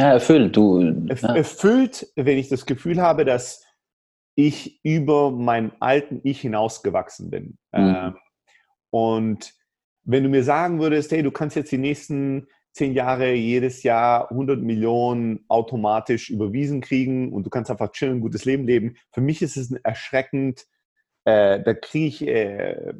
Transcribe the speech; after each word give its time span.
Ja, 0.00 0.12
erfüllt. 0.12 0.56
Du, 0.56 0.80
ja. 0.80 1.34
Erfüllt, 1.34 2.10
wenn 2.16 2.38
ich 2.38 2.48
das 2.48 2.64
Gefühl 2.64 3.02
habe, 3.02 3.26
dass 3.26 3.64
ich 4.34 4.80
über 4.82 5.30
meinen 5.30 5.72
alten 5.80 6.20
Ich 6.24 6.40
hinausgewachsen 6.40 7.30
bin. 7.30 7.58
Mhm. 7.72 7.96
Ähm, 7.96 8.16
und 8.90 9.52
wenn 10.04 10.22
du 10.22 10.30
mir 10.30 10.42
sagen 10.42 10.80
würdest, 10.80 11.12
hey, 11.12 11.22
du 11.22 11.30
kannst 11.30 11.54
jetzt 11.56 11.70
die 11.70 11.78
nächsten 11.78 12.46
zehn 12.72 12.94
Jahre 12.94 13.34
jedes 13.34 13.82
Jahr 13.82 14.30
100 14.30 14.60
Millionen 14.60 15.44
automatisch 15.48 16.30
überwiesen 16.30 16.80
kriegen 16.80 17.32
und 17.32 17.44
du 17.44 17.50
kannst 17.50 17.70
einfach 17.70 17.92
chillen, 17.92 18.16
ein 18.16 18.20
gutes 18.20 18.46
Leben 18.46 18.66
leben. 18.66 18.96
Für 19.12 19.20
mich 19.20 19.42
ist 19.42 19.58
es 19.58 19.70
erschreckend, 19.70 20.66
äh, 21.24 21.60
da 21.62 21.74
kriege 21.74 22.06
ich 22.06 22.26
äh, 22.26 22.94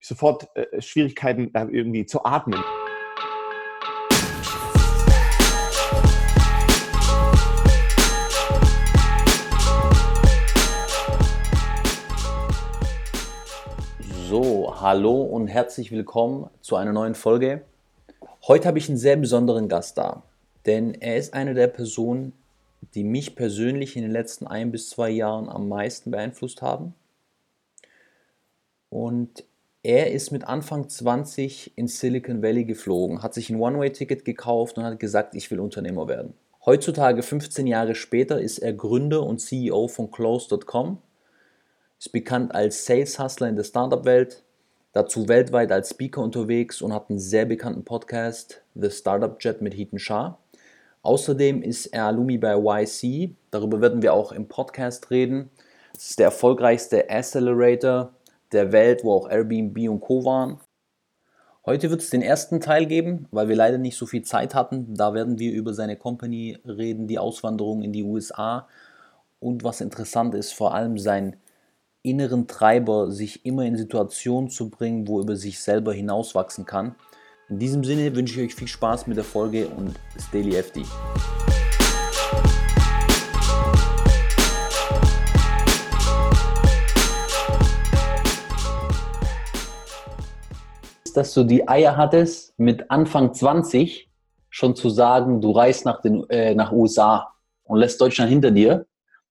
sofort 0.00 0.54
äh, 0.54 0.82
Schwierigkeiten, 0.82 1.50
irgendwie 1.54 2.04
zu 2.04 2.24
atmen. 2.24 2.62
Hallo 14.80 15.20
und 15.20 15.48
herzlich 15.48 15.92
willkommen 15.92 16.48
zu 16.62 16.74
einer 16.76 16.94
neuen 16.94 17.14
Folge. 17.14 17.60
Heute 18.48 18.66
habe 18.66 18.78
ich 18.78 18.88
einen 18.88 18.96
sehr 18.96 19.16
besonderen 19.16 19.68
Gast 19.68 19.98
da, 19.98 20.22
denn 20.64 20.94
er 20.94 21.18
ist 21.18 21.34
eine 21.34 21.52
der 21.52 21.66
Personen, 21.66 22.32
die 22.94 23.04
mich 23.04 23.36
persönlich 23.36 23.96
in 23.96 24.02
den 24.02 24.10
letzten 24.10 24.46
ein 24.46 24.72
bis 24.72 24.88
zwei 24.88 25.10
Jahren 25.10 25.50
am 25.50 25.68
meisten 25.68 26.10
beeinflusst 26.10 26.62
haben. 26.62 26.94
Und 28.88 29.44
er 29.82 30.12
ist 30.12 30.30
mit 30.30 30.44
Anfang 30.44 30.88
20 30.88 31.76
in 31.76 31.86
Silicon 31.86 32.42
Valley 32.42 32.64
geflogen, 32.64 33.22
hat 33.22 33.34
sich 33.34 33.50
ein 33.50 33.60
One-Way-Ticket 33.60 34.24
gekauft 34.24 34.78
und 34.78 34.84
hat 34.84 34.98
gesagt, 34.98 35.34
ich 35.34 35.50
will 35.50 35.60
Unternehmer 35.60 36.08
werden. 36.08 36.32
Heutzutage, 36.64 37.22
15 37.22 37.66
Jahre 37.66 37.94
später, 37.94 38.40
ist 38.40 38.58
er 38.58 38.72
Gründer 38.72 39.24
und 39.24 39.40
CEO 39.40 39.88
von 39.88 40.10
Close.com 40.10 41.02
ist 41.98 42.12
bekannt 42.12 42.54
als 42.54 42.86
Sales 42.86 43.18
Hustler 43.18 43.50
in 43.50 43.56
der 43.56 43.64
Startup-Welt, 43.64 44.42
dazu 44.92 45.28
weltweit 45.28 45.70
als 45.72 45.90
Speaker 45.90 46.22
unterwegs 46.22 46.82
und 46.82 46.92
hat 46.92 47.10
einen 47.10 47.18
sehr 47.18 47.44
bekannten 47.44 47.84
Podcast, 47.84 48.62
The 48.74 48.90
Startup 48.90 49.36
Jet 49.40 49.62
mit 49.62 49.76
Heaton 49.76 49.98
Shah. 49.98 50.38
Außerdem 51.02 51.62
ist 51.62 51.86
er 51.86 52.06
Alumni 52.06 52.38
bei 52.38 52.56
YC, 52.56 53.34
darüber 53.50 53.80
werden 53.80 54.02
wir 54.02 54.12
auch 54.12 54.32
im 54.32 54.48
Podcast 54.48 55.10
reden. 55.10 55.50
Es 55.96 56.10
ist 56.10 56.18
der 56.18 56.26
erfolgreichste 56.26 57.08
Accelerator 57.08 58.12
der 58.52 58.72
Welt, 58.72 59.04
wo 59.04 59.12
auch 59.12 59.30
Airbnb 59.30 59.88
und 59.88 60.00
Co. 60.00 60.24
waren. 60.24 60.58
Heute 61.64 61.90
wird 61.90 62.00
es 62.00 62.10
den 62.10 62.22
ersten 62.22 62.60
Teil 62.60 62.86
geben, 62.86 63.28
weil 63.30 63.48
wir 63.48 63.56
leider 63.56 63.78
nicht 63.78 63.96
so 63.96 64.06
viel 64.06 64.22
Zeit 64.22 64.54
hatten. 64.54 64.94
Da 64.94 65.14
werden 65.14 65.38
wir 65.38 65.52
über 65.52 65.72
seine 65.72 65.96
Company 65.96 66.58
reden, 66.66 67.06
die 67.06 67.18
Auswanderung 67.18 67.82
in 67.82 67.92
die 67.92 68.02
USA 68.02 68.66
und 69.40 69.64
was 69.64 69.80
interessant 69.80 70.34
ist, 70.34 70.52
vor 70.52 70.74
allem 70.74 70.98
sein 70.98 71.36
inneren 72.02 72.46
Treiber, 72.46 73.10
sich 73.10 73.44
immer 73.44 73.64
in 73.66 73.76
Situationen 73.76 74.48
zu 74.48 74.70
bringen, 74.70 75.06
wo 75.06 75.18
er 75.18 75.24
über 75.24 75.36
sich 75.36 75.60
selber 75.60 75.92
hinauswachsen 75.92 76.64
kann. 76.64 76.94
In 77.50 77.58
diesem 77.58 77.84
Sinne 77.84 78.16
wünsche 78.16 78.40
ich 78.40 78.46
euch 78.46 78.54
viel 78.54 78.68
Spaß 78.68 79.06
mit 79.06 79.18
der 79.18 79.24
Folge 79.24 79.68
und 79.68 79.96
Daily 80.32 80.56
FD. 80.56 80.82
Dass 91.14 91.34
du 91.34 91.44
die 91.44 91.68
Eier 91.68 91.98
hattest, 91.98 92.58
mit 92.58 92.90
Anfang 92.90 93.34
20 93.34 94.08
schon 94.48 94.74
zu 94.74 94.88
sagen, 94.88 95.42
du 95.42 95.50
reist 95.50 95.84
nach 95.84 96.00
den 96.00 96.28
äh, 96.30 96.54
nach 96.54 96.72
USA 96.72 97.34
und 97.64 97.78
lässt 97.78 98.00
Deutschland 98.00 98.30
hinter 98.30 98.52
dir, 98.52 98.86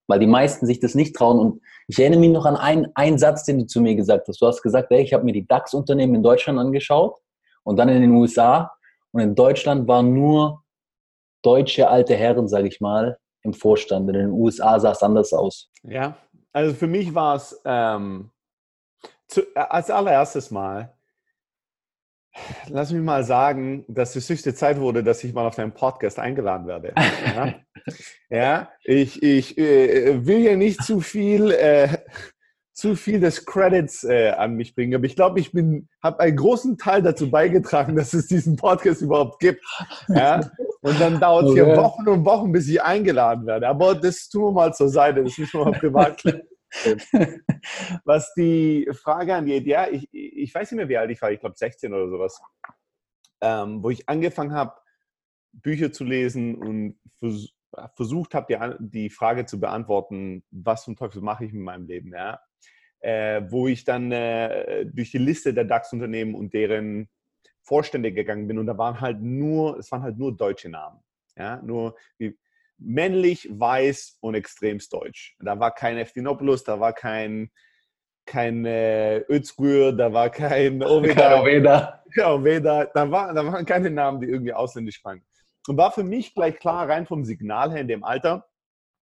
weil 0.09 0.19
die 0.19 0.27
meisten 0.27 0.65
sich 0.65 0.79
das 0.79 0.95
nicht 0.95 1.15
trauen 1.15 1.39
und 1.39 1.61
ich 1.87 1.99
erinnere 1.99 2.19
mich 2.19 2.31
noch 2.31 2.45
an 2.45 2.57
einen, 2.57 2.87
einen 2.95 3.19
Satz, 3.19 3.45
den 3.45 3.59
du 3.59 3.65
zu 3.67 3.79
mir 3.79 3.95
gesagt 3.95 4.27
hast. 4.27 4.41
Du 4.41 4.47
hast 4.47 4.61
gesagt, 4.61 4.91
ey, 4.91 5.01
ich 5.01 5.13
habe 5.13 5.23
mir 5.23 5.33
die 5.33 5.47
DAX-Unternehmen 5.47 6.15
in 6.15 6.23
Deutschland 6.23 6.59
angeschaut 6.59 7.15
und 7.63 7.77
dann 7.77 7.89
in 7.89 8.01
den 8.01 8.11
USA. 8.11 8.71
Und 9.11 9.21
in 9.21 9.35
Deutschland 9.35 9.87
waren 9.87 10.13
nur 10.13 10.63
deutsche 11.43 11.89
alte 11.89 12.15
Herren, 12.15 12.47
sage 12.47 12.67
ich 12.67 12.81
mal, 12.81 13.17
im 13.43 13.53
Vorstand. 13.53 14.09
In 14.09 14.15
den 14.15 14.31
USA 14.31 14.79
sah 14.79 14.91
es 14.91 15.03
anders 15.03 15.31
aus. 15.31 15.69
Ja, 15.83 16.17
also 16.51 16.73
für 16.73 16.87
mich 16.87 17.13
war 17.13 17.35
es 17.35 17.59
ähm, 17.65 18.31
äh, 19.35 19.41
als 19.55 19.89
allererstes 19.91 20.49
Mal 20.51 20.93
Lass 22.67 22.91
mich 22.91 23.01
mal 23.01 23.23
sagen, 23.23 23.85
dass 23.87 24.15
es 24.15 24.29
höchste 24.29 24.53
Zeit 24.53 24.79
wurde, 24.79 25.03
dass 25.03 25.23
ich 25.23 25.33
mal 25.33 25.45
auf 25.45 25.55
deinen 25.55 25.73
Podcast 25.73 26.19
eingeladen 26.19 26.67
werde. 26.67 26.93
Ja, 27.35 27.55
ja 28.29 28.69
ich, 28.83 29.21
ich 29.23 29.57
äh, 29.57 30.25
will 30.25 30.39
hier 30.39 30.57
nicht 30.57 30.83
zu 30.83 31.01
viel, 31.01 31.51
äh, 31.51 31.97
zu 32.73 32.95
viel 32.95 33.19
des 33.19 33.45
Credits 33.45 34.03
äh, 34.03 34.29
an 34.29 34.55
mich 34.55 34.73
bringen, 34.75 34.95
aber 34.95 35.05
ich 35.05 35.15
glaube, 35.15 35.39
ich 35.39 35.51
habe 36.01 36.19
einen 36.19 36.37
großen 36.37 36.77
Teil 36.77 37.01
dazu 37.01 37.29
beigetragen, 37.29 37.95
dass 37.95 38.13
es 38.13 38.27
diesen 38.27 38.55
Podcast 38.55 39.01
überhaupt 39.01 39.39
gibt. 39.39 39.63
Ja? 40.07 40.39
Und 40.81 40.99
dann 41.01 41.19
dauert 41.19 41.45
es 41.45 41.51
okay. 41.51 41.65
hier 41.65 41.75
Wochen 41.75 42.07
und 42.07 42.23
Wochen, 42.25 42.51
bis 42.51 42.69
ich 42.69 42.81
eingeladen 42.81 43.45
werde. 43.45 43.67
Aber 43.67 43.95
das 43.95 44.29
tun 44.29 44.43
wir 44.43 44.51
mal 44.51 44.73
zur 44.73 44.89
Seite, 44.89 45.23
das 45.23 45.37
müssen 45.37 45.59
wir 45.59 45.65
mal 45.65 45.79
privat 45.79 46.17
klären. 46.17 46.41
Was 48.05 48.33
die 48.35 48.87
Frage 48.93 49.35
angeht, 49.35 49.65
ja, 49.65 49.87
ich, 49.89 50.07
ich 50.11 50.53
weiß 50.53 50.71
nicht 50.71 50.77
mehr, 50.77 50.89
wie 50.89 50.97
alt 50.97 51.11
ich 51.11 51.21
war, 51.21 51.31
ich 51.31 51.39
glaube 51.39 51.55
16 51.57 51.93
oder 51.93 52.09
sowas, 52.09 52.41
ähm, 53.41 53.83
wo 53.83 53.89
ich 53.89 54.07
angefangen 54.07 54.53
habe, 54.53 54.73
Bücher 55.51 55.91
zu 55.91 56.03
lesen 56.03 56.55
und 56.55 56.99
vers 57.19 57.49
versucht 57.95 58.33
habe, 58.33 58.47
die, 58.49 58.89
die 58.89 59.09
Frage 59.11 59.45
zu 59.45 59.59
beantworten, 59.59 60.43
was 60.49 60.83
zum 60.85 60.95
Teufel 60.95 61.21
mache 61.21 61.45
ich 61.45 61.53
mit 61.53 61.61
meinem 61.61 61.85
Leben, 61.85 62.11
ja. 62.13 62.39
Äh, 62.99 63.43
wo 63.49 63.67
ich 63.67 63.83
dann 63.85 64.11
äh, 64.11 64.85
durch 64.87 65.11
die 65.11 65.19
Liste 65.19 65.53
der 65.53 65.65
DAX-Unternehmen 65.65 66.33
und 66.35 66.53
deren 66.53 67.09
Vorstände 67.61 68.11
gegangen 68.11 68.47
bin 68.47 68.57
und 68.57 68.65
da 68.65 68.77
waren 68.77 68.99
halt 68.99 69.21
nur, 69.21 69.77
es 69.77 69.91
waren 69.91 70.01
halt 70.01 70.17
nur 70.17 70.35
deutsche 70.35 70.69
Namen. 70.69 70.99
Ja, 71.37 71.61
nur 71.61 71.95
wie, 72.17 72.37
männlich, 72.79 73.47
weiß 73.51 74.17
und 74.21 74.35
extremst 74.35 74.93
deutsch. 74.93 75.35
Da 75.39 75.59
war 75.59 75.73
kein 75.73 75.97
Eftinopoulos, 75.97 76.63
da 76.63 76.79
war 76.79 76.93
kein, 76.93 77.51
kein 78.25 78.65
äh, 78.65 79.19
Özgür, 79.29 79.91
da 79.91 80.11
war 80.13 80.29
kein 80.29 80.81
Oveda. 80.83 81.41
Oveda. 81.41 82.03
Ja, 82.15 82.33
Oveda. 82.33 82.85
Da, 82.85 83.11
war, 83.11 83.33
da 83.33 83.45
waren 83.45 83.65
keine 83.65 83.89
Namen, 83.89 84.21
die 84.21 84.27
irgendwie 84.27 84.53
ausländisch 84.53 85.01
klangen. 85.01 85.25
Und 85.67 85.77
war 85.77 85.91
für 85.91 86.03
mich 86.03 86.33
gleich 86.33 86.57
klar, 86.57 86.89
rein 86.89 87.05
vom 87.05 87.25
Signal 87.25 87.71
her 87.71 87.81
in 87.81 87.87
dem 87.87 88.03
Alter, 88.03 88.47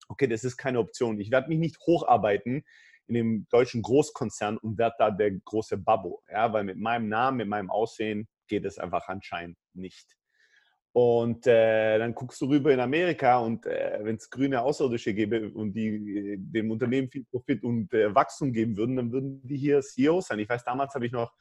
okay, 0.09 0.27
das 0.27 0.45
ist 0.45 0.57
keine 0.57 0.79
Option. 0.79 1.21
Ich 1.21 1.31
werde 1.31 1.49
mich 1.49 1.59
nicht 1.59 1.79
hocharbeiten 1.81 2.65
in 3.09 3.15
dem 3.15 3.47
deutschen 3.51 3.83
Großkonzern 3.83 4.59
und 4.59 4.79
werde 4.79 4.97
da 4.99 5.11
der 5.11 5.33
große 5.33 5.77
Babbo. 5.79 6.23
Ja, 6.31 6.53
weil 6.53 6.65
mit 6.65 6.79
meinem 6.79 7.09
Namen, 7.09 7.37
mit 7.37 7.49
meinem 7.49 7.71
Aussehen 7.71 8.29
geht 8.49 8.65
es 8.65 8.79
einfach 8.79 9.09
anscheinend 9.09 9.59
nicht. 9.75 10.17
Und 10.97 11.47
äh, 11.47 11.99
dann 11.99 12.15
guckst 12.15 12.41
du 12.41 12.47
rüber 12.47 12.73
in 12.73 12.81
Amerika 12.81 13.39
und 13.41 13.67
äh, 13.67 13.99
wenn 14.01 14.17
es 14.17 14.31
grüne 14.31 14.63
Außerirdische 14.63 15.13
gäbe 15.13 15.51
und 15.51 15.75
die 15.75 15.89
äh, 15.89 16.37
dem 16.39 16.71
Unternehmen 16.71 17.11
viel 17.11 17.25
Profit 17.25 17.63
und 17.65 17.93
äh, 17.93 18.15
Wachstum 18.15 18.51
geben 18.51 18.79
würden, 18.79 18.97
dann 18.97 19.13
würden 19.13 19.47
die 19.47 19.59
hier 19.59 19.83
CEOs 19.83 20.29
sein. 20.29 20.39
Ich 20.39 20.49
weiß, 20.49 20.65
damals 20.65 20.95
habe 20.95 21.05
ich 21.05 21.13
noch 21.13 21.35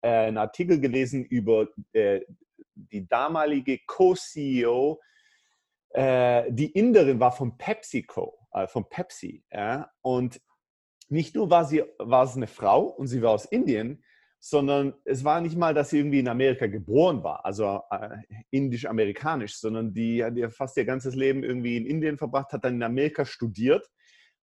äh, 0.00 0.28
einen 0.28 0.38
Artikel 0.38 0.78
gelesen 0.78 1.24
über 1.24 1.66
äh, 1.92 2.20
die 2.76 3.08
damalige 3.08 3.80
Co-CEO, 3.84 5.00
die 5.96 6.70
Inderin 6.74 7.18
war 7.18 7.32
von 7.32 7.58
PepsiCo, 7.58 8.38
von 8.68 8.88
Pepsi. 8.88 9.42
Ja? 9.50 9.90
Und 10.02 10.40
nicht 11.08 11.34
nur 11.34 11.50
war 11.50 11.64
sie 11.64 11.82
war 11.98 12.24
es 12.24 12.36
eine 12.36 12.46
Frau 12.46 12.82
und 12.82 13.08
sie 13.08 13.22
war 13.22 13.32
aus 13.32 13.46
Indien, 13.46 14.04
sondern 14.40 14.94
es 15.04 15.24
war 15.24 15.40
nicht 15.40 15.56
mal, 15.56 15.74
dass 15.74 15.90
sie 15.90 15.98
irgendwie 15.98 16.20
in 16.20 16.28
Amerika 16.28 16.66
geboren 16.66 17.22
war, 17.24 17.44
also 17.44 17.82
äh, 17.90 18.18
indisch-amerikanisch, 18.50 19.58
sondern 19.58 19.92
die 19.92 20.22
hat 20.24 20.36
ja 20.36 20.48
fast 20.48 20.76
ihr 20.76 20.84
ganzes 20.84 21.14
Leben 21.14 21.42
irgendwie 21.42 21.76
in 21.76 21.86
Indien 21.86 22.18
verbracht, 22.18 22.52
hat 22.52 22.64
dann 22.64 22.74
in 22.74 22.82
Amerika 22.82 23.24
studiert, 23.24 23.88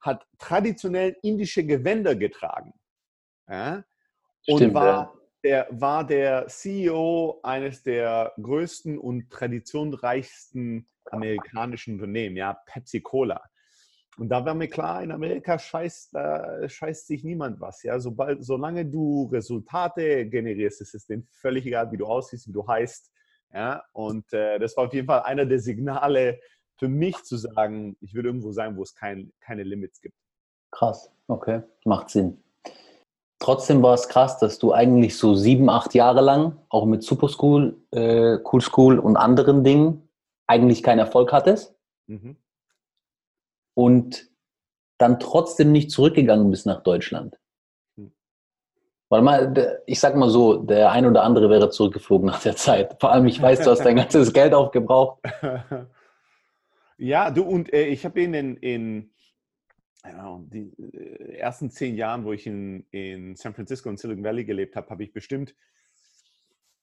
hat 0.02 0.25
traditionell 0.38 1.16
indische 1.22 1.66
Gewänder 1.66 2.16
getragen 2.16 2.74
ja? 3.50 3.84
und 4.48 4.58
Stimmt, 4.58 4.74
war, 4.74 4.86
ja. 4.86 5.14
der, 5.44 5.68
war 5.72 6.06
der 6.06 6.48
CEO 6.48 7.40
eines 7.44 7.84
der 7.84 8.34
größten 8.42 8.98
und 8.98 9.30
traditionsreichsten 9.30 10.88
amerikanischen 11.06 11.96
Unternehmen, 11.96 12.36
ja, 12.36 12.54
Pepsi 12.66 13.02
Cola. 13.02 13.42
Und 14.18 14.30
da 14.30 14.46
war 14.46 14.54
mir 14.54 14.68
klar, 14.68 15.04
in 15.04 15.12
Amerika 15.12 15.60
scheißt, 15.60 16.16
äh, 16.16 16.70
scheißt 16.70 17.08
sich 17.08 17.24
niemand 17.24 17.60
was. 17.60 17.84
Ja? 17.84 18.00
Sobald, 18.00 18.44
solange 18.44 18.86
du 18.86 19.30
Resultate 19.32 20.28
generierst, 20.28 20.82
ist 20.82 20.96
es 20.96 21.06
denen 21.06 21.24
völlig 21.24 21.66
egal, 21.66 21.92
wie 21.92 21.98
du 21.98 22.06
aussiehst, 22.06 22.48
wie 22.48 22.54
du 22.54 22.66
heißt. 22.66 23.12
Ja? 23.54 23.84
Und 23.92 24.32
äh, 24.32 24.58
das 24.60 24.78
war 24.78 24.86
auf 24.86 24.94
jeden 24.94 25.08
Fall 25.08 25.24
einer 25.24 25.46
der 25.46 25.60
Signale 25.60 26.40
für 26.78 26.88
mich 26.88 27.24
zu 27.24 27.38
sagen, 27.38 27.98
ich 28.02 28.14
würde 28.14 28.30
irgendwo 28.30 28.52
sein, 28.52 28.76
wo 28.78 28.84
es 28.84 28.96
kein, 28.96 29.32
keine 29.40 29.64
Limits 29.64 30.02
gibt. 30.02 30.16
Krass, 30.72 31.12
okay, 31.28 31.62
macht 31.86 32.10
Sinn. 32.10 32.42
Trotzdem 33.40 33.82
war 33.84 33.94
es 33.94 34.08
krass, 34.08 34.40
dass 34.40 34.60
du 34.60 34.74
eigentlich 34.74 35.18
so 35.18 35.36
sieben, 35.36 35.70
acht 35.70 35.94
Jahre 35.94 36.22
lang, 36.22 36.58
auch 36.70 36.86
mit 36.86 37.04
Super 37.04 37.30
School, 37.30 37.78
äh, 37.92 38.38
Cool 38.44 38.62
School 38.62 39.00
und 39.00 39.18
anderen 39.18 39.64
Dingen, 39.64 40.10
eigentlich 40.48 40.84
keinen 40.84 41.00
Erfolg 41.00 41.32
hattest 41.34 41.76
mhm. 42.08 42.38
Und 43.75 44.27
dann 44.98 45.19
trotzdem 45.19 45.72
nicht 45.72 45.92
zurückgegangen 45.92 46.50
bist 46.50 46.66
nach 46.66 46.81
Deutschland. 46.81 47.38
Hm. 47.98 48.12
Weil 49.10 49.22
mal, 49.22 49.83
ich 49.86 50.00
sag 50.00 50.16
mal 50.16 50.30
so, 50.30 50.57
der 50.57 50.92
ein 50.92 51.06
oder 51.06 51.24
andere 51.24 51.50
wäre 51.51 51.69
zurückgeflogen 51.69 52.25
nach 52.25 52.42
der 52.42 52.56
Zeit. 52.56 52.98
Vor 53.00 53.12
allem, 53.12 53.27
ich 53.27 53.39
weiß, 53.39 53.62
du 53.62 53.69
hast 53.69 53.86
dein 53.86 53.95
ganzes 53.98 54.33
Geld 54.33 54.54
aufgebraucht. 54.54 55.22
Ja, 56.98 57.30
du 57.30 57.44
und 57.44 57.74
äh, 57.74 57.88
ich 57.88 58.06
habe 58.06 58.22
in, 58.22 58.33
in 58.57 59.12
genau, 60.04 60.45
die 60.48 60.71
äh, 60.80 61.36
ersten 61.38 61.69
zehn 61.69 61.95
Jahren, 61.95 62.24
wo 62.24 62.31
ich 62.31 62.48
in, 62.48 62.86
in 62.92 63.36
San 63.36 63.54
Francisco 63.54 63.89
und 63.89 64.00
Silicon 64.00 64.24
Valley 64.24 64.45
gelebt 64.45 64.75
habe, 64.75 64.89
habe 64.89 65.04
ich 65.04 65.12
bestimmt 65.12 65.56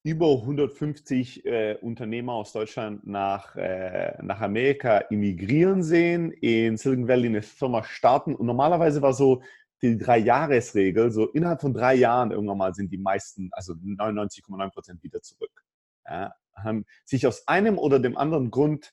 über 0.04 0.32
150 0.32 1.44
äh, 1.44 1.78
Unternehmer 1.81 2.32
aus 2.32 2.52
Deutschland 2.52 3.06
nach, 3.06 3.54
äh, 3.54 4.16
nach 4.22 4.40
Amerika 4.40 4.99
emigrieren 5.10 5.82
sehen, 5.82 6.32
in 6.32 6.76
Silicon 6.76 7.06
Valley 7.06 7.28
eine 7.28 7.43
Firma 7.43 7.84
starten. 7.84 8.34
Und 8.34 8.46
normalerweise 8.46 9.00
war 9.00 9.12
so 9.12 9.43
die 9.81 9.99
Drei-Jahres-Regel, 9.99 11.10
so 11.10 11.28
innerhalb 11.28 11.60
von 11.60 11.75
drei 11.75 11.94
Jahren 11.94 12.31
irgendwann 12.31 12.58
mal 12.58 12.75
sind 12.75 12.93
die 12.93 12.99
meisten, 12.99 13.50
also 13.52 13.75
99,9 13.75 14.70
Prozent 14.70 15.02
wieder 15.02 15.22
zurück. 15.22 15.64
Ja, 16.05 16.34
haben 16.55 16.84
sich 17.05 17.26
aus 17.26 17.46
einem 17.48 17.78
oder 17.78 17.98
dem 17.98 18.16
anderen 18.16 18.50
Grund 18.50 18.93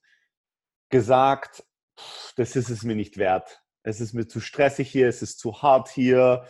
gesagt, 0.90 1.64
das 2.36 2.56
ist 2.56 2.70
es 2.70 2.84
mir 2.84 2.96
nicht 2.96 3.18
wert. 3.18 3.64
Es 3.84 4.00
ist 4.00 4.14
mir 4.14 4.28
zu 4.28 4.40
stressig 4.40 4.90
hier, 4.90 5.08
es 5.08 5.22
ist 5.22 5.40
zu 5.40 5.62
hart 5.62 5.90
hier 5.90 6.46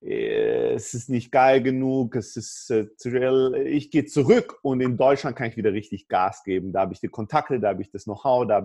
es 0.00 0.94
ist 0.94 1.08
nicht 1.08 1.32
geil 1.32 1.62
genug, 1.62 2.14
es 2.14 2.36
ist 2.36 2.70
äh, 2.70 2.86
real. 3.04 3.54
Ich 3.66 3.90
gehe 3.90 4.04
zurück 4.04 4.58
und 4.62 4.80
in 4.80 4.96
Deutschland 4.96 5.36
kann 5.36 5.48
ich 5.48 5.56
wieder 5.56 5.72
richtig 5.72 6.08
Gas 6.08 6.44
geben. 6.44 6.72
Da 6.72 6.80
habe 6.80 6.92
ich 6.92 7.00
die 7.00 7.08
Kontakte, 7.08 7.58
da 7.58 7.68
habe 7.68 7.82
ich 7.82 7.90
das 7.90 8.04
Know-how, 8.04 8.46
da 8.46 8.64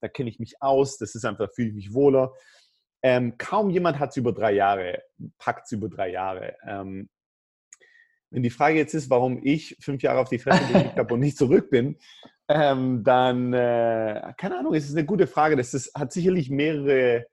da 0.00 0.08
kenne 0.08 0.28
ich 0.28 0.38
mich 0.38 0.60
aus, 0.60 0.98
das 0.98 1.14
ist 1.14 1.24
einfach, 1.24 1.50
fühle 1.52 1.68
ich 1.68 1.74
mich 1.74 1.94
wohler. 1.94 2.32
Ähm, 3.02 3.38
kaum 3.38 3.70
jemand 3.70 3.98
hat 3.98 4.10
es 4.10 4.16
über 4.16 4.32
drei 4.32 4.52
Jahre, 4.52 5.02
packt 5.38 5.66
es 5.66 5.72
über 5.72 5.88
drei 5.88 6.10
Jahre. 6.10 6.56
Ähm, 6.66 7.08
wenn 8.30 8.42
die 8.42 8.50
Frage 8.50 8.76
jetzt 8.76 8.94
ist, 8.94 9.08
warum 9.08 9.40
ich 9.42 9.76
fünf 9.80 10.02
Jahre 10.02 10.18
auf 10.18 10.28
die 10.28 10.40
Fresse 10.40 10.66
gelegt 10.72 10.98
habe 10.98 11.14
und 11.14 11.20
nicht 11.20 11.38
zurück 11.38 11.70
bin, 11.70 11.96
ähm, 12.48 13.04
dann, 13.04 13.52
äh, 13.52 14.34
keine 14.36 14.58
Ahnung, 14.58 14.74
es 14.74 14.88
ist 14.88 14.96
eine 14.96 15.06
gute 15.06 15.26
Frage. 15.26 15.56
Das 15.56 15.74
ist, 15.74 15.94
hat 15.94 16.12
sicherlich 16.12 16.50
mehrere, 16.50 17.26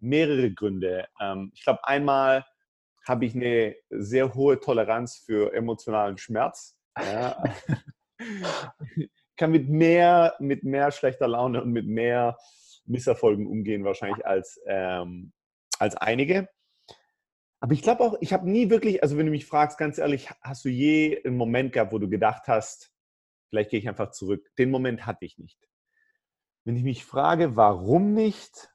mehrere 0.00 0.50
Gründe. 0.52 1.06
Ähm, 1.20 1.50
ich 1.54 1.62
glaube, 1.62 1.86
einmal, 1.86 2.44
habe 3.06 3.24
ich 3.24 3.34
eine 3.34 3.76
sehr 3.90 4.34
hohe 4.34 4.60
Toleranz 4.60 5.22
für 5.24 5.52
emotionalen 5.54 6.18
Schmerz. 6.18 6.76
Ja. 6.98 7.42
kann 9.40 9.52
mit 9.52 9.70
mehr, 9.70 10.34
mit 10.38 10.64
mehr 10.64 10.92
schlechter 10.92 11.26
Laune 11.26 11.62
und 11.62 11.72
mit 11.72 11.86
mehr 11.86 12.36
Misserfolgen 12.84 13.46
umgehen 13.46 13.84
wahrscheinlich 13.84 14.26
als, 14.26 14.60
ähm, 14.66 15.32
als 15.78 15.96
einige. 15.96 16.48
Aber 17.60 17.72
ich 17.72 17.80
glaube 17.80 18.04
auch, 18.04 18.16
ich 18.20 18.34
habe 18.34 18.50
nie 18.50 18.68
wirklich, 18.68 19.02
also 19.02 19.16
wenn 19.16 19.24
du 19.24 19.32
mich 19.32 19.46
fragst, 19.46 19.78
ganz 19.78 19.96
ehrlich, 19.96 20.28
hast 20.42 20.64
du 20.66 20.68
je 20.68 21.22
einen 21.24 21.38
Moment 21.38 21.72
gehabt, 21.72 21.92
wo 21.92 21.98
du 21.98 22.10
gedacht 22.10 22.48
hast, 22.48 22.92
vielleicht 23.48 23.70
gehe 23.70 23.80
ich 23.80 23.88
einfach 23.88 24.10
zurück? 24.10 24.50
Den 24.58 24.70
Moment 24.70 25.06
hatte 25.06 25.24
ich 25.24 25.38
nicht. 25.38 25.58
Wenn 26.64 26.76
ich 26.76 26.82
mich 26.82 27.06
frage, 27.06 27.56
warum 27.56 28.12
nicht, 28.12 28.70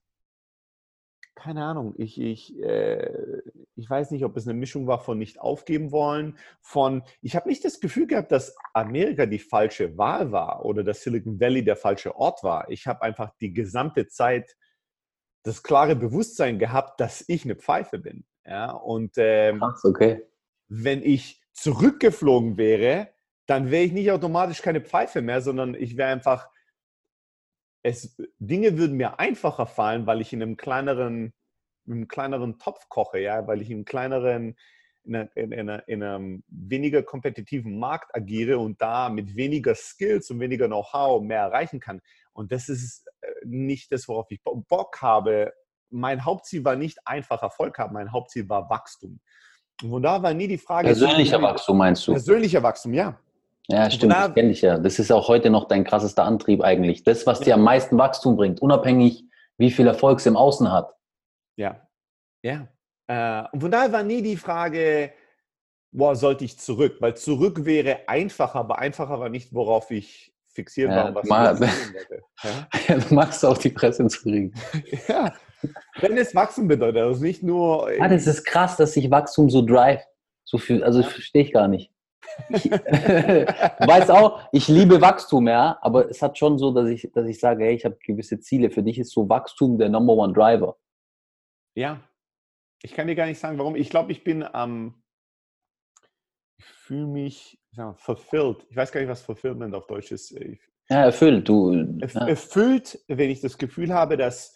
keine 1.35 1.65
Ahnung, 1.65 1.93
ich, 1.97 2.19
ich, 2.19 2.57
äh, 2.61 3.41
ich 3.75 3.89
weiß 3.89 4.11
nicht, 4.11 4.23
ob 4.23 4.35
es 4.37 4.47
eine 4.47 4.57
Mischung 4.57 4.87
war 4.87 4.99
von 4.99 5.17
nicht 5.17 5.39
aufgeben 5.39 5.91
wollen, 5.91 6.37
von, 6.61 7.03
ich 7.21 7.35
habe 7.35 7.49
nicht 7.49 7.63
das 7.65 7.79
Gefühl 7.79 8.07
gehabt, 8.07 8.31
dass 8.31 8.55
Amerika 8.73 9.25
die 9.25 9.39
falsche 9.39 9.97
Wahl 9.97 10.31
war 10.31 10.65
oder 10.65 10.83
dass 10.83 11.01
Silicon 11.01 11.39
Valley 11.39 11.63
der 11.63 11.75
falsche 11.75 12.15
Ort 12.15 12.43
war. 12.43 12.69
Ich 12.69 12.87
habe 12.87 13.01
einfach 13.01 13.31
die 13.41 13.53
gesamte 13.53 14.07
Zeit 14.07 14.55
das 15.43 15.61
klare 15.61 15.95
Bewusstsein 15.95 16.57
gehabt, 16.57 16.99
dass 16.99 17.23
ich 17.27 17.43
eine 17.43 17.55
Pfeife 17.55 17.99
bin. 17.99 18.25
Ja, 18.45 18.71
und 18.71 19.13
ähm, 19.17 19.61
Ach, 19.61 19.77
okay. 19.83 20.23
wenn 20.67 21.03
ich 21.03 21.41
zurückgeflogen 21.53 22.57
wäre, 22.57 23.09
dann 23.45 23.69
wäre 23.69 23.83
ich 23.83 23.91
nicht 23.91 24.11
automatisch 24.11 24.61
keine 24.61 24.81
Pfeife 24.81 25.21
mehr, 25.21 25.41
sondern 25.41 25.75
ich 25.75 25.97
wäre 25.97 26.11
einfach 26.11 26.49
es, 27.85 28.15
Dinge 28.39 28.79
würden 28.79 28.97
mir 28.97 29.19
einfacher 29.19 29.67
fallen, 29.67 30.07
weil 30.07 30.19
ich 30.19 30.33
in 30.33 30.41
einem 30.41 30.57
kleineren, 30.57 31.33
in 31.85 31.93
einem 31.93 32.07
kleineren 32.07 32.57
Topf 32.57 32.89
koche, 32.89 33.19
ja, 33.19 33.45
weil 33.45 33.61
ich 33.61 33.69
in 33.69 33.77
einem 33.77 33.85
kleineren, 33.85 34.55
in, 35.03 35.15
einer, 35.15 35.37
in, 35.37 35.53
einer, 35.53 35.87
in 35.87 36.01
einem 36.01 36.43
weniger 36.47 37.03
kompetitiven 37.03 37.77
Markt 37.77 38.15
agiere 38.15 38.57
und 38.57 38.81
da 38.81 39.09
mit 39.09 39.35
weniger 39.35 39.75
Skills 39.75 40.31
und 40.31 40.39
weniger 40.39 40.65
Know-how 40.65 41.21
mehr 41.21 41.41
erreichen 41.41 41.79
kann. 41.79 42.01
Und 42.33 42.51
das 42.51 42.69
ist 42.69 43.05
äh, 43.21 43.27
nicht 43.45 43.91
das, 43.91 44.07
worauf 44.07 44.31
ich 44.31 44.41
Bock 44.43 44.99
habe. 45.03 45.53
Mein 45.91 46.25
Hauptziel 46.25 46.65
war 46.65 46.75
nicht 46.75 46.97
einfach 47.05 47.43
Erfolg 47.43 47.77
haben, 47.77 47.93
mein 47.93 48.11
Hauptziel 48.11 48.49
war 48.49 48.67
Wachstum. 48.67 49.19
Und 49.83 49.89
von 49.91 50.01
da 50.01 50.23
war 50.23 50.33
nie 50.33 50.47
die 50.47 50.57
Frage. 50.57 50.87
Persönlicher 50.87 51.39
Wachstum 51.39 51.77
meinst 51.77 52.07
du? 52.07 52.13
Persönlicher 52.13 52.63
Wachstum, 52.63 52.95
ja. 52.95 53.19
Ja, 53.67 53.89
stimmt, 53.89 54.13
da, 54.13 54.27
das 54.27 54.35
kenne 54.35 54.51
ich 54.51 54.62
ja. 54.62 54.77
Das 54.77 55.00
ist 55.00 55.12
auch 55.12 55.27
heute 55.27 55.50
noch 55.50 55.67
dein 55.67 55.83
krassester 55.83 56.23
Antrieb 56.23 56.62
eigentlich. 56.62 57.03
Das, 57.03 57.25
was 57.25 57.39
ja. 57.39 57.45
dir 57.45 57.53
am 57.56 57.63
meisten 57.63 57.97
Wachstum 57.97 58.35
bringt, 58.35 58.62
unabhängig, 58.62 59.25
wie 59.57 59.71
viel 59.71 59.88
Erfolg 59.88 60.19
es 60.19 60.25
im 60.25 60.38
Außen 60.38 60.71
hat. 60.71 60.94
Ja, 61.57 61.88
ja. 62.44 62.67
Äh, 63.07 63.44
und 63.51 63.62
von 63.62 63.71
daher 63.71 63.91
war 63.91 64.03
nie 64.03 64.21
die 64.21 64.38
Frage, 64.38 65.13
boah, 65.91 66.15
sollte 66.15 66.45
ich 66.45 66.59
zurück? 66.59 66.97
Weil 67.00 67.15
zurück 67.15 67.65
wäre 67.65 68.07
einfacher, 68.07 68.59
aber 68.59 68.79
einfacher 68.79 69.19
war 69.19 69.29
nicht, 69.29 69.53
worauf 69.53 69.89
ich 69.91 70.33
fixiert 70.47 70.91
ja, 70.91 71.06
war. 71.06 71.15
Was 71.15 71.27
mal, 71.27 71.59
ja? 72.44 72.68
ja, 72.88 72.97
du 72.97 73.13
magst 73.13 73.44
auch 73.45 73.57
die 73.57 73.69
Presse 73.69 74.06
zu 74.07 74.21
kriegen. 74.21 74.53
ja, 75.07 75.33
wenn 76.00 76.18
es 76.18 76.35
Wachstum 76.35 76.68
bedeutet, 76.68 77.01
also 77.01 77.23
nicht 77.23 77.44
nur... 77.44 77.89
Ah, 78.00 78.07
das 78.07 78.27
ist 78.27 78.45
krass, 78.45 78.77
dass 78.77 78.94
sich 78.94 79.09
Wachstum 79.09 79.50
so 79.50 79.61
drive. 79.61 80.03
So 80.44 80.57
viel, 80.57 80.83
also 80.83 81.01
ja. 81.01 81.07
verstehe 81.07 81.44
ich 81.44 81.53
gar 81.53 81.68
nicht. 81.68 81.91
Ich, 82.50 82.63
du 82.63 82.77
weißt 83.88 84.12
auch, 84.12 84.42
ich 84.51 84.68
liebe 84.68 85.01
Wachstum, 85.01 85.48
ja, 85.48 85.80
aber 85.81 86.10
es 86.10 86.22
hat 86.22 86.38
schon 86.38 86.60
so, 86.60 86.72
dass 86.72 86.89
ich, 86.89 87.10
dass 87.13 87.27
ich 87.27 87.39
sage, 87.39 87.63
hey, 87.63 87.75
ich 87.75 87.86
habe 87.86 87.98
gewisse 88.06 88.39
Ziele. 88.39 88.69
Für 88.69 88.83
dich 88.83 89.00
ist 89.00 89.12
so 89.12 89.27
Wachstum 89.30 89.77
der 89.77 89.89
Number 89.89 90.13
One 90.13 90.33
Driver. 90.33 90.77
Ja, 91.75 92.01
ich 92.83 92.94
kann 92.94 93.07
dir 93.07 93.16
gar 93.16 93.25
nicht 93.25 93.39
sagen, 93.39 93.57
warum. 93.57 93.75
Ich 93.75 93.89
glaube, 93.89 94.12
ich 94.12 94.24
bin 94.24 94.44
am, 94.44 94.72
ähm, 94.72 95.04
ich 96.57 96.66
fühle 96.66 97.07
mich 97.07 97.60
mal, 97.75 97.95
fulfilled. 97.95 98.66
Ich 98.69 98.75
weiß 98.75 98.92
gar 98.92 99.00
nicht, 99.01 99.10
was 99.10 99.21
Fulfillment 99.21 99.74
auf 99.74 99.88
Deutsch 99.88 100.12
ist. 100.12 100.31
Ich, 100.31 100.60
ja, 100.89 101.04
erfüllt. 101.06 101.50
Du, 101.50 101.74
ja. 101.74 102.28
Erfüllt, 102.28 103.04
wenn 103.07 103.30
ich 103.30 103.42
das 103.42 103.57
Gefühl 103.57 103.94
habe, 103.94 104.18
dass 104.18 104.56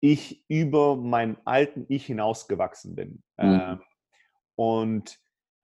ich 0.00 0.44
über 0.48 0.96
meinen 0.96 1.36
alten 1.44 1.84
Ich 1.88 2.06
hinausgewachsen 2.06 2.94
bin. 2.94 3.22
Mhm. 3.36 3.60
Ähm, 3.60 3.82
und 4.56 5.18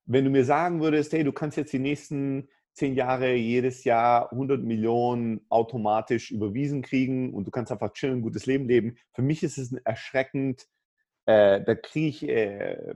wenn 0.06 0.24
du 0.24 0.30
mir 0.30 0.44
sagen 0.44 0.80
würdest, 0.80 1.12
hey, 1.12 1.24
du 1.24 1.32
kannst 1.32 1.56
jetzt 1.56 1.72
die 1.72 1.78
nächsten 1.78 2.48
zehn 2.72 2.94
Jahre 2.94 3.34
jedes 3.34 3.84
Jahr 3.84 4.32
100 4.32 4.62
Millionen 4.62 5.46
automatisch 5.48 6.30
überwiesen 6.30 6.82
kriegen 6.82 7.32
und 7.32 7.46
du 7.46 7.50
kannst 7.50 7.70
einfach 7.70 7.92
chillen, 7.92 8.20
gutes 8.20 8.46
Leben 8.46 8.66
leben. 8.66 8.96
Für 9.12 9.22
mich 9.22 9.42
ist 9.42 9.58
es 9.58 9.72
erschreckend, 9.84 10.66
äh, 11.26 11.62
da 11.62 11.74
kriege 11.74 12.08
ich 12.08 12.28
äh, 12.28 12.94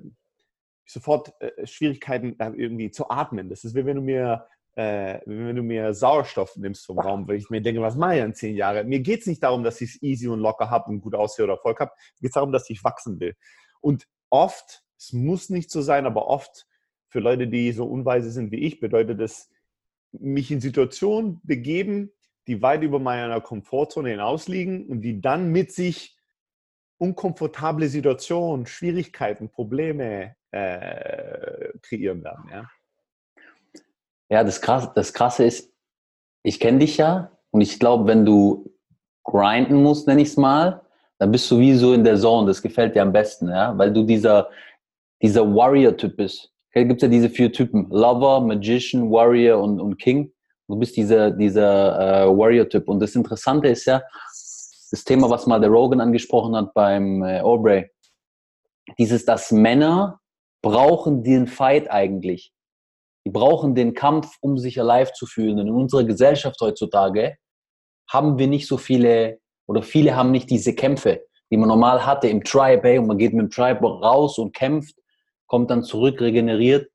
sofort 0.85 1.33
äh, 1.41 1.67
Schwierigkeiten 1.67 2.37
irgendwie 2.57 2.91
zu 2.91 3.09
atmen. 3.09 3.49
Das 3.49 3.65
ist 3.65 3.75
wie 3.75 3.87
wenn 3.87 3.97
du 3.97 4.03
mir 4.03 4.47
äh, 4.79 5.21
wenn 5.27 5.57
du 5.57 5.62
mir 5.62 5.93
Sauerstoff 5.93 6.57
nimmst 6.57 6.87
vom 6.87 7.00
Raum, 7.00 7.27
weil 7.27 7.37
ich 7.37 7.50
mir 7.50 7.61
denke, 7.61 7.81
was 7.81 7.97
mache 7.97 8.17
ich 8.17 8.23
in 8.23 8.35
zehn 8.35 8.55
Jahren? 8.55 8.87
Mir 8.88 9.00
geht 9.00 9.21
es 9.21 9.27
nicht 9.27 9.43
darum, 9.43 9.65
dass 9.65 9.81
ich 9.81 9.97
es 9.97 10.03
easy 10.03 10.29
und 10.29 10.38
locker 10.38 10.71
habe 10.71 10.91
und 10.91 11.00
gut 11.00 11.17
aussehe 11.17 11.45
oder 11.45 11.55
Erfolg 11.55 11.81
habe. 11.81 11.91
Mir 11.97 12.21
geht 12.21 12.31
es 12.31 12.35
darum, 12.35 12.53
dass 12.53 12.71
ich 12.71 12.85
wachsen 12.85 13.19
will. 13.19 13.35
Und 13.81 14.07
oft, 14.31 14.85
es 14.97 15.12
muss 15.12 15.50
nicht 15.50 15.73
so 15.73 15.83
sein, 15.83 16.07
aber 16.07 16.29
oft 16.29 16.68
für 17.09 17.21
Leute, 17.21 17.49
die 17.49 17.73
so 17.73 17.87
unweise 17.87 18.31
sind 18.31 18.50
wie 18.53 18.61
ich, 18.61 18.81
bedeutet 18.81 19.21
es, 19.21 19.50
mich 20.12 20.50
in 20.50 20.61
Situationen 20.61 21.41
begeben, 21.43 22.11
die 22.47 22.62
weit 22.62 22.83
über 22.83 22.99
meiner 22.99 23.41
Komfortzone 23.41 24.11
hinaus 24.11 24.49
liegen 24.49 24.87
und 24.87 25.03
die 25.03 25.21
dann 25.21 25.50
mit 25.50 25.73
sich 25.73 26.17
unkomfortable 26.99 27.88
Situationen, 27.88 28.67
Schwierigkeiten, 28.67 29.50
Probleme 29.50 30.35
äh, 30.50 31.69
kreieren 31.83 32.25
werden. 32.25 32.45
Ja, 32.50 32.71
ja 34.31 34.45
das, 34.45 34.61
Krasse, 34.61 34.91
das 34.95 35.12
Krasse 35.12 35.45
ist, 35.45 35.73
ich 36.43 36.59
kenne 36.59 36.79
dich 36.79 36.97
ja 36.97 37.31
und 37.50 37.61
ich 37.61 37.79
glaube, 37.79 38.07
wenn 38.07 38.25
du 38.25 38.75
grinden 39.25 39.83
musst, 39.83 40.07
nenne 40.07 40.23
ich 40.23 40.29
es 40.29 40.37
mal, 40.37 40.83
dann 41.19 41.31
bist 41.31 41.50
du 41.50 41.59
wie 41.59 41.75
so 41.75 41.93
in 41.93 42.05
der 42.05 42.17
Zone. 42.17 42.47
Das 42.47 42.62
gefällt 42.62 42.95
dir 42.95 43.03
am 43.03 43.12
besten, 43.12 43.49
ja, 43.49 43.77
weil 43.77 43.93
du 43.93 44.05
dieser, 44.05 44.49
dieser 45.21 45.55
Warrior-Typ 45.55 46.17
bist 46.17 46.53
gibt 46.85 47.03
es 47.03 47.07
ja 47.07 47.09
diese 47.09 47.31
vier 47.31 47.53
Typen: 47.53 47.89
Lover, 47.91 48.41
Magician, 48.41 49.11
Warrior 49.11 49.63
und, 49.63 49.81
und 49.81 49.99
King. 49.99 50.33
Du 50.69 50.77
bist 50.77 50.97
dieser, 50.97 51.31
dieser 51.31 52.25
äh, 52.25 52.29
Warrior-Typ. 52.29 52.89
Und 52.89 53.01
das 53.01 53.15
Interessante 53.15 53.69
ist 53.69 53.87
ja, 53.87 54.03
das 54.91 55.05
Thema, 55.05 55.31
was 55.31 55.47
mal 55.47 55.61
der 55.61 55.71
Rogan 55.71 56.01
angesprochen 56.01 56.55
hat 56.57 56.75
beim 56.75 57.23
äh, 57.23 57.41
Aubrey, 57.41 57.91
dieses, 58.99 59.25
dass 59.25 59.51
Männer 59.51 60.21
brauchen 60.63 61.23
den 61.23 61.47
Fight 61.47 61.91
eigentlich. 61.91 62.53
Die 63.27 63.31
brauchen 63.31 63.75
den 63.75 63.95
Kampf, 63.95 64.37
um 64.41 64.59
sich 64.59 64.81
alive 64.81 65.13
zu 65.13 65.27
fühlen. 65.27 65.59
Und 65.59 65.69
in 65.69 65.75
unserer 65.75 66.05
Gesellschaft 66.05 66.61
heutzutage 66.61 67.37
haben 68.11 68.39
wir 68.39 68.47
nicht 68.47 68.67
so 68.67 68.77
viele 68.77 69.39
oder 69.67 69.83
viele 69.83 70.17
haben 70.17 70.31
nicht 70.31 70.49
diese 70.49 70.75
Kämpfe, 70.75 71.23
die 71.51 71.59
man 71.59 71.69
normal 71.69 72.07
hatte 72.07 72.29
im 72.29 72.43
Tribe. 72.43 72.89
Hey, 72.89 72.99
und 72.99 73.07
man 73.07 73.19
geht 73.19 73.35
mit 73.35 73.43
dem 73.43 73.51
Tribe 73.51 73.87
raus 73.87 74.39
und 74.39 74.55
kämpft, 74.55 74.97
kommt 75.49 75.71
dann 75.71 75.83
zurück, 75.83 76.21
regeneriert. 76.21 76.90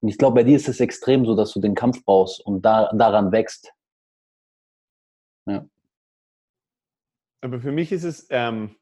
Und 0.00 0.08
ich 0.08 0.18
glaube, 0.18 0.34
bei 0.34 0.42
dir 0.42 0.56
ist 0.56 0.68
es 0.68 0.80
extrem 0.80 1.24
so, 1.24 1.36
dass 1.36 1.52
du 1.52 1.60
den 1.60 1.74
Kampf 1.74 2.04
brauchst 2.04 2.44
und 2.44 2.62
da, 2.62 2.92
daran 2.92 3.30
wächst. 3.30 3.72
Ja. 5.46 5.66
Aber 7.40 7.60
für 7.60 7.72
mich 7.72 7.92
ist 7.92 8.04
es, 8.04 8.26
ähm, 8.30 8.76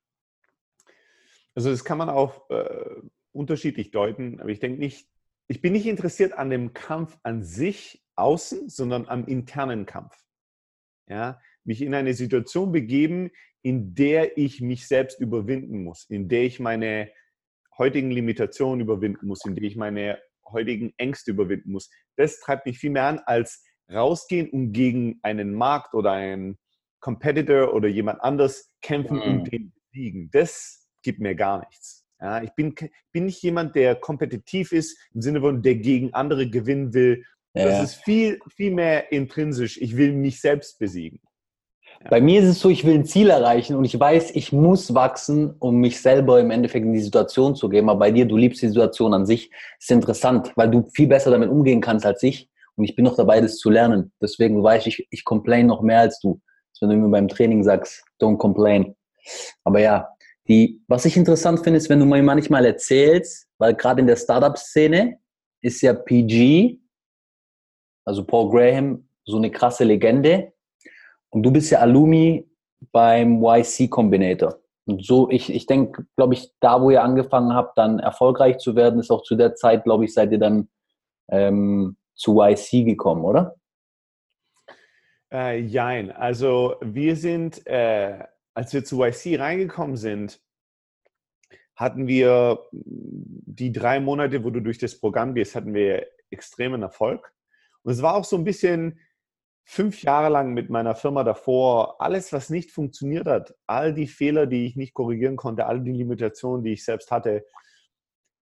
also 1.54 1.70
das 1.70 1.84
kann 1.84 1.98
man 1.98 2.08
auch 2.08 2.48
äh, 2.50 3.02
unterschiedlich 3.32 3.90
deuten, 3.90 4.40
aber 4.40 4.50
ich 4.50 4.60
denke 4.60 4.78
nicht, 4.78 5.08
ich 5.48 5.60
bin 5.60 5.72
nicht 5.74 5.86
interessiert 5.86 6.32
an 6.32 6.50
dem 6.50 6.72
Kampf 6.72 7.18
an 7.24 7.42
sich 7.42 8.02
außen, 8.16 8.68
sondern 8.68 9.08
am 9.08 9.26
internen 9.26 9.86
Kampf. 9.86 10.16
Ja, 11.08 11.40
mich 11.64 11.82
in 11.82 11.94
eine 11.94 12.14
Situation 12.14 12.72
begeben, 12.72 13.30
in 13.62 13.94
der 13.94 14.38
ich 14.38 14.60
mich 14.60 14.86
selbst 14.86 15.20
überwinden 15.20 15.84
muss, 15.84 16.04
in 16.08 16.28
der 16.28 16.44
ich 16.44 16.58
meine 16.58 17.10
heutigen 17.78 18.10
Limitationen 18.10 18.80
überwinden 18.80 19.26
muss, 19.26 19.44
in 19.44 19.54
der 19.54 19.64
ich 19.64 19.76
meine 19.76 20.18
heutigen 20.46 20.92
Ängste 20.96 21.30
überwinden 21.30 21.72
muss. 21.72 21.90
Das 22.16 22.40
treibt 22.40 22.66
mich 22.66 22.78
viel 22.78 22.90
mehr 22.90 23.04
an, 23.04 23.20
als 23.24 23.64
rausgehen 23.90 24.50
und 24.50 24.72
gegen 24.72 25.18
einen 25.22 25.54
Markt 25.54 25.94
oder 25.94 26.12
einen 26.12 26.58
Competitor 27.00 27.74
oder 27.74 27.88
jemand 27.88 28.22
anders 28.22 28.70
kämpfen 28.80 29.16
mhm. 29.16 29.22
und 29.22 29.52
den 29.52 29.72
besiegen. 29.90 30.30
Das 30.32 30.88
gibt 31.02 31.20
mir 31.20 31.34
gar 31.34 31.66
nichts. 31.66 32.04
Ja, 32.20 32.42
ich 32.42 32.52
bin, 32.52 32.74
bin 33.10 33.26
nicht 33.26 33.42
jemand, 33.42 33.74
der 33.74 33.96
kompetitiv 33.96 34.72
ist, 34.72 34.96
im 35.12 35.22
Sinne 35.22 35.40
von, 35.40 35.62
der 35.62 35.74
gegen 35.74 36.14
andere 36.14 36.48
gewinnen 36.48 36.94
will. 36.94 37.24
Ja. 37.54 37.66
Das 37.66 37.82
ist 37.82 38.04
viel, 38.04 38.38
viel 38.54 38.70
mehr 38.72 39.10
intrinsisch. 39.10 39.80
Ich 39.80 39.96
will 39.96 40.12
mich 40.12 40.40
selbst 40.40 40.78
besiegen. 40.78 41.20
Bei 42.10 42.20
mir 42.20 42.40
ist 42.40 42.48
es 42.48 42.60
so, 42.60 42.68
ich 42.68 42.84
will 42.84 42.94
ein 42.94 43.04
Ziel 43.04 43.30
erreichen 43.30 43.76
und 43.76 43.84
ich 43.84 43.98
weiß, 43.98 44.32
ich 44.34 44.52
muss 44.52 44.94
wachsen, 44.94 45.54
um 45.58 45.76
mich 45.76 46.00
selber 46.00 46.40
im 46.40 46.50
Endeffekt 46.50 46.84
in 46.84 46.92
die 46.92 47.00
Situation 47.00 47.54
zu 47.54 47.68
geben. 47.68 47.88
Aber 47.88 48.00
bei 48.00 48.10
dir, 48.10 48.26
du 48.26 48.36
liebst 48.36 48.62
die 48.62 48.68
Situation 48.68 49.14
an 49.14 49.26
sich. 49.26 49.50
Das 49.50 49.84
ist 49.84 49.90
interessant, 49.90 50.52
weil 50.56 50.70
du 50.70 50.88
viel 50.94 51.06
besser 51.06 51.30
damit 51.30 51.50
umgehen 51.50 51.80
kannst 51.80 52.04
als 52.04 52.22
ich. 52.22 52.48
Und 52.76 52.84
ich 52.84 52.96
bin 52.96 53.04
noch 53.04 53.16
dabei, 53.16 53.40
das 53.40 53.56
zu 53.56 53.70
lernen. 53.70 54.12
Deswegen 54.20 54.62
weiß 54.62 54.86
ich, 54.86 55.06
ich 55.10 55.24
complain 55.24 55.66
noch 55.66 55.82
mehr 55.82 56.00
als 56.00 56.20
du 56.20 56.40
wenn 56.82 56.90
du 56.90 56.96
mir 56.96 57.10
beim 57.10 57.28
Training 57.28 57.62
sagst, 57.62 58.04
don't 58.20 58.36
complain. 58.36 58.94
Aber 59.64 59.80
ja, 59.80 60.08
die, 60.48 60.82
was 60.88 61.04
ich 61.04 61.16
interessant 61.16 61.60
finde, 61.60 61.78
ist, 61.78 61.88
wenn 61.88 62.00
du 62.00 62.06
mir 62.06 62.22
manchmal 62.22 62.66
erzählst, 62.66 63.48
weil 63.58 63.74
gerade 63.74 64.00
in 64.00 64.06
der 64.06 64.16
Startup-Szene 64.16 65.18
ist 65.60 65.80
ja 65.80 65.94
PG, 65.94 66.78
also 68.04 68.24
Paul 68.24 68.50
Graham, 68.50 69.08
so 69.24 69.36
eine 69.36 69.50
krasse 69.50 69.84
Legende. 69.84 70.51
Und 71.32 71.42
du 71.44 71.50
bist 71.50 71.70
ja 71.70 71.80
Alumi 71.80 72.46
beim 72.92 73.42
YC 73.42 73.88
Combinator. 73.88 74.58
Und 74.84 75.04
so, 75.04 75.30
ich, 75.30 75.52
ich 75.52 75.66
denke, 75.66 76.06
glaube 76.16 76.34
ich, 76.34 76.52
da, 76.60 76.82
wo 76.82 76.90
ihr 76.90 77.02
angefangen 77.02 77.54
habt, 77.54 77.78
dann 77.78 78.00
erfolgreich 78.00 78.58
zu 78.58 78.76
werden, 78.76 79.00
ist 79.00 79.10
auch 79.10 79.22
zu 79.22 79.36
der 79.36 79.54
Zeit, 79.54 79.84
glaube 79.84 80.04
ich, 80.04 80.12
seid 80.12 80.32
ihr 80.32 80.38
dann 80.38 80.68
ähm, 81.30 81.96
zu 82.14 82.42
YC 82.42 82.84
gekommen, 82.84 83.24
oder? 83.24 83.56
Äh, 85.32 85.60
jein. 85.60 86.10
Also 86.10 86.74
wir 86.82 87.16
sind, 87.16 87.66
äh, 87.66 88.24
als 88.54 88.74
wir 88.74 88.84
zu 88.84 89.02
YC 89.02 89.38
reingekommen 89.38 89.96
sind, 89.96 90.40
hatten 91.76 92.06
wir 92.06 92.58
die 92.72 93.72
drei 93.72 94.00
Monate, 94.00 94.44
wo 94.44 94.50
du 94.50 94.60
durch 94.60 94.78
das 94.78 95.00
Programm 95.00 95.34
gehst, 95.34 95.54
hatten 95.54 95.72
wir 95.72 96.06
extremen 96.30 96.82
Erfolg. 96.82 97.32
Und 97.82 97.92
es 97.92 98.02
war 98.02 98.16
auch 98.16 98.24
so 98.24 98.36
ein 98.36 98.44
bisschen 98.44 99.00
fünf 99.64 100.02
Jahre 100.02 100.28
lang 100.28 100.52
mit 100.52 100.70
meiner 100.70 100.94
Firma 100.94 101.24
davor, 101.24 102.00
alles, 102.00 102.32
was 102.32 102.50
nicht 102.50 102.70
funktioniert 102.70 103.26
hat, 103.26 103.54
all 103.66 103.94
die 103.94 104.06
Fehler, 104.06 104.46
die 104.46 104.66
ich 104.66 104.76
nicht 104.76 104.94
korrigieren 104.94 105.36
konnte, 105.36 105.66
all 105.66 105.80
die 105.80 105.92
Limitationen, 105.92 106.64
die 106.64 106.72
ich 106.72 106.84
selbst 106.84 107.10
hatte, 107.10 107.44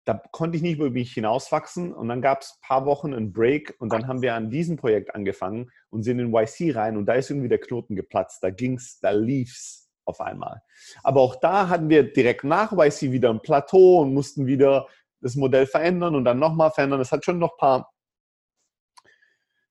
da 0.06 0.22
konnte 0.32 0.56
ich 0.56 0.62
nicht 0.62 0.78
über 0.78 0.92
mich 0.92 1.14
hinauswachsen 1.14 1.92
und 1.92 2.08
dann 2.08 2.22
gab 2.22 2.42
es 2.42 2.52
ein 2.52 2.68
paar 2.68 2.86
Wochen 2.86 3.14
einen 3.14 3.34
Break 3.34 3.76
und 3.80 3.92
dann 3.92 4.08
haben 4.08 4.22
wir 4.22 4.36
an 4.36 4.52
diesem 4.52 4.78
Projekt 4.78 5.16
angefangen 5.16 5.72
und 5.90 6.04
sind 6.04 6.20
in 6.20 6.34
YC 6.34 6.76
rein 6.76 6.96
und 6.96 7.08
da 7.08 7.14
ist 7.14 7.32
irgendwie 7.32 7.50
der 7.50 7.60
Knoten 7.60 7.96
geplatzt. 7.96 8.44
Da 8.44 8.52
ging's, 8.52 9.00
da 9.00 9.10
lief's 9.10 9.90
auf 10.06 10.22
einmal. 10.22 10.62
Aber 11.04 11.22
auch 11.22 11.36
da 11.38 11.70
hatten 11.70 11.90
wir 11.90 12.14
direkt 12.14 12.44
nach 12.44 12.72
YC 12.72 13.12
wieder 13.12 13.32
ein 13.32 13.42
Plateau 13.42 14.02
und 14.02 14.14
mussten 14.14 14.46
wieder 14.46 14.88
das 15.22 15.36
Modell 15.36 15.66
verändern 15.66 16.14
und 16.14 16.24
dann 16.24 16.38
nochmal 16.38 16.70
verändern. 16.70 17.00
Das 17.00 17.12
hat 17.12 17.26
schon 17.26 17.40
noch 17.40 17.54
ein 17.54 17.58
paar, 17.58 17.92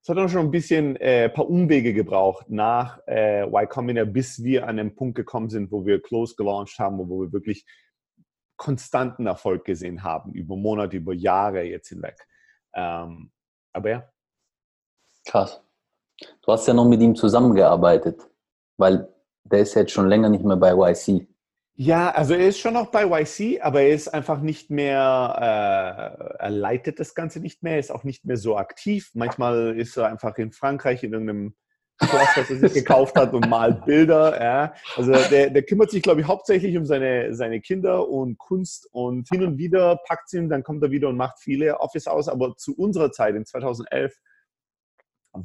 es 0.04 0.08
hat 0.10 0.18
dann 0.18 0.28
schon 0.28 0.44
ein 0.44 0.50
bisschen 0.50 0.96
äh, 0.96 1.30
paar 1.30 1.48
Umwege 1.48 1.94
gebraucht 1.94 2.50
nach 2.50 3.00
äh, 3.06 3.44
Y 3.44 3.66
Combinator, 3.66 4.12
bis 4.12 4.44
wir 4.44 4.68
an 4.68 4.76
den 4.76 4.94
Punkt 4.94 5.14
gekommen 5.14 5.48
sind, 5.48 5.72
wo 5.72 5.86
wir 5.86 6.02
Close 6.02 6.36
gelauncht 6.36 6.78
haben 6.78 7.00
und 7.00 7.08
wo 7.08 7.22
wir 7.22 7.32
wirklich 7.32 7.64
konstanten 8.58 9.26
Erfolg 9.26 9.64
gesehen 9.64 10.02
haben, 10.02 10.34
über 10.34 10.56
Monate, 10.56 10.98
über 10.98 11.14
Jahre 11.14 11.62
jetzt 11.62 11.88
hinweg. 11.88 12.18
Ähm, 12.74 13.32
aber 13.72 13.88
ja. 13.88 14.12
Krass. 15.24 15.64
Du 16.42 16.52
hast 16.52 16.68
ja 16.68 16.74
noch 16.74 16.84
mit 16.84 17.00
ihm 17.00 17.16
zusammengearbeitet, 17.16 18.20
weil 18.76 19.08
der 19.44 19.60
ist 19.60 19.72
jetzt 19.72 19.92
schon 19.92 20.10
länger 20.10 20.28
nicht 20.28 20.44
mehr 20.44 20.56
bei 20.56 20.74
YC. 20.74 21.26
Ja, 21.76 22.12
also 22.12 22.34
er 22.34 22.48
ist 22.48 22.60
schon 22.60 22.74
noch 22.74 22.92
bei 22.92 23.04
YC, 23.04 23.60
aber 23.60 23.82
er 23.82 23.94
ist 23.94 24.06
einfach 24.06 24.40
nicht 24.40 24.70
mehr, 24.70 25.36
äh, 25.40 26.34
er 26.38 26.50
leitet 26.50 27.00
das 27.00 27.16
Ganze 27.16 27.40
nicht 27.40 27.64
mehr, 27.64 27.80
ist 27.80 27.90
auch 27.90 28.04
nicht 28.04 28.24
mehr 28.24 28.36
so 28.36 28.56
aktiv. 28.56 29.10
Manchmal 29.14 29.76
ist 29.76 29.96
er 29.96 30.06
einfach 30.06 30.38
in 30.38 30.52
Frankreich 30.52 31.02
in 31.02 31.12
irgendeinem 31.12 31.56
Schloss, 32.00 32.28
das 32.36 32.50
er 32.50 32.56
sich 32.58 32.74
gekauft 32.84 33.16
hat 33.16 33.34
und 33.34 33.48
malt 33.48 33.84
Bilder. 33.86 34.40
Ja. 34.40 34.74
Also 34.96 35.12
der, 35.30 35.50
der 35.50 35.62
kümmert 35.64 35.90
sich, 35.90 36.02
glaube 36.02 36.20
ich, 36.20 36.28
hauptsächlich 36.28 36.76
um 36.76 36.86
seine, 36.86 37.34
seine 37.34 37.60
Kinder 37.60 38.08
und 38.08 38.38
Kunst 38.38 38.88
und 38.92 39.28
hin 39.28 39.42
und 39.42 39.58
wieder 39.58 39.98
packt 40.06 40.28
sie 40.28 40.38
ihn, 40.38 40.48
dann 40.48 40.62
kommt 40.62 40.80
er 40.84 40.92
wieder 40.92 41.08
und 41.08 41.16
macht 41.16 41.40
viele 41.40 41.80
Office 41.80 42.06
aus. 42.06 42.28
Aber 42.28 42.56
zu 42.56 42.76
unserer 42.76 43.10
Zeit, 43.10 43.34
in 43.34 43.46
2011, 43.46 44.14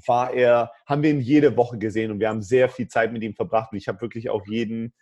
war 0.06 0.32
er, 0.32 0.72
haben 0.86 1.02
wir 1.02 1.10
ihn 1.10 1.22
jede 1.22 1.58
Woche 1.58 1.80
gesehen 1.80 2.12
und 2.12 2.20
wir 2.20 2.30
haben 2.30 2.44
sehr 2.44 2.70
viel 2.70 2.88
Zeit 2.88 3.12
mit 3.12 3.24
ihm 3.24 3.34
verbracht 3.34 3.72
und 3.72 3.80
ich 3.80 3.88
habe 3.88 4.02
wirklich 4.02 4.30
auch 4.30 4.46
jeden 4.46 4.94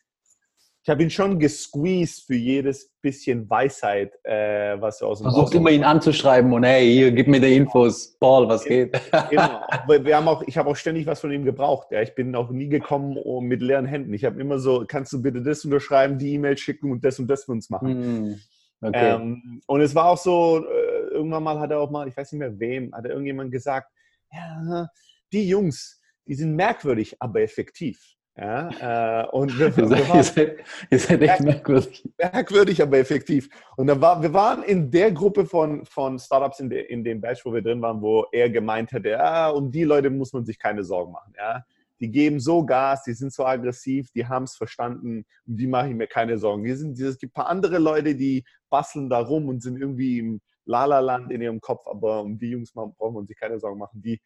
ich 0.88 0.90
habe 0.90 1.04
ihn 1.04 1.10
schon 1.10 1.38
gesqueezed 1.38 2.28
für 2.28 2.36
jedes 2.36 2.96
bisschen 3.02 3.50
Weisheit, 3.50 4.14
äh, 4.24 4.80
was 4.80 5.02
aus 5.02 5.20
dem 5.20 5.26
Versucht 5.26 5.54
immer 5.54 5.70
ihn 5.70 5.84
anzuschreiben 5.84 6.54
und 6.54 6.64
hey, 6.64 6.90
hier, 6.90 7.12
gib 7.12 7.28
mir 7.28 7.42
die 7.42 7.58
Infos, 7.58 8.18
Paul, 8.18 8.48
was 8.48 8.64
geht? 8.64 8.98
Genau. 9.30 9.60
Wir 10.06 10.16
haben 10.16 10.30
auch, 10.30 10.44
ich 10.48 10.58
habe 10.58 10.70
auch 10.70 10.78
ständig 10.78 11.06
was 11.06 11.20
von 11.20 11.30
ihm 11.34 11.44
gebraucht. 11.44 11.90
Ja. 11.92 12.02
Ich 12.02 12.16
bin 12.16 12.34
auch 12.38 12.52
nie 12.52 12.70
gekommen 12.70 13.18
mit 13.46 13.62
leeren 13.62 13.86
Händen. 13.86 14.14
Ich 14.14 14.24
habe 14.24 14.40
immer 14.40 14.60
so, 14.60 14.86
kannst 14.88 15.12
du 15.12 15.22
bitte 15.22 15.42
das 15.42 15.66
unterschreiben, 15.66 16.20
die 16.20 16.36
E-Mail 16.36 16.58
schicken 16.58 16.90
und 16.90 17.04
das 17.04 17.20
und 17.20 17.28
das 17.28 17.44
für 17.44 17.52
uns 17.52 17.70
machen. 17.70 17.90
Hm. 17.90 18.40
Okay. 18.80 19.16
Ähm, 19.16 19.62
und 19.68 19.82
es 19.82 19.94
war 19.94 20.06
auch 20.06 20.18
so, 20.18 20.66
äh, 20.66 21.16
irgendwann 21.16 21.44
mal 21.44 21.60
hat 21.60 21.72
er 21.72 21.82
auch 21.82 21.92
mal, 21.92 22.08
ich 22.08 22.16
weiß 22.16 22.32
nicht 22.32 22.40
mehr 22.40 22.58
wem, 22.58 22.96
hat 22.96 23.04
er 23.04 23.12
irgendjemand 23.12 23.52
gesagt, 23.52 23.92
ja, 24.32 24.88
die 25.34 25.50
Jungs, 25.50 26.02
die 26.26 26.36
sind 26.36 26.56
merkwürdig, 26.56 27.18
aber 27.20 27.42
effektiv. 27.42 28.17
Ja, 28.40 29.24
äh, 29.24 29.28
und 29.30 29.58
wir, 29.58 29.72
seid, 29.88 30.08
waren, 30.10 30.18
ihr, 30.18 30.24
seid, 30.24 30.58
ihr, 30.92 31.00
seid, 31.00 31.22
echt 31.24 31.42
merkwürdig. 31.42 32.08
Merkwürdig, 32.18 32.82
aber 32.84 33.00
effektiv. 33.00 33.50
Und 33.78 33.88
dann 33.88 34.00
war, 34.00 34.22
wir 34.22 34.32
waren 34.32 34.62
in 34.62 34.92
der 34.92 35.12
Gruppe 35.12 35.46
von, 35.46 35.84
von 35.86 36.20
Startups 36.20 36.60
in, 36.60 36.70
de, 36.70 36.86
in 36.86 37.04
dem 37.04 37.20
Batch, 37.20 37.44
wo 37.46 37.54
wir 37.54 37.64
drin 37.64 37.82
waren, 37.82 38.00
wo 38.00 38.28
er 38.32 38.52
gemeint 38.52 38.92
hätte, 38.92 39.10
ja, 39.10 39.50
um 39.50 39.72
die 39.72 39.84
Leute 39.84 40.12
muss 40.12 40.34
man 40.34 40.46
sich 40.46 40.60
keine 40.60 40.84
Sorgen 40.84 41.14
machen. 41.14 41.34
Ja. 41.36 41.66
Die 42.00 42.12
geben 42.12 42.40
so 42.40 42.64
Gas, 42.64 43.04
die 43.06 43.14
sind 43.14 43.34
so 43.34 43.44
aggressiv, 43.44 44.12
die 44.12 44.28
haben 44.28 44.44
es 44.44 44.56
verstanden, 44.56 45.26
um 45.48 45.58
die 45.58 45.66
mache 45.66 45.90
ich 45.90 45.96
mir 45.96 46.06
keine 46.06 46.38
Sorgen. 46.38 46.64
Die 46.64 46.76
sind, 46.76 47.00
es 47.00 47.18
gibt 47.18 47.32
ein 47.32 47.42
paar 47.42 47.50
andere 47.50 47.80
Leute, 47.80 48.14
die 48.14 48.46
basteln 48.70 49.10
da 49.10 49.18
rum 49.18 49.48
und 49.48 49.64
sind 49.64 49.82
irgendwie 49.82 50.20
im 50.20 50.42
Lala-Land 50.66 51.32
in 51.32 51.42
ihrem 51.42 51.60
Kopf, 51.60 51.88
aber 51.88 52.22
um 52.22 52.38
die 52.38 52.52
Jungs 52.52 52.72
braucht 52.72 53.16
man 53.16 53.26
sich 53.26 53.40
keine 53.40 53.58
Sorgen 53.60 53.80
machen. 53.80 54.00
Die, 54.00 54.22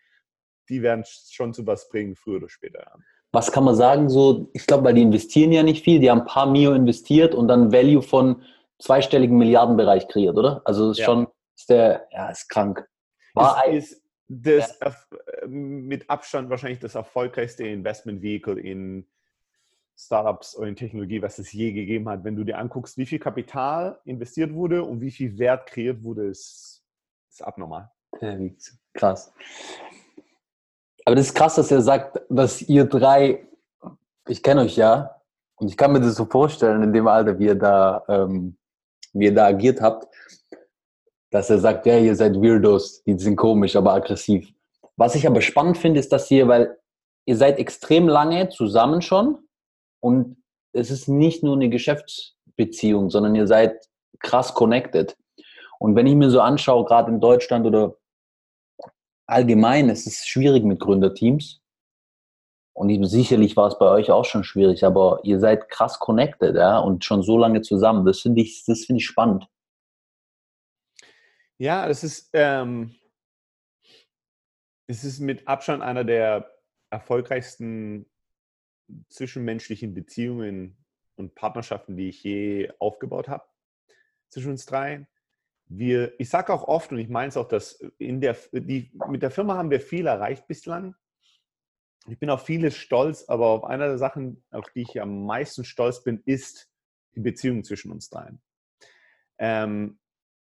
die 0.67 0.81
werden 0.81 1.05
schon 1.05 1.53
zu 1.53 1.65
was 1.65 1.87
bringen, 1.87 2.17
früher 2.17 2.37
oder 2.37 2.49
später. 2.49 2.79
Ja 2.79 2.95
was 3.31 3.51
kann 3.51 3.63
man 3.63 3.75
sagen, 3.75 4.09
so, 4.09 4.49
ich 4.53 4.67
glaube, 4.67 4.83
weil 4.83 4.93
die 4.93 5.01
investieren 5.01 5.51
ja 5.51 5.63
nicht 5.63 5.83
viel, 5.83 5.99
die 5.99 6.11
haben 6.11 6.21
ein 6.21 6.27
paar 6.27 6.49
Mio 6.49 6.73
investiert 6.73 7.33
und 7.33 7.47
dann 7.47 7.71
Value 7.71 8.01
von 8.01 8.43
zweistelligen 8.79 9.37
Milliardenbereich 9.37 10.07
kreiert, 10.07 10.37
oder? 10.37 10.61
Also 10.65 10.91
ist 10.91 10.99
ja. 10.99 11.05
schon, 11.05 11.27
ist 11.55 11.69
der, 11.69 12.07
ja, 12.11 12.29
ist 12.29 12.49
krank. 12.49 12.87
War 13.33 13.65
ist, 13.67 13.93
ist 13.93 14.03
das 14.27 14.77
ja. 14.81 15.47
mit 15.47 16.09
Abstand 16.09 16.49
wahrscheinlich 16.49 16.79
das 16.79 16.95
erfolgreichste 16.95 17.65
Investment 17.65 18.21
Vehicle 18.21 18.59
in 18.59 19.07
Startups 19.97 20.57
oder 20.57 20.67
in 20.67 20.75
Technologie, 20.75 21.21
was 21.21 21.37
es 21.37 21.51
je 21.51 21.71
gegeben 21.71 22.09
hat. 22.09 22.23
Wenn 22.23 22.35
du 22.35 22.43
dir 22.43 22.57
anguckst, 22.57 22.97
wie 22.97 23.05
viel 23.05 23.19
Kapital 23.19 23.99
investiert 24.05 24.53
wurde 24.53 24.83
und 24.83 24.99
wie 24.99 25.11
viel 25.11 25.37
Wert 25.37 25.67
kreiert 25.67 26.03
wurde, 26.03 26.25
ist, 26.25 26.83
ist 27.29 27.43
abnormal. 27.43 27.91
Krass. 28.93 29.33
Aber 31.11 31.17
das 31.17 31.27
ist 31.27 31.35
krass, 31.35 31.55
dass 31.55 31.69
er 31.69 31.81
sagt, 31.81 32.21
dass 32.29 32.61
ihr 32.61 32.85
drei, 32.85 33.45
ich 34.29 34.41
kenne 34.41 34.61
euch 34.61 34.77
ja, 34.77 35.19
und 35.55 35.67
ich 35.67 35.75
kann 35.75 35.91
mir 35.91 35.99
das 35.99 36.15
so 36.15 36.23
vorstellen, 36.23 36.83
in 36.83 36.93
dem 36.93 37.05
Alter, 37.05 37.37
wie 37.37 37.47
ihr 37.47 37.55
da, 37.55 38.01
ähm, 38.07 38.55
wie 39.11 39.25
ihr 39.25 39.35
da 39.35 39.47
agiert 39.47 39.81
habt. 39.81 40.07
dass 41.29 41.49
er 41.49 41.59
sagt, 41.59 41.85
ja, 41.85 41.97
ihr 41.97 42.15
seid 42.15 42.41
Weirdos, 42.41 43.03
die 43.03 43.19
sind 43.19 43.35
komisch, 43.35 43.75
aber 43.75 43.91
aggressiv. 43.91 44.53
Was 44.95 45.15
ich 45.15 45.27
aber 45.27 45.41
spannend 45.41 45.77
finde, 45.77 45.99
ist, 45.99 46.13
dass 46.13 46.31
ihr, 46.31 46.47
weil 46.47 46.77
ihr 47.25 47.35
seid 47.35 47.59
extrem 47.59 48.07
lange 48.07 48.47
zusammen 48.47 49.01
schon 49.01 49.37
und 49.99 50.37
es 50.71 50.91
ist 50.91 51.09
nicht 51.09 51.43
nur 51.43 51.57
eine 51.57 51.67
Geschäftsbeziehung, 51.67 53.09
sondern 53.09 53.35
ihr 53.35 53.47
seid 53.47 53.85
krass 54.19 54.53
connected. 54.53 55.17
Und 55.77 55.97
wenn 55.97 56.07
ich 56.07 56.15
mir 56.15 56.29
so 56.29 56.39
anschaue, 56.39 56.85
gerade 56.85 57.11
in 57.11 57.19
Deutschland 57.19 57.65
oder 57.65 57.97
allgemein, 59.31 59.89
es 59.89 60.05
ist 60.05 60.27
schwierig 60.27 60.63
mit 60.63 60.79
Gründerteams. 60.79 61.61
Und 62.73 62.89
ich, 62.89 63.05
sicherlich 63.09 63.57
war 63.57 63.67
es 63.67 63.77
bei 63.77 63.87
euch 63.89 64.11
auch 64.11 64.25
schon 64.25 64.43
schwierig, 64.43 64.85
aber 64.85 65.19
ihr 65.23 65.39
seid 65.39 65.69
krass 65.69 65.99
connected, 65.99 66.55
ja, 66.55 66.79
und 66.79 67.03
schon 67.03 67.21
so 67.21 67.37
lange 67.37 67.61
zusammen. 67.61 68.05
Das 68.05 68.21
finde 68.21 68.41
ich, 68.41 68.63
das 68.65 68.89
ich 68.89 69.05
spannend. 69.05 69.47
Ja, 71.57 71.87
das 71.87 72.03
ist, 72.03 72.29
ähm, 72.33 72.95
das 74.87 75.03
ist 75.03 75.19
mit 75.19 75.47
Abstand 75.47 75.83
einer 75.83 76.03
der 76.03 76.51
erfolgreichsten 76.89 78.09
zwischenmenschlichen 79.09 79.93
Beziehungen 79.93 80.77
und 81.15 81.35
Partnerschaften, 81.35 81.95
die 81.95 82.09
ich 82.09 82.23
je 82.23 82.71
aufgebaut 82.79 83.27
habe 83.27 83.45
zwischen 84.29 84.51
uns 84.51 84.65
drei. 84.65 85.07
Wir, 85.73 86.19
ich 86.19 86.29
sage 86.29 86.53
auch 86.53 86.67
oft 86.67 86.91
und 86.91 86.99
ich 86.99 87.07
meine 87.07 87.29
es 87.29 87.37
auch, 87.37 87.47
dass 87.47 87.79
in 87.97 88.19
der, 88.19 88.35
die, 88.51 88.91
mit 89.07 89.21
der 89.21 89.31
Firma 89.31 89.55
haben 89.55 89.71
wir 89.71 89.79
viel 89.79 90.05
erreicht 90.05 90.45
bislang. 90.45 90.95
Ich 92.07 92.19
bin 92.19 92.29
auf 92.29 92.45
vieles 92.45 92.75
stolz, 92.75 93.29
aber 93.29 93.47
auf 93.47 93.63
einer 93.63 93.87
der 93.87 93.97
Sachen, 93.97 94.43
auf 94.51 94.69
die 94.75 94.81
ich 94.81 94.99
am 95.01 95.25
meisten 95.25 95.63
stolz 95.63 96.03
bin, 96.03 96.21
ist 96.25 96.69
die 97.15 97.21
Beziehung 97.21 97.63
zwischen 97.63 97.91
uns 97.91 98.09
dreien. 98.09 98.41
Ähm, 99.37 99.99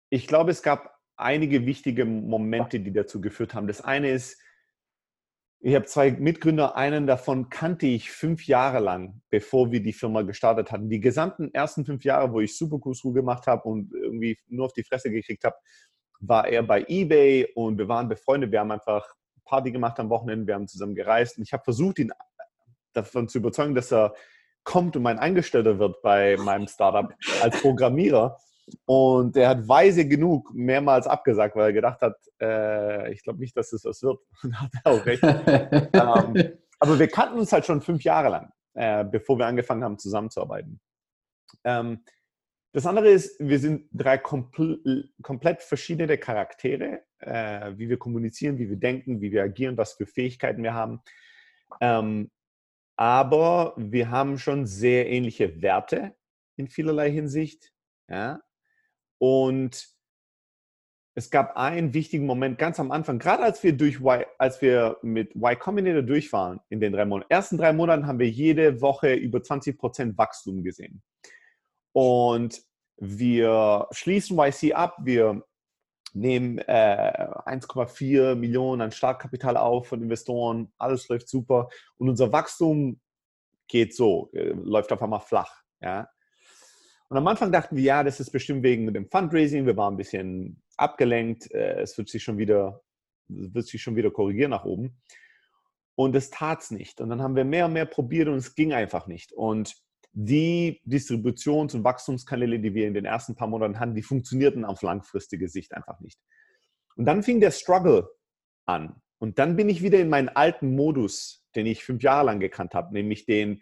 ich 0.09 0.27
glaube, 0.27 0.51
es 0.51 0.63
gab 0.63 0.97
einige 1.17 1.65
wichtige 1.65 2.05
Momente, 2.05 2.79
die 2.79 2.93
dazu 2.93 3.19
geführt 3.19 3.53
haben. 3.53 3.67
Das 3.67 3.81
eine 3.81 4.11
ist, 4.11 4.41
ich 5.63 5.75
habe 5.75 5.85
zwei 5.85 6.11
Mitgründer, 6.11 6.75
einen 6.75 7.05
davon 7.05 7.49
kannte 7.49 7.85
ich 7.85 8.11
fünf 8.11 8.47
Jahre 8.47 8.79
lang, 8.79 9.21
bevor 9.29 9.71
wir 9.71 9.81
die 9.83 9.93
Firma 9.93 10.23
gestartet 10.23 10.71
hatten. 10.71 10.89
Die 10.89 10.99
gesamten 10.99 11.53
ersten 11.53 11.85
fünf 11.85 12.03
Jahre, 12.03 12.33
wo 12.33 12.39
ich 12.41 12.57
Supercruise 12.57 13.13
gemacht 13.13 13.45
habe 13.45 13.69
und 13.69 13.93
irgendwie 13.93 14.39
nur 14.47 14.65
auf 14.65 14.73
die 14.73 14.83
Fresse 14.83 15.11
gekriegt 15.11 15.43
habe, 15.43 15.55
war 16.19 16.47
er 16.47 16.63
bei 16.63 16.83
eBay 16.87 17.47
und 17.53 17.77
wir 17.77 17.87
waren 17.87 18.09
befreundet. 18.09 18.51
Wir 18.51 18.59
haben 18.59 18.71
einfach 18.71 19.05
Party 19.45 19.71
gemacht 19.71 19.99
am 19.99 20.09
Wochenende, 20.09 20.47
wir 20.47 20.55
haben 20.55 20.67
zusammen 20.67 20.95
gereist 20.95 21.37
und 21.37 21.43
ich 21.43 21.53
habe 21.53 21.63
versucht, 21.63 21.99
ihn 21.99 22.11
davon 22.93 23.29
zu 23.29 23.37
überzeugen, 23.37 23.75
dass 23.75 23.91
er 23.91 24.15
kommt 24.63 24.95
und 24.95 25.03
mein 25.03 25.19
Angestellter 25.19 25.77
wird 25.77 26.01
bei 26.01 26.37
meinem 26.37 26.67
Startup 26.67 27.13
als 27.41 27.61
Programmierer. 27.61 28.37
Und 28.85 29.37
er 29.37 29.49
hat 29.49 29.67
weise 29.67 30.07
genug 30.07 30.53
mehrmals 30.53 31.07
abgesagt, 31.07 31.55
weil 31.55 31.67
er 31.67 31.73
gedacht 31.73 32.01
hat, 32.01 32.15
äh, 32.41 33.11
ich 33.11 33.23
glaube 33.23 33.39
nicht, 33.39 33.55
dass 33.55 33.73
es 33.73 33.83
das 33.83 34.01
wird. 34.01 34.19
Und 34.43 34.61
hat 34.61 34.71
er 34.83 34.91
auch 34.91 35.05
recht. 35.05 35.23
ähm, 35.23 36.57
aber 36.79 36.99
wir 36.99 37.07
kannten 37.07 37.39
uns 37.39 37.51
halt 37.51 37.65
schon 37.65 37.81
fünf 37.81 38.03
Jahre 38.03 38.29
lang, 38.29 38.51
äh, 38.73 39.03
bevor 39.03 39.37
wir 39.37 39.45
angefangen 39.45 39.83
haben, 39.83 39.99
zusammenzuarbeiten. 39.99 40.79
Ähm, 41.63 42.03
das 42.73 42.85
andere 42.85 43.09
ist, 43.09 43.37
wir 43.39 43.59
sind 43.59 43.89
drei 43.91 44.17
kompl 44.17 45.09
komplett 45.21 45.61
verschiedene 45.61 46.17
Charaktere, 46.17 47.01
äh, 47.19 47.73
wie 47.75 47.89
wir 47.89 47.97
kommunizieren, 47.97 48.57
wie 48.57 48.69
wir 48.69 48.77
denken, 48.77 49.21
wie 49.21 49.31
wir 49.31 49.43
agieren, 49.43 49.77
was 49.77 49.93
für 49.93 50.05
Fähigkeiten 50.05 50.63
wir 50.63 50.73
haben. 50.73 51.01
Ähm, 51.81 52.31
aber 52.95 53.73
wir 53.77 54.09
haben 54.09 54.37
schon 54.37 54.65
sehr 54.65 55.09
ähnliche 55.09 55.61
Werte 55.61 56.15
in 56.55 56.67
vielerlei 56.67 57.11
Hinsicht. 57.11 57.73
Ja? 58.09 58.41
Und 59.21 59.87
es 61.13 61.29
gab 61.29 61.55
einen 61.55 61.93
wichtigen 61.93 62.25
Moment 62.25 62.57
ganz 62.57 62.79
am 62.79 62.91
Anfang, 62.91 63.19
gerade 63.19 63.43
als 63.43 63.61
wir 63.61 63.77
durch 63.77 63.99
y, 63.99 64.25
als 64.39 64.63
wir 64.63 64.97
mit 65.03 65.35
Y 65.35 65.59
Combinator 65.59 66.01
durch 66.01 66.33
waren 66.33 66.59
in 66.69 66.79
den 66.79 66.91
drei 66.91 67.05
Monaten. 67.05 67.29
Ersten 67.29 67.59
drei 67.59 67.71
Monaten 67.71 68.07
haben 68.07 68.17
wir 68.17 68.29
jede 68.29 68.81
Woche 68.81 69.13
über 69.13 69.43
20 69.43 69.77
Prozent 69.77 70.17
Wachstum 70.17 70.63
gesehen. 70.63 71.03
Und 71.93 72.63
wir 72.97 73.87
schließen 73.91 74.39
YC 74.39 74.73
ab, 74.73 74.97
wir 75.03 75.43
nehmen 76.13 76.57
äh, 76.57 77.27
1,4 77.45 78.33
Millionen 78.33 78.81
an 78.81 78.91
Startkapital 78.91 79.55
auf 79.55 79.89
von 79.89 80.01
Investoren, 80.01 80.73
alles 80.79 81.07
läuft 81.09 81.29
super 81.29 81.69
und 81.97 82.09
unser 82.09 82.31
Wachstum 82.31 82.99
geht 83.67 83.95
so, 83.95 84.31
äh, 84.33 84.49
läuft 84.49 84.91
auf 84.91 85.03
einmal 85.03 85.19
flach. 85.19 85.61
Ja? 85.79 86.09
Und 87.11 87.17
am 87.17 87.27
Anfang 87.27 87.51
dachten 87.51 87.75
wir, 87.75 87.83
ja, 87.83 88.03
das 88.05 88.21
ist 88.21 88.31
bestimmt 88.31 88.63
wegen 88.63 88.93
dem 88.93 89.05
Fundraising. 89.05 89.65
Wir 89.65 89.75
waren 89.75 89.95
ein 89.95 89.97
bisschen 89.97 90.61
abgelenkt. 90.77 91.51
Äh, 91.51 91.81
es 91.81 91.97
wird 91.97 92.07
sich 92.07 92.23
schon 92.23 92.37
wieder, 92.37 92.81
wird 93.27 93.67
sich 93.67 93.81
schon 93.81 93.97
wieder 93.97 94.11
korrigieren 94.11 94.51
nach 94.51 94.63
oben. 94.63 94.95
Und 95.95 96.15
es 96.15 96.29
tat 96.29 96.61
es 96.61 96.71
nicht. 96.71 97.01
Und 97.01 97.09
dann 97.09 97.21
haben 97.21 97.35
wir 97.35 97.43
mehr 97.43 97.65
und 97.65 97.73
mehr 97.73 97.85
probiert 97.85 98.29
und 98.29 98.35
es 98.35 98.55
ging 98.55 98.71
einfach 98.71 99.07
nicht. 99.07 99.33
Und 99.33 99.75
die 100.13 100.79
Distributions- 100.85 101.75
und 101.75 101.83
Wachstumskanäle, 101.83 102.61
die 102.61 102.73
wir 102.73 102.87
in 102.87 102.93
den 102.93 103.03
ersten 103.03 103.35
paar 103.35 103.49
Monaten 103.49 103.77
hatten, 103.77 103.93
die 103.93 104.03
funktionierten 104.03 104.63
auf 104.63 104.81
langfristige 104.81 105.49
Sicht 105.49 105.73
einfach 105.73 105.99
nicht. 105.99 106.17
Und 106.95 107.03
dann 107.03 107.23
fing 107.23 107.41
der 107.41 107.51
Struggle 107.51 108.09
an. 108.65 109.01
Und 109.17 109.37
dann 109.37 109.57
bin 109.57 109.67
ich 109.67 109.81
wieder 109.81 109.99
in 109.99 110.07
meinen 110.07 110.29
alten 110.29 110.77
Modus, 110.77 111.45
den 111.55 111.65
ich 111.65 111.83
fünf 111.83 112.03
Jahre 112.03 112.27
lang 112.27 112.39
gekannt 112.39 112.73
habe, 112.73 112.93
nämlich 112.93 113.25
den, 113.25 113.61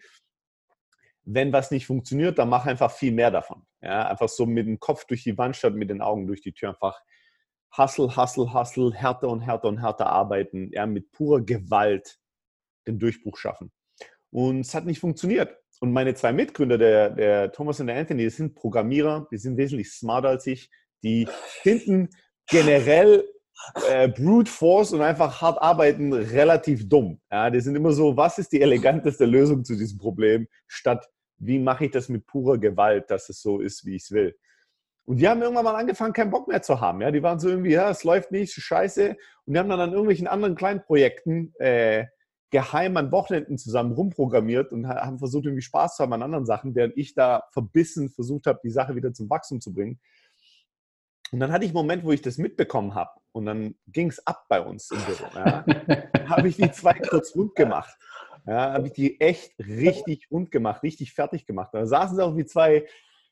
wenn 1.32 1.54
was 1.54 1.70
nicht 1.70 1.86
funktioniert, 1.86 2.40
dann 2.40 2.50
mach 2.50 2.66
einfach 2.66 2.92
viel 2.92 3.12
mehr 3.12 3.30
davon. 3.30 3.62
Ja, 3.82 4.08
einfach 4.08 4.30
so 4.30 4.46
mit 4.46 4.66
dem 4.66 4.80
Kopf 4.80 5.06
durch 5.06 5.24
die 5.24 5.38
Wand 5.38 5.56
statt 5.56 5.76
mit 5.76 5.90
den 5.90 6.02
Augen 6.02 6.26
durch 6.26 6.42
die 6.42 6.54
Tür. 6.54 6.70
Einfach 6.70 7.00
Hustle, 7.78 8.16
Hustle, 8.16 8.52
Hustle, 8.52 8.92
härter 8.94 9.30
und 9.30 9.42
härter 9.42 9.68
und 9.68 9.78
härter 9.80 10.08
arbeiten. 10.08 10.72
Ja, 10.74 10.88
mit 10.88 11.12
purer 11.12 11.42
Gewalt 11.42 12.18
den 12.88 12.98
Durchbruch 12.98 13.38
schaffen. 13.38 13.72
Und 14.32 14.62
es 14.62 14.74
hat 14.74 14.86
nicht 14.86 15.00
funktioniert. 15.00 15.56
Und 15.80 15.94
meine 15.94 16.16
zwei 16.16 16.34
Mitgründer, 16.34 16.80
der, 16.80 17.12
der 17.12 17.52
Thomas 17.52 17.80
und 17.80 17.88
der 17.88 17.98
Anthony, 17.98 18.24
die 18.24 18.30
sind 18.30 18.56
Programmierer, 18.56 19.28
die 19.32 19.38
sind 19.38 19.56
wesentlich 19.56 19.92
smarter 19.92 20.30
als 20.30 20.48
ich. 20.48 20.72
Die 21.04 21.28
finden 21.62 22.10
generell 22.48 23.24
äh, 23.88 24.10
Brute 24.10 24.52
Force 24.52 24.94
und 24.94 25.02
einfach 25.02 25.42
hart 25.42 25.62
arbeiten 25.62 26.12
relativ 26.12 26.90
dumm. 26.90 27.22
Ja, 27.32 27.52
die 27.52 27.62
sind 27.62 27.76
immer 27.76 27.92
so, 27.92 28.18
was 28.18 28.40
ist 28.40 28.52
die 28.52 28.62
eleganteste 28.62 29.26
Lösung 29.26 29.64
zu 29.64 29.78
diesem 29.78 30.00
Problem, 30.00 30.48
statt 30.68 31.08
wie 31.40 31.60
mache 31.60 31.86
ich 31.86 31.92
das 31.92 32.10
mit 32.10 32.28
purer 32.28 32.58
Gewalt, 32.58 33.10
dass 33.10 33.30
es 33.30 33.42
so 33.42 33.60
ist, 33.60 33.86
wie 33.86 33.96
ich 33.96 34.04
es 34.04 34.12
will. 34.12 34.36
Und 35.06 35.18
die 35.18 35.28
haben 35.28 35.42
irgendwann 35.42 35.64
mal 35.64 35.76
angefangen, 35.76 36.14
keinen 36.14 36.30
Bock 36.30 36.48
mehr 36.48 36.62
zu 36.62 36.80
haben. 36.80 37.02
Ja, 37.02 37.10
die 37.10 37.24
waren 37.24 37.40
so 37.40 37.50
irgendwie, 37.50 37.72
ja, 37.72 37.90
es 37.90 38.04
läuft 38.04 38.32
nicht, 38.32 38.54
scheiße. 38.54 39.18
Und 39.46 39.54
die 39.54 39.58
haben 39.58 39.70
dann 39.70 39.80
an 39.80 39.92
irgendwelchen 39.92 40.28
anderen 40.28 40.56
kleinen 40.56 40.84
Projekten 40.84 41.54
äh, 41.58 42.06
geheim 42.52 42.98
an 42.98 43.12
Wochenenden 43.12 43.58
zusammen 43.58 43.94
rumprogrammiert 43.94 44.72
und 44.72 44.88
haben 44.88 45.20
versucht, 45.20 45.46
irgendwie 45.46 45.62
Spaß 45.62 45.96
zu 45.96 46.04
haben 46.04 46.14
an 46.14 46.24
anderen 46.24 46.46
Sachen, 46.46 46.76
während 46.76 46.98
ich 46.98 47.16
da 47.16 47.44
verbissen 47.52 48.10
versucht 48.10 48.46
habe, 48.46 48.60
die 48.64 48.72
Sache 48.72 48.96
wieder 48.96 49.14
zum 49.14 49.30
Wachstum 49.30 49.62
zu 49.62 49.74
bringen. 49.74 50.00
Und 51.32 51.40
dann 51.40 51.52
hatte 51.52 51.66
ich 51.66 51.70
einen 51.70 51.78
Moment, 51.78 52.04
wo 52.04 52.12
ich 52.12 52.22
das 52.22 52.38
mitbekommen 52.38 52.96
habe 52.96 53.12
und 53.32 53.46
dann 53.46 53.76
ging 53.88 54.10
es 54.10 54.26
ab 54.26 54.46
bei 54.50 54.62
uns 54.62 54.90
im 54.90 55.00
Büro. 55.02 55.26
Ja. 55.36 55.66
habe 56.30 56.48
ich 56.48 56.58
die 56.58 56.72
zwei 56.72 56.94
kurz 56.94 57.36
rund 57.36 57.56
gemacht. 57.56 57.96
Ja, 58.50 58.74
habe 58.74 58.88
ich 58.88 58.94
die 58.94 59.22
echt 59.22 59.54
richtig 59.60 60.32
rund 60.32 60.50
gemacht, 60.50 60.82
richtig 60.82 61.14
fertig 61.14 61.46
gemacht. 61.46 61.70
Da 61.72 61.86
saßen 61.86 62.16
sie 62.16 62.26
auch 62.26 62.36
wie 62.36 62.46
zwei 62.46 62.88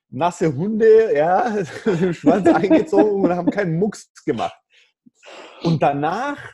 nasse 0.09 0.55
Hunde, 0.55 1.15
ja, 1.15 1.57
im 1.85 2.13
Schwanz 2.13 2.47
eingezogen 2.47 3.23
und 3.23 3.35
haben 3.35 3.49
keinen 3.49 3.79
Mucks 3.79 4.13
gemacht. 4.25 4.55
Und 5.63 5.81
danach, 5.81 6.53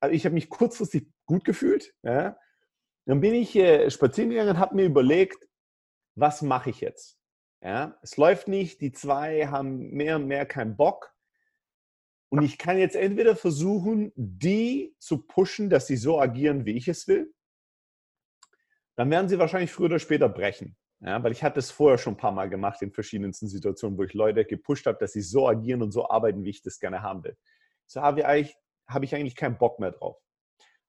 also 0.00 0.14
ich 0.14 0.24
habe 0.24 0.32
mich 0.32 0.48
kurzfristig 0.48 1.06
gut 1.26 1.44
gefühlt. 1.44 1.94
Ja. 2.02 2.38
Dann 3.04 3.20
bin 3.20 3.34
ich 3.34 3.54
äh, 3.54 3.90
spazieren 3.90 4.30
gegangen 4.30 4.50
und 4.52 4.58
habe 4.58 4.76
mir 4.76 4.86
überlegt, 4.86 5.46
was 6.14 6.40
mache 6.40 6.70
ich 6.70 6.80
jetzt? 6.80 7.18
Ja, 7.62 7.98
es 8.00 8.16
läuft 8.16 8.48
nicht, 8.48 8.80
die 8.80 8.92
zwei 8.92 9.48
haben 9.48 9.90
mehr 9.90 10.16
und 10.16 10.26
mehr 10.26 10.46
keinen 10.46 10.78
Bock. 10.78 11.14
Und 12.30 12.42
ich 12.42 12.56
kann 12.56 12.78
jetzt 12.78 12.96
entweder 12.96 13.36
versuchen, 13.36 14.12
die 14.16 14.94
zu 14.98 15.26
pushen, 15.26 15.68
dass 15.68 15.86
sie 15.86 15.98
so 15.98 16.18
agieren, 16.18 16.64
wie 16.64 16.78
ich 16.78 16.88
es 16.88 17.06
will. 17.06 17.34
Dann 18.98 19.12
werden 19.12 19.28
sie 19.28 19.38
wahrscheinlich 19.38 19.70
früher 19.70 19.86
oder 19.86 20.00
später 20.00 20.28
brechen. 20.28 20.76
Ja, 21.00 21.22
weil 21.22 21.30
ich 21.30 21.44
hatte 21.44 21.60
es 21.60 21.70
vorher 21.70 21.98
schon 21.98 22.14
ein 22.14 22.16
paar 22.16 22.32
Mal 22.32 22.48
gemacht 22.48 22.82
in 22.82 22.90
verschiedensten 22.90 23.46
Situationen, 23.46 23.96
wo 23.96 24.02
ich 24.02 24.12
Leute 24.12 24.44
gepusht 24.44 24.86
habe, 24.86 24.98
dass 24.98 25.12
sie 25.12 25.20
so 25.20 25.46
agieren 25.46 25.82
und 25.82 25.92
so 25.92 26.10
arbeiten, 26.10 26.42
wie 26.42 26.50
ich 26.50 26.62
das 26.62 26.80
gerne 26.80 27.00
haben 27.00 27.22
will. 27.22 27.36
So 27.86 28.00
habe 28.02 28.20
ich 28.20 28.26
eigentlich, 28.26 28.56
habe 28.88 29.04
ich 29.04 29.14
eigentlich 29.14 29.36
keinen 29.36 29.56
Bock 29.56 29.78
mehr 29.78 29.92
drauf. 29.92 30.20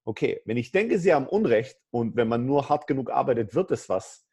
Okay, 0.05 0.41
wenn 0.45 0.57
ich 0.57 0.71
denke, 0.71 0.97
sie 0.97 1.13
haben 1.13 1.27
Unrecht 1.27 1.77
und 1.91 2.15
wenn 2.15 2.27
man 2.27 2.47
nur 2.47 2.67
hart 2.67 2.87
genug 2.87 3.11
arbeitet, 3.11 3.53
wird 3.53 3.69
es 3.69 3.89
was, 3.89 4.27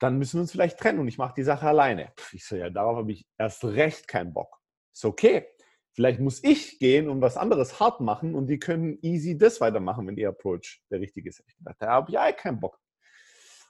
dann 0.00 0.18
müssen 0.18 0.38
wir 0.38 0.40
uns 0.40 0.50
vielleicht 0.50 0.80
trennen 0.80 0.98
und 0.98 1.06
ich 1.06 1.16
mache 1.18 1.34
die 1.36 1.44
Sache 1.44 1.68
alleine. 1.68 2.12
Ich 2.32 2.44
so, 2.44 2.56
ja, 2.56 2.70
darauf 2.70 2.96
habe 2.96 3.12
ich 3.12 3.24
erst 3.38 3.64
recht 3.64 4.08
keinen 4.08 4.34
Bock. 4.34 4.58
Ist 4.92 5.04
okay. 5.04 5.46
Vielleicht 5.92 6.18
muss 6.18 6.42
ich 6.42 6.80
gehen 6.80 7.08
und 7.08 7.20
was 7.20 7.36
anderes 7.36 7.78
hart 7.78 8.00
machen 8.00 8.34
und 8.34 8.48
die 8.48 8.58
können 8.58 8.98
easy 9.02 9.38
das 9.38 9.60
weitermachen, 9.60 10.08
wenn 10.08 10.16
ihr 10.16 10.30
Approach 10.30 10.82
der 10.90 10.98
richtige 10.98 11.28
ist. 11.28 11.44
Da 11.78 11.86
habe 11.86 12.10
ich 12.10 12.14
ja 12.14 12.32
keinen 12.32 12.58
Bock. 12.58 12.79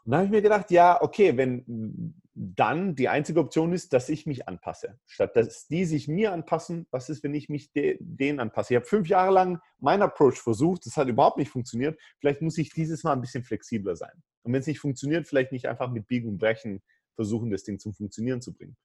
Und 0.04 0.12
dann 0.12 0.18
habe 0.18 0.26
ich 0.26 0.30
mir 0.30 0.42
gedacht, 0.42 0.70
ja, 0.70 1.00
okay, 1.02 1.36
wenn 1.36 2.14
dann 2.34 2.94
die 2.94 3.08
einzige 3.08 3.40
Option 3.40 3.72
ist, 3.72 3.92
dass 3.92 4.08
ich 4.08 4.24
mich 4.24 4.48
anpasse. 4.48 4.98
Statt 5.06 5.36
dass 5.36 5.66
die 5.66 5.84
sich 5.84 6.08
mir 6.08 6.32
anpassen, 6.32 6.86
was 6.90 7.10
ist, 7.10 7.22
wenn 7.22 7.34
ich 7.34 7.48
mich 7.48 7.72
de 7.72 7.98
denen 8.00 8.40
anpasse? 8.40 8.72
Ich 8.72 8.76
habe 8.76 8.86
fünf 8.86 9.08
Jahre 9.08 9.32
lang 9.32 9.60
meinen 9.78 10.02
Approach 10.02 10.40
versucht, 10.40 10.86
das 10.86 10.96
hat 10.96 11.08
überhaupt 11.08 11.36
nicht 11.36 11.50
funktioniert. 11.50 12.00
Vielleicht 12.18 12.40
muss 12.40 12.56
ich 12.56 12.70
dieses 12.70 13.04
Mal 13.04 13.12
ein 13.12 13.20
bisschen 13.20 13.44
flexibler 13.44 13.94
sein. 13.94 14.22
Und 14.42 14.52
wenn 14.52 14.60
es 14.60 14.66
nicht 14.66 14.80
funktioniert, 14.80 15.26
vielleicht 15.26 15.52
nicht 15.52 15.66
einfach 15.66 15.90
mit 15.90 16.06
Biegen 16.06 16.30
und 16.30 16.38
Brechen 16.38 16.82
versuchen, 17.14 17.50
das 17.50 17.64
Ding 17.64 17.78
zum 17.78 17.92
Funktionieren 17.92 18.40
zu 18.40 18.54
bringen. 18.54 18.76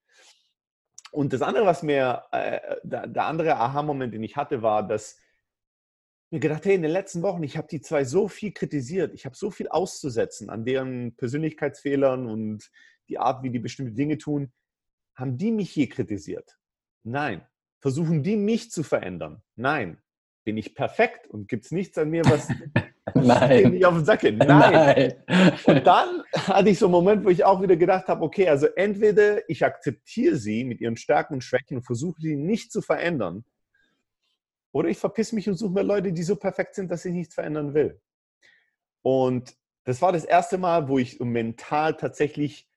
Und 1.12 1.32
das 1.32 1.42
andere, 1.42 1.66
was 1.66 1.82
mir, 1.82 2.24
äh, 2.34 2.60
der, 2.84 3.08
der 3.08 3.26
andere 3.26 3.56
Aha-Moment, 3.56 4.14
den 4.14 4.24
ich 4.24 4.36
hatte, 4.36 4.62
war, 4.62 4.86
dass 4.86 5.18
mir 6.36 6.42
gedacht, 6.42 6.66
hey, 6.66 6.76
in 6.76 6.82
den 6.82 6.92
letzten 6.92 7.22
Wochen, 7.22 7.44
ich 7.44 7.56
habe 7.56 7.68
die 7.72 7.80
zwei 7.80 8.04
so 8.04 8.28
viel 8.28 8.52
kritisiert, 8.52 9.14
ich 9.14 9.26
habe 9.26 9.36
so 9.36 9.52
viel 9.52 9.70
auszusetzen 9.70 10.50
an 10.50 10.66
deren 10.66 11.16
Persönlichkeitsfehlern 11.16 12.28
und 12.28 12.70
die 13.08 13.18
Art, 13.18 13.42
wie 13.44 13.52
die 13.52 13.60
bestimmte 13.60 13.94
Dinge 13.94 14.18
tun. 14.18 14.52
Haben 15.16 15.38
die 15.38 15.52
mich 15.52 15.74
je 15.76 15.88
kritisiert? 15.88 16.58
Nein. 17.04 17.42
Versuchen 17.80 18.22
die 18.22 18.36
mich 18.36 18.70
zu 18.70 18.84
verändern? 18.84 19.44
Nein. 19.56 20.02
Bin 20.44 20.58
ich 20.58 20.76
perfekt 20.76 21.28
und 21.28 21.48
gibt 21.48 21.66
es 21.66 21.72
nichts 21.72 21.98
an 21.98 22.10
mir, 22.10 22.26
was 22.26 22.50
Nein. 23.16 23.72
nicht 23.72 23.86
auf 23.86 23.96
den 23.96 24.04
Sack 24.04 24.20
geht? 24.20 24.38
Nein. 24.38 25.14
Nein. 25.28 25.54
Und 25.66 25.88
dann 25.88 26.24
hatte 26.34 26.70
ich 26.70 26.80
so 26.80 26.88
einen 26.88 26.92
Moment, 26.92 27.24
wo 27.24 27.30
ich 27.30 27.46
auch 27.46 27.62
wieder 27.62 27.78
gedacht 27.78 28.08
habe, 28.08 28.24
okay, 28.24 28.50
also 28.50 28.68
entweder 28.76 29.50
ich 29.50 29.64
akzeptiere 29.64 30.36
sie 30.36 30.66
mit 30.66 30.82
ihren 30.82 30.98
Stärken 30.98 31.36
und 31.36 31.44
Schwächen 31.46 31.78
und 31.78 31.84
versuche 31.84 32.20
sie 32.20 32.36
nicht 32.36 32.74
zu 32.74 32.82
verändern, 32.82 33.46
oder 34.76 34.90
ich 34.90 34.98
verpiss 34.98 35.32
mich 35.32 35.48
und 35.48 35.56
suche 35.56 35.72
mir 35.72 35.84
Leute, 35.84 36.12
die 36.12 36.24
so 36.24 36.36
perfekt 36.36 36.76
sind, 36.76 36.92
dass 36.92 37.06
ich 37.06 37.14
nichts 37.14 37.36
verändern 37.36 37.74
will. 37.74 38.02
Und 39.04 39.56
das 39.86 40.02
war 40.02 40.12
das 40.12 40.26
erste 40.26 40.58
Mal, 40.58 40.90
wo 40.90 41.00
ich 41.00 41.18
mental 41.22 41.96
tatsächlich 41.96 42.70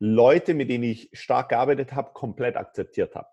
Leute, 0.00 0.54
mit 0.54 0.70
denen 0.70 0.82
ich 0.82 1.08
stark 1.12 1.50
gearbeitet 1.50 1.92
habe, 1.92 2.14
komplett 2.14 2.56
akzeptiert 2.56 3.14
habe. 3.14 3.28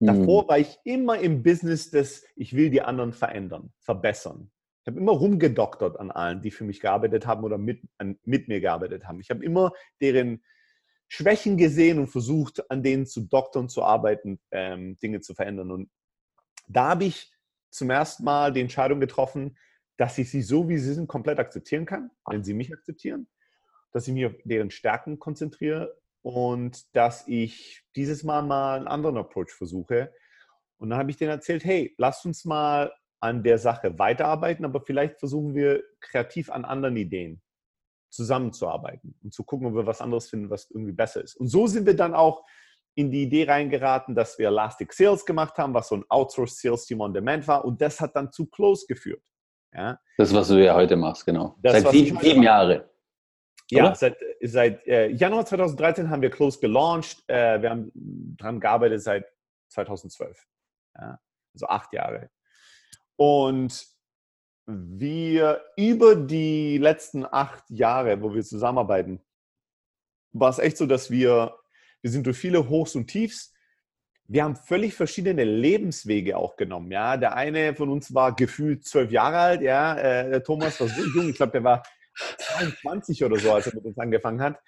Mhm. 0.00 0.06
Davor 0.06 0.48
war 0.48 0.58
ich 0.58 0.76
immer 0.82 1.16
im 1.20 1.44
Business 1.44 1.92
des, 1.92 2.26
ich 2.34 2.56
will 2.56 2.70
die 2.70 2.82
anderen 2.82 3.12
verändern, 3.12 3.72
verbessern. 3.78 4.50
Ich 4.82 4.88
habe 4.88 4.98
immer 4.98 5.12
rumgedoktert 5.12 6.00
an 6.00 6.10
allen, 6.10 6.42
die 6.42 6.50
für 6.50 6.64
mich 6.64 6.80
gearbeitet 6.80 7.24
haben 7.24 7.44
oder 7.44 7.56
mit, 7.56 7.82
an, 7.98 8.18
mit 8.24 8.48
mir 8.48 8.60
gearbeitet 8.60 9.06
haben. 9.06 9.20
Ich 9.20 9.30
habe 9.30 9.44
immer 9.44 9.70
deren 10.00 10.42
Schwächen 11.06 11.56
gesehen 11.56 12.00
und 12.00 12.08
versucht, 12.08 12.68
an 12.68 12.82
denen 12.82 13.06
zu 13.06 13.20
doktern, 13.20 13.68
zu 13.68 13.84
arbeiten, 13.84 14.40
ähm, 14.50 14.98
Dinge 14.98 15.20
zu 15.20 15.34
verändern. 15.34 15.70
Und 15.70 15.88
da 16.66 16.90
habe 16.90 17.04
ich 17.04 17.32
zum 17.70 17.90
ersten 17.90 18.24
Mal 18.24 18.52
die 18.52 18.60
Entscheidung 18.60 19.00
getroffen, 19.00 19.56
dass 19.96 20.18
ich 20.18 20.30
sie 20.30 20.42
so, 20.42 20.68
wie 20.68 20.78
sie 20.78 20.94
sind, 20.94 21.08
komplett 21.08 21.38
akzeptieren 21.38 21.86
kann, 21.86 22.10
wenn 22.26 22.44
sie 22.44 22.54
mich 22.54 22.72
akzeptieren, 22.72 23.28
dass 23.92 24.08
ich 24.08 24.14
mich 24.14 24.26
auf 24.26 24.34
deren 24.44 24.70
Stärken 24.70 25.18
konzentriere 25.18 25.96
und 26.22 26.94
dass 26.96 27.28
ich 27.28 27.84
dieses 27.96 28.24
Mal 28.24 28.42
mal 28.42 28.76
einen 28.76 28.88
anderen 28.88 29.18
Approach 29.18 29.50
versuche. 29.50 30.12
Und 30.78 30.90
dann 30.90 30.98
habe 30.98 31.10
ich 31.10 31.16
denen 31.16 31.30
erzählt, 31.30 31.64
hey, 31.64 31.94
lasst 31.98 32.24
uns 32.24 32.44
mal 32.44 32.92
an 33.20 33.42
der 33.42 33.58
Sache 33.58 33.98
weiterarbeiten, 33.98 34.64
aber 34.64 34.80
vielleicht 34.80 35.18
versuchen 35.18 35.54
wir 35.54 35.82
kreativ 36.00 36.50
an 36.50 36.64
anderen 36.64 36.96
Ideen 36.96 37.40
zusammenzuarbeiten 38.10 39.16
und 39.22 39.32
zu 39.32 39.44
gucken, 39.44 39.66
ob 39.66 39.74
wir 39.74 39.86
was 39.86 40.00
anderes 40.00 40.28
finden, 40.28 40.50
was 40.50 40.70
irgendwie 40.70 40.92
besser 40.92 41.22
ist. 41.22 41.34
Und 41.34 41.48
so 41.48 41.66
sind 41.66 41.86
wir 41.86 41.96
dann 41.96 42.14
auch 42.14 42.44
in 42.94 43.10
die 43.10 43.24
Idee 43.24 43.44
reingeraten, 43.44 44.14
dass 44.14 44.38
wir 44.38 44.48
Elastic 44.48 44.92
Sales 44.92 45.24
gemacht 45.24 45.58
haben, 45.58 45.74
was 45.74 45.88
so 45.88 45.96
ein 45.96 46.04
Outsourced 46.08 46.60
Sales 46.60 46.86
Team 46.86 47.00
on 47.00 47.12
Demand 47.12 47.46
war. 47.48 47.64
Und 47.64 47.80
das 47.80 48.00
hat 48.00 48.14
dann 48.14 48.30
zu 48.30 48.46
Close 48.46 48.86
geführt. 48.86 49.22
Ja? 49.72 49.98
Das, 50.16 50.32
was 50.32 50.48
du 50.48 50.64
ja 50.64 50.74
heute 50.74 50.96
machst, 50.96 51.26
genau. 51.26 51.56
Das, 51.60 51.82
seit 51.82 51.92
sieben, 51.92 52.18
sieben 52.20 52.42
Jahren. 52.42 52.82
Ja, 53.70 53.86
Oder? 53.86 53.94
seit, 53.94 54.16
seit 54.42 54.86
äh, 54.86 55.08
Januar 55.08 55.46
2013 55.46 56.10
haben 56.10 56.22
wir 56.22 56.30
Close 56.30 56.60
gelauncht. 56.60 57.24
Äh, 57.26 57.60
wir 57.62 57.70
haben 57.70 57.90
daran 58.38 58.60
gearbeitet 58.60 59.02
seit 59.02 59.26
2012. 59.70 60.46
Ja? 60.96 61.18
Also 61.54 61.66
acht 61.66 61.92
Jahre. 61.92 62.30
Und 63.16 63.86
wir 64.66 65.62
über 65.76 66.14
die 66.14 66.78
letzten 66.78 67.26
acht 67.26 67.64
Jahre, 67.68 68.22
wo 68.22 68.34
wir 68.34 68.42
zusammenarbeiten, 68.42 69.20
war 70.32 70.50
es 70.50 70.58
echt 70.58 70.76
so, 70.76 70.86
dass 70.86 71.10
wir 71.10 71.54
wir 72.04 72.10
sind 72.10 72.26
durch 72.26 72.36
viele 72.36 72.68
Hochs 72.68 72.94
und 72.96 73.06
Tiefs. 73.06 73.54
Wir 74.28 74.44
haben 74.44 74.56
völlig 74.56 74.92
verschiedene 74.92 75.42
Lebenswege 75.42 76.36
auch 76.36 76.56
genommen. 76.56 76.92
Ja, 76.92 77.16
der 77.16 77.34
eine 77.34 77.74
von 77.74 77.88
uns 77.88 78.12
war 78.12 78.36
gefühlt 78.36 78.86
zwölf 78.86 79.10
Jahre 79.10 79.38
alt. 79.38 79.62
Ja, 79.62 79.96
äh, 79.96 80.28
der 80.28 80.44
Thomas 80.44 80.78
war 80.82 80.88
so 80.88 81.02
jung. 81.14 81.30
Ich 81.30 81.36
glaube, 81.36 81.52
der 81.52 81.64
war 81.64 81.82
22 82.38 83.24
oder 83.24 83.36
so, 83.36 83.52
als 83.52 83.66
er 83.66 83.74
mit 83.74 83.84
uns 83.84 83.98
angefangen 83.98 84.40
hat. 84.40 84.58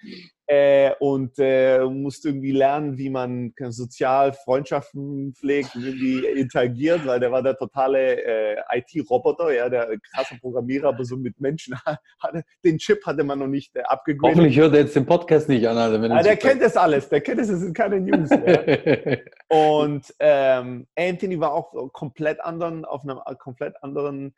Äh, 0.45 0.91
und 0.99 1.33
äh, 1.39 1.83
musste 1.83 2.29
irgendwie 2.29 2.51
lernen, 2.51 2.97
wie 2.97 3.09
man 3.09 3.53
sozial 3.69 4.33
Freundschaften 4.33 5.33
pflegt 5.33 5.75
und 5.75 5.83
irgendwie 5.83 6.25
interagiert, 6.25 7.05
weil 7.05 7.19
der 7.19 7.31
war 7.31 7.43
der 7.43 7.57
totale 7.57 8.21
äh, 8.23 8.55
IT-Roboter, 8.71 9.53
ja, 9.53 9.67
der 9.67 9.97
krasse 10.13 10.37
Programmierer, 10.39 10.89
aber 10.89 11.03
so 11.03 11.17
mit 11.17 11.39
Menschen 11.41 11.75
hatte, 12.19 12.43
den 12.63 12.77
Chip 12.77 13.05
hatte 13.05 13.23
man 13.23 13.39
noch 13.39 13.47
nicht 13.47 13.75
äh, 13.75 13.81
abgegradet. 13.81 14.37
Hoffentlich 14.37 14.57
hört 14.57 14.73
er 14.73 14.81
jetzt 14.81 14.95
den 14.95 15.05
Podcast 15.05 15.49
nicht 15.49 15.67
an. 15.67 15.77
Also 15.77 16.01
wenn 16.01 16.11
ja, 16.11 16.23
der 16.23 16.37
kennt 16.37 16.61
das 16.61 16.77
alles, 16.77 17.09
der 17.09 17.21
kennt 17.21 17.39
das, 17.39 17.47
das 17.47 17.59
sind 17.59 17.75
keine 17.75 17.99
News. 17.99 18.29
ja. 18.29 19.17
Und 19.49 20.13
ähm, 20.19 20.87
Anthony 20.97 21.39
war 21.39 21.53
auch 21.53 21.91
komplett 21.91 22.39
anderen, 22.41 22.85
auf 22.85 23.03
einem 23.03 23.19
komplett 23.37 23.75
anderen 23.83 24.33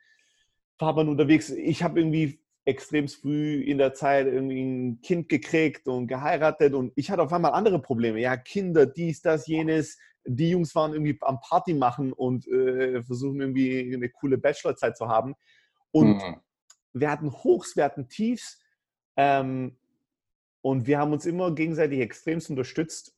Fahrbahn 0.78 1.08
unterwegs. 1.08 1.50
Ich 1.50 1.82
habe 1.82 2.00
irgendwie 2.00 2.40
extrem 2.64 3.08
früh 3.08 3.62
in 3.62 3.78
der 3.78 3.94
Zeit 3.94 4.26
irgendwie 4.26 4.62
ein 4.62 5.00
Kind 5.00 5.28
gekriegt 5.28 5.88
und 5.88 6.06
geheiratet 6.06 6.74
und 6.74 6.92
ich 6.94 7.10
hatte 7.10 7.22
auf 7.22 7.32
einmal 7.32 7.52
andere 7.52 7.80
Probleme. 7.80 8.20
Ja, 8.20 8.36
Kinder, 8.36 8.86
dies, 8.86 9.22
das, 9.22 9.46
jenes. 9.46 9.98
Die 10.24 10.50
Jungs 10.50 10.74
waren 10.74 10.92
irgendwie 10.92 11.18
am 11.22 11.40
Party 11.40 11.72
machen 11.72 12.12
und 12.12 12.46
äh, 12.46 13.02
versuchen 13.02 13.40
irgendwie 13.40 13.94
eine 13.94 14.10
coole 14.10 14.36
Bachelorzeit 14.36 14.96
zu 14.96 15.08
haben. 15.08 15.34
Und 15.92 16.18
mhm. 16.18 16.36
wir 16.92 17.10
hatten 17.10 17.32
Hochs, 17.32 17.74
wir 17.74 17.84
hatten 17.84 18.08
Tiefs. 18.08 18.60
Ähm, 19.16 19.78
und 20.62 20.86
wir 20.86 20.98
haben 20.98 21.12
uns 21.12 21.24
immer 21.24 21.54
gegenseitig 21.54 22.00
extremst 22.00 22.50
unterstützt. 22.50 23.16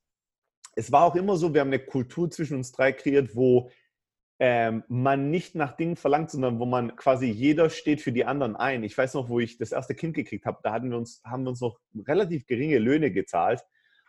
Es 0.76 0.92
war 0.92 1.05
auch 1.05 1.16
immer 1.16 1.37
so, 1.37 1.52
wir 1.52 1.61
haben 1.61 1.68
eine 1.68 1.85
Kultur 1.85 2.31
zwischen 2.31 2.57
uns 2.57 2.72
drei 2.72 2.92
kreiert, 2.92 3.35
wo 3.35 3.70
ähm, 4.44 4.83
man 4.88 5.31
nicht 5.31 5.55
nach 5.55 5.76
Dingen 5.76 5.94
verlangt, 5.94 6.33
sondern 6.33 6.59
wo 6.59 6.66
man 6.66 6.96
quasi 6.96 7.26
jeder 7.26 7.70
steht 7.70 8.00
für 8.00 8.11
die 8.11 8.24
anderen 8.24 8.57
ein. 8.57 8.83
Ich 8.83 8.98
weiß 8.98 9.14
noch, 9.14 9.28
wo 9.28 9.38
ich 9.38 9.57
das 9.57 9.70
erste 9.70 9.94
Kind 9.94 10.14
gekriegt 10.14 10.46
habe, 10.46 10.59
da 10.64 10.72
hatten 10.72 10.90
wir 10.90 10.98
uns, 10.98 11.22
haben 11.24 11.44
wir 11.44 11.50
uns 11.50 11.61
noch 11.61 11.78
relativ 12.09 12.48
geringe 12.48 12.81
Löhne 12.81 13.12
gezahlt. 13.12 13.61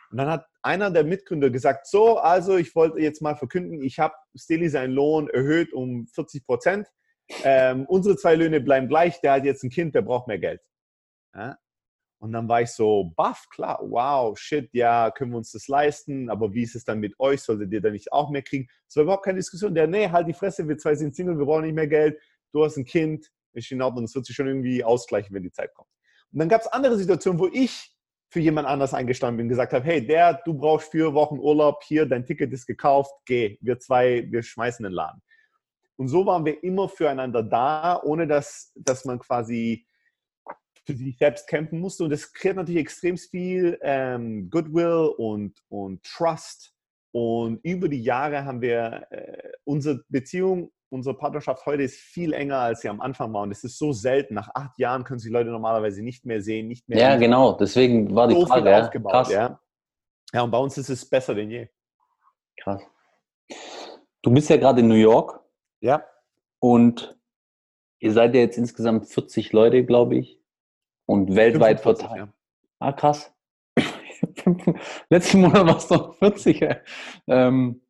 Und 0.10 0.18
dann 0.18 0.32
hat 0.32 0.48
einer 0.64 0.90
der 0.90 1.04
Mitgründer 1.04 1.52
gesagt, 1.52 1.86
so, 1.86 2.18
also 2.18 2.58
ich 2.58 2.74
wollte 2.74 3.00
jetzt 3.00 3.22
mal 3.22 3.36
verkünden, 3.36 3.84
ich 3.84 4.00
habe 4.00 4.16
Steli 4.34 4.70
seinen 4.70 4.94
Lohn 4.94 5.30
erhöht 5.30 5.72
um 5.72 6.08
40 6.08 6.48
Prozent. 6.48 6.88
Ähm, 7.44 7.86
unsere 7.86 8.18
zwei 8.18 8.34
Löhne 8.34 8.60
bleiben 8.60 8.88
gleich, 8.88 9.22
der 9.22 9.34
hat 9.34 9.46
jetzt 9.46 9.64
ein 9.64 9.70
Kind, 9.70 9.94
der 9.94 10.02
braucht 10.02 10.28
mehr 10.28 10.40
Geld. 10.40 10.62
Ja? 11.36 11.60
Und 12.24 12.32
dann 12.32 12.48
war 12.48 12.62
ich 12.62 12.70
so, 12.70 13.12
baff, 13.18 13.50
klar, 13.50 13.80
wow, 13.82 14.40
shit, 14.40 14.70
ja, 14.72 15.12
können 15.12 15.32
wir 15.32 15.40
uns 15.40 15.52
das 15.52 15.68
leisten, 15.68 16.30
aber 16.30 16.54
wie 16.54 16.64
ist 16.64 16.74
es 16.74 16.86
dann 16.86 17.02
mit 17.02 17.20
euch? 17.20 17.42
Solltet 17.42 17.74
ihr 17.74 17.82
da 17.82 17.90
nicht 17.90 18.14
auch 18.14 18.30
mehr 18.30 18.42
kriegen? 18.42 18.70
Es 18.88 18.96
war 18.96 19.04
überhaupt 19.04 19.26
keine 19.26 19.40
Diskussion. 19.40 19.76
Der, 19.76 19.88
nee, 19.88 20.08
halt 20.08 20.30
die 20.30 20.34
Fresse, 20.34 20.66
wir 20.66 20.78
zwei 20.78 20.96
sind 20.96 21.14
Single, 21.14 21.38
wir 21.38 21.46
brauchen 21.46 21.66
nicht 21.66 21.76
mehr 21.76 21.90
Geld, 21.90 22.18
du 22.54 22.64
hast 22.64 22.78
ein 22.78 22.86
Kind, 22.86 23.30
ist 23.52 23.70
in 23.74 23.82
Ordnung, 23.82 24.06
es 24.06 24.16
wird 24.16 24.26
sich 24.26 24.38
schon 24.38 24.48
irgendwie 24.48 24.86
ausgleichen, 24.86 25.36
wenn 25.36 25.44
die 25.44 25.52
Zeit 25.52 25.74
kommt. 25.74 25.90
Und 26.32 26.40
dann 26.40 26.48
gab 26.48 26.62
es 26.62 26.68
andere 26.68 26.96
Situationen, 26.96 27.42
wo 27.42 27.50
ich 27.52 27.94
für 28.30 28.40
jemand 28.40 28.70
anders 28.70 28.94
eingestanden 28.94 29.36
bin, 29.36 29.50
gesagt 29.50 29.74
habe, 29.74 29.84
hey, 29.84 30.08
der, 30.08 30.42
du 30.46 30.54
brauchst 30.54 30.92
vier 30.92 31.14
Wochen 31.14 31.40
Urlaub, 31.40 31.84
hier, 31.84 32.06
dein 32.06 32.24
Ticket 32.24 32.54
ist 32.54 32.66
gekauft, 32.66 33.12
geh, 33.26 33.58
wir 33.60 33.80
zwei, 33.80 34.26
wir 34.32 34.44
schmeißen 34.44 34.82
den 34.84 34.94
Laden. 34.94 35.22
Und 35.98 36.08
so 36.08 36.26
waren 36.26 36.46
wir 36.46 36.64
immer 36.64 36.88
füreinander 36.88 37.44
da, 37.44 38.02
ohne 38.02 38.28
dass, 38.28 38.72
dass 38.76 39.04
man 39.04 39.20
quasi 39.20 39.86
für 40.86 40.96
sich 40.96 41.18
selbst 41.18 41.48
kämpfen 41.48 41.80
musste. 41.80 42.04
Und 42.04 42.10
das 42.10 42.34
kreiert 42.34 42.58
natürlich 42.58 42.82
extrem 42.82 43.18
viel 43.18 43.78
ähm, 43.82 44.50
Goodwill 44.50 45.14
und, 45.18 45.58
und 45.70 46.04
Trust. 46.04 46.74
Und 47.12 47.60
über 47.64 47.88
die 47.88 48.02
Jahre 48.02 48.46
haben 48.46 48.62
wir 48.62 49.08
äh, 49.12 49.52
unsere 49.64 50.04
Beziehung, 50.10 50.72
unsere 50.90 51.16
Partnerschaft 51.16 51.66
heute 51.66 51.84
ist 51.84 51.98
viel 51.98 52.34
enger, 52.34 52.58
als 52.58 52.82
sie 52.82 52.90
am 52.90 53.02
Anfang 53.02 53.34
war. 53.34 53.44
Und 53.44 53.52
es 53.52 53.64
ist 53.64 53.78
so 53.78 53.94
selten. 53.94 54.34
Nach 54.34 54.50
acht 54.54 54.78
Jahren 54.78 55.04
können 55.04 55.20
sich 55.20 55.32
Leute 55.32 55.50
normalerweise 55.50 56.02
nicht 56.02 56.26
mehr 56.26 56.42
sehen, 56.42 56.68
nicht 56.68 56.88
mehr. 56.90 57.00
Ja, 57.00 57.16
genau. 57.16 57.54
Deswegen 57.54 58.14
war 58.14 58.28
die 58.28 58.36
so 58.36 58.46
Frage 58.46 58.70
ja. 58.70 58.82
aufgebaut. 58.82 59.12
Krass. 59.12 59.32
Ja. 59.32 59.60
ja, 60.34 60.42
und 60.42 60.52
bei 60.52 60.58
uns 60.58 60.78
ist 60.78 60.90
es 60.90 61.08
besser 61.08 61.36
denn 61.36 61.50
je. 61.50 61.68
Krass. 62.60 62.82
Du 64.22 64.32
bist 64.32 64.50
ja 64.50 64.58
gerade 64.58 64.82
in 64.82 64.88
New 64.88 64.96
York. 64.96 65.40
Ja. 65.82 66.04
Und 66.60 67.18
ihr 68.00 68.12
seid 68.12 68.34
ja 68.36 68.42
jetzt 68.42 68.58
insgesamt 68.58 69.08
40 69.08 69.52
Leute, 69.54 69.86
glaube 69.86 70.18
ich 70.18 70.43
und 71.06 71.36
weltweit 71.36 71.82
verteilt. 71.82 72.18
Ja. 72.18 72.34
Ah, 72.80 72.92
krass. 72.92 73.34
Letzten 75.10 75.42
Monat 75.42 75.66
war 75.66 75.78
es 75.78 75.90
noch 75.90 76.16
40. 76.16 76.68
Ähm, 77.28 77.82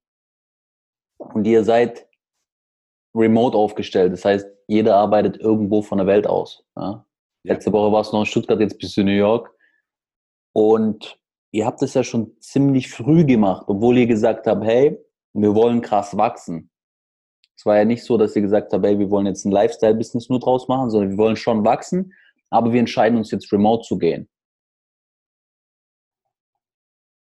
und 1.17 1.45
ihr 1.45 1.63
seid 1.63 2.08
remote 3.15 3.58
aufgestellt. 3.58 4.13
Das 4.13 4.26
heißt, 4.26 4.47
jeder 4.67 4.95
arbeitet 4.95 5.38
irgendwo 5.38 5.82
von 5.82 5.97
der 5.97 6.08
Welt 6.08 6.28
aus. 6.28 6.65
Ja? 6.76 7.06
Letzte 7.43 7.71
Woche 7.71 7.91
warst 7.91 8.12
du 8.12 8.17
noch 8.17 8.23
in 8.23 8.28
Stuttgart, 8.28 8.60
jetzt 8.60 8.78
bist 8.78 8.95
du 8.97 9.02
in 9.02 9.08
New 9.08 9.13
York. 9.13 9.54
Und 10.54 11.19
ihr 11.52 11.65
habt 11.65 11.82
es 11.82 11.93
ja 11.93 12.04
schon 12.04 12.39
ziemlich 12.39 12.89
früh 12.89 13.26
gemacht, 13.26 13.65
obwohl 13.67 13.97
ihr 13.97 14.08
gesagt 14.08 14.47
habt, 14.47 14.63
hey, 14.63 14.97
wir 15.34 15.56
wollen 15.56 15.82
krass 15.82 16.15
wachsen. 16.15 16.69
Es 17.56 17.65
war 17.65 17.78
ja 17.78 17.86
nicht 17.86 18.04
so, 18.04 18.17
dass 18.17 18.36
ihr 18.36 18.41
gesagt 18.41 18.73
habt, 18.73 18.86
hey, 18.86 18.97
wir 18.97 19.10
wollen 19.10 19.26
jetzt 19.26 19.45
ein 19.45 19.52
Lifestyle-Business 19.52 20.30
nur 20.30 20.39
draus 20.39 20.67
machen, 20.67 20.89
sondern 20.89 21.12
wir 21.12 21.17
wollen 21.17 21.36
schon 21.36 21.63
wachsen, 21.63 22.13
aber 22.53 22.71
wir 22.71 22.79
entscheiden 22.79 23.17
uns 23.17 23.31
jetzt 23.31 23.51
remote 23.51 23.85
zu 23.87 23.97
gehen. 23.97 24.29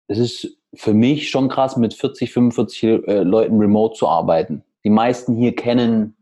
Es 0.08 0.18
ist 0.18 0.58
für 0.74 0.94
mich 0.94 1.30
schon 1.30 1.50
krass, 1.50 1.78
mit 1.78 1.94
40, 1.94 2.34
45 2.34 2.84
äh, 2.84 3.24
Leuten 3.24 3.60
remote 3.60 3.96
zu 3.96 4.08
arbeiten. 4.08 4.64
Die 4.84 4.90
meisten 4.90 5.36
hier 5.36 5.56
kennen, 5.56 6.18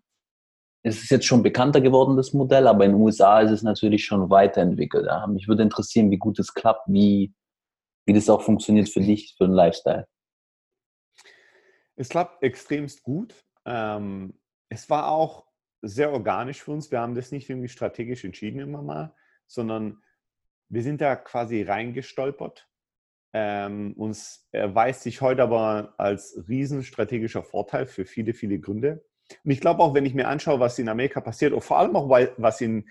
es 0.84 1.02
ist 1.04 1.10
jetzt 1.10 1.26
schon 1.26 1.42
bekannter 1.42 1.80
geworden, 1.80 2.18
das 2.18 2.34
Modell, 2.34 2.68
aber 2.68 2.84
in 2.84 2.92
den 2.92 3.02
USA 3.02 3.40
ist 3.40 3.52
es 3.52 3.64
natürlich 3.64 4.04
schon 4.04 4.30
weiterentwickelt. 4.30 5.06
Ja. 5.06 5.26
Mich 5.28 5.48
würde 5.48 5.64
interessieren, 5.64 6.12
wie 6.12 6.18
gut 6.18 6.38
es 6.38 6.54
klappt, 6.54 6.88
wie, 6.88 7.34
wie 8.06 8.14
das 8.14 8.30
auch 8.30 8.42
funktioniert 8.42 8.90
für 8.90 9.00
dich, 9.00 9.36
für 9.38 9.46
den 9.46 9.54
Lifestyle. 9.54 10.06
Es 11.96 12.10
klappt 12.10 12.44
extremst 12.44 13.04
gut. 13.04 13.36
Ähm, 13.66 14.34
es 14.70 14.90
war 14.90 15.12
auch 15.12 15.46
sehr 15.82 16.12
organisch 16.12 16.64
für 16.64 16.72
uns. 16.72 16.92
Wir 16.92 17.00
haben 17.00 17.16
das 17.16 17.32
nicht 17.32 17.50
irgendwie 17.50 17.70
strategisch 17.70 18.24
entschieden 18.24 18.60
immer 18.60 18.82
mal, 18.82 19.16
sondern 19.48 20.02
wir 20.70 20.84
sind 20.84 21.02
da 21.02 21.16
quasi 21.16 21.64
reingestolpert. 21.64 22.68
Ähm, 23.34 23.94
uns 23.94 24.48
erweist 24.52 25.04
sich 25.04 25.22
heute 25.22 25.44
aber 25.44 25.94
als 25.98 26.44
riesenstrategischer 26.48 27.44
Vorteil 27.44 27.88
für 27.88 28.06
viele, 28.06 28.34
viele 28.34 28.60
Gründe. 28.60 29.06
Und 29.44 29.52
ich 29.52 29.62
glaube 29.62 29.82
auch, 29.82 29.94
wenn 29.94 30.06
ich 30.06 30.14
mir 30.14 30.28
anschaue, 30.28 30.60
was 30.60 30.80
in 30.80 30.90
Amerika 30.90 31.22
passiert, 31.22 31.54
und 31.54 31.64
vor 31.64 31.80
allem 31.80 31.96
auch, 31.96 32.10
was 32.10 32.62
in 32.62 32.90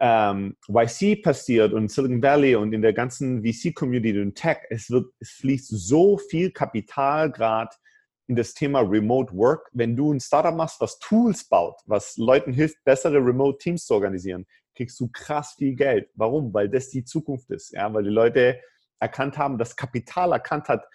ähm, 0.00 0.56
YC 0.68 1.22
passiert 1.22 1.72
und 1.72 1.90
Silicon 1.90 2.22
Valley 2.22 2.54
und 2.54 2.72
in 2.72 2.82
der 2.82 2.92
ganzen 2.92 3.42
VC-Community 3.42 4.20
und 4.20 4.36
Tech, 4.36 4.58
es, 4.70 4.90
wird, 4.90 5.12
es 5.18 5.30
fließt 5.30 5.68
so 5.68 6.18
viel 6.18 6.52
Kapital 6.52 7.32
gerade 7.32 7.74
in 8.28 8.36
das 8.36 8.54
Thema 8.54 8.80
Remote 8.80 9.34
Work. 9.34 9.68
Wenn 9.72 9.96
du 9.96 10.12
ein 10.12 10.20
Startup 10.20 10.54
machst, 10.54 10.80
was 10.80 10.98
Tools 10.98 11.48
baut, 11.48 11.76
was 11.86 12.16
Leuten 12.16 12.52
hilft, 12.52 12.82
bessere 12.84 13.16
Remote 13.16 13.58
Teams 13.58 13.86
zu 13.86 13.94
organisieren, 13.94 14.46
kriegst 14.74 15.00
du 15.00 15.08
krass 15.08 15.54
viel 15.58 15.74
Geld. 15.74 16.08
Warum? 16.14 16.52
Weil 16.54 16.68
das 16.68 16.90
die 16.90 17.04
Zukunft 17.04 17.50
ist. 17.50 17.72
Ja? 17.72 17.92
Weil 17.92 18.04
die 18.04 18.10
Leute 18.10 18.60
erkannt 19.00 19.38
haben, 19.38 19.58
das 19.58 19.74
Kapital 19.74 20.32
erkannt 20.32 20.68
hat, 20.68 20.86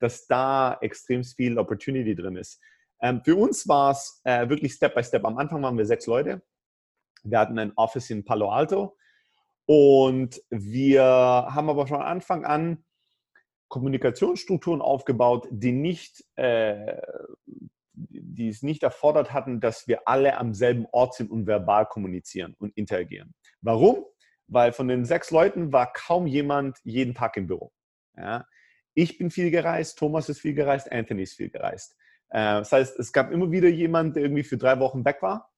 dass 0.00 0.26
da 0.26 0.76
extrem 0.80 1.22
viel 1.22 1.58
Opportunity 1.58 2.14
drin 2.14 2.36
ist. 2.36 2.60
Ähm, 3.00 3.22
für 3.24 3.36
uns 3.36 3.66
war 3.68 3.92
es 3.92 4.20
äh, 4.24 4.48
wirklich 4.48 4.72
Step 4.72 4.94
by 4.94 5.04
Step. 5.04 5.24
Am 5.24 5.38
Anfang 5.38 5.62
waren 5.62 5.78
wir 5.78 5.86
sechs 5.86 6.06
Leute. 6.06 6.42
Wir 7.22 7.38
hatten 7.38 7.58
ein 7.58 7.72
Office 7.76 8.10
in 8.10 8.24
Palo 8.24 8.50
Alto 8.50 8.96
und 9.66 10.42
wir 10.50 11.04
haben 11.04 11.70
aber 11.70 11.86
von 11.86 12.02
Anfang 12.02 12.44
an 12.44 12.84
Kommunikationsstrukturen 13.72 14.82
aufgebaut, 14.82 15.48
die 15.50 15.72
nicht, 15.72 16.22
äh, 16.36 17.00
die 17.94 18.48
es 18.48 18.62
nicht 18.62 18.82
erfordert 18.82 19.32
hatten, 19.32 19.60
dass 19.60 19.88
wir 19.88 20.06
alle 20.06 20.36
am 20.36 20.52
selben 20.52 20.86
Ort 20.92 21.14
sind 21.14 21.30
und 21.30 21.46
verbal 21.46 21.86
kommunizieren 21.86 22.54
und 22.58 22.76
interagieren. 22.76 23.32
Warum? 23.62 24.04
Weil 24.46 24.72
von 24.72 24.88
den 24.88 25.06
sechs 25.06 25.30
Leuten 25.30 25.72
war 25.72 25.90
kaum 25.90 26.26
jemand 26.26 26.80
jeden 26.84 27.14
Tag 27.14 27.38
im 27.38 27.46
Büro. 27.46 27.72
Ja? 28.14 28.46
Ich 28.92 29.16
bin 29.16 29.30
viel 29.30 29.50
gereist, 29.50 29.98
Thomas 29.98 30.28
ist 30.28 30.40
viel 30.40 30.52
gereist, 30.52 30.92
Anthony 30.92 31.22
ist 31.22 31.36
viel 31.36 31.48
gereist. 31.48 31.96
Äh, 32.28 32.60
das 32.60 32.72
heißt, 32.72 32.98
es 32.98 33.10
gab 33.10 33.32
immer 33.32 33.50
wieder 33.50 33.70
jemand, 33.70 34.16
der 34.16 34.24
irgendwie 34.24 34.42
für 34.42 34.58
drei 34.58 34.78
Wochen 34.80 35.02
weg 35.06 35.22
war. 35.22 35.50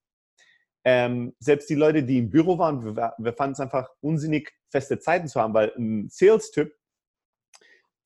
Ähm, 0.84 1.34
selbst 1.40 1.68
die 1.68 1.74
Leute, 1.74 2.04
die 2.04 2.18
im 2.18 2.30
Büro 2.30 2.58
waren, 2.58 2.94
wir, 2.94 3.14
wir 3.18 3.32
fanden 3.32 3.54
es 3.54 3.60
einfach 3.60 3.88
unsinnig, 4.00 4.52
feste 4.70 5.00
Zeiten 5.00 5.26
zu 5.26 5.40
haben, 5.40 5.52
weil 5.52 5.72
ein 5.76 6.08
Sales-Typ 6.08 6.72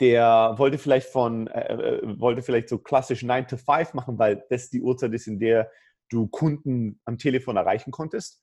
der 0.00 0.54
wollte 0.56 0.78
vielleicht 0.78 1.08
von, 1.08 1.46
äh, 1.48 1.74
äh 1.74 2.20
wollte 2.20 2.42
vielleicht 2.42 2.68
so 2.68 2.78
klassisch 2.78 3.22
9 3.22 3.48
to 3.48 3.56
5 3.56 3.94
machen, 3.94 4.18
weil 4.18 4.44
das 4.50 4.70
die 4.70 4.82
Uhrzeit 4.82 5.12
ist, 5.12 5.26
in 5.26 5.38
der 5.38 5.70
du 6.08 6.26
Kunden 6.28 7.00
am 7.04 7.18
Telefon 7.18 7.56
erreichen 7.56 7.90
konntest. 7.90 8.42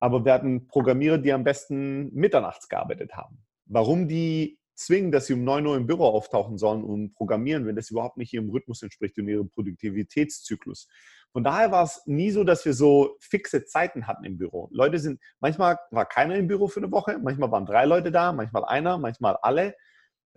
Aber 0.00 0.24
wir 0.24 0.32
hatten 0.32 0.68
Programmierer, 0.68 1.18
die 1.18 1.32
am 1.32 1.44
besten 1.44 2.12
mitternachts 2.14 2.68
gearbeitet 2.68 3.14
haben. 3.14 3.44
Warum 3.66 4.08
die 4.08 4.58
zwingen, 4.78 5.10
dass 5.10 5.26
sie 5.26 5.34
um 5.34 5.44
9 5.44 5.66
Uhr 5.66 5.76
im 5.76 5.86
Büro 5.86 6.04
auftauchen 6.06 6.56
sollen 6.56 6.84
und 6.84 7.12
programmieren, 7.14 7.66
wenn 7.66 7.76
das 7.76 7.90
überhaupt 7.90 8.16
nicht 8.16 8.32
ihrem 8.32 8.48
Rhythmus 8.48 8.82
entspricht 8.82 9.18
und 9.18 9.28
ihrem 9.28 9.50
Produktivitätszyklus. 9.50 10.88
Von 11.32 11.44
daher 11.44 11.72
war 11.72 11.84
es 11.84 12.02
nie 12.06 12.30
so, 12.30 12.44
dass 12.44 12.64
wir 12.64 12.72
so 12.72 13.16
fixe 13.20 13.64
Zeiten 13.64 14.06
hatten 14.06 14.24
im 14.24 14.38
Büro. 14.38 14.68
Leute 14.72 14.98
sind, 14.98 15.20
manchmal 15.40 15.78
war 15.90 16.06
keiner 16.06 16.36
im 16.36 16.46
Büro 16.46 16.68
für 16.68 16.80
eine 16.80 16.90
Woche, 16.90 17.18
manchmal 17.18 17.50
waren 17.50 17.66
drei 17.66 17.84
Leute 17.84 18.10
da, 18.12 18.32
manchmal 18.32 18.64
einer, 18.64 18.98
manchmal 18.98 19.36
alle. 19.42 19.74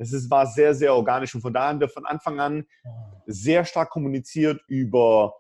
Es 0.02 0.14
ist, 0.14 0.32
war 0.32 0.48
sehr, 0.48 0.74
sehr 0.74 0.96
organisch 0.96 1.36
und 1.36 1.42
von 1.42 1.54
daher 1.54 1.70
haben 1.70 1.80
wir 1.80 1.90
von 1.90 2.08
Anfang 2.08 2.40
an 2.40 2.66
sehr 3.28 3.64
stark 3.66 3.92
kommuniziert 3.92 4.60
über 4.68 5.36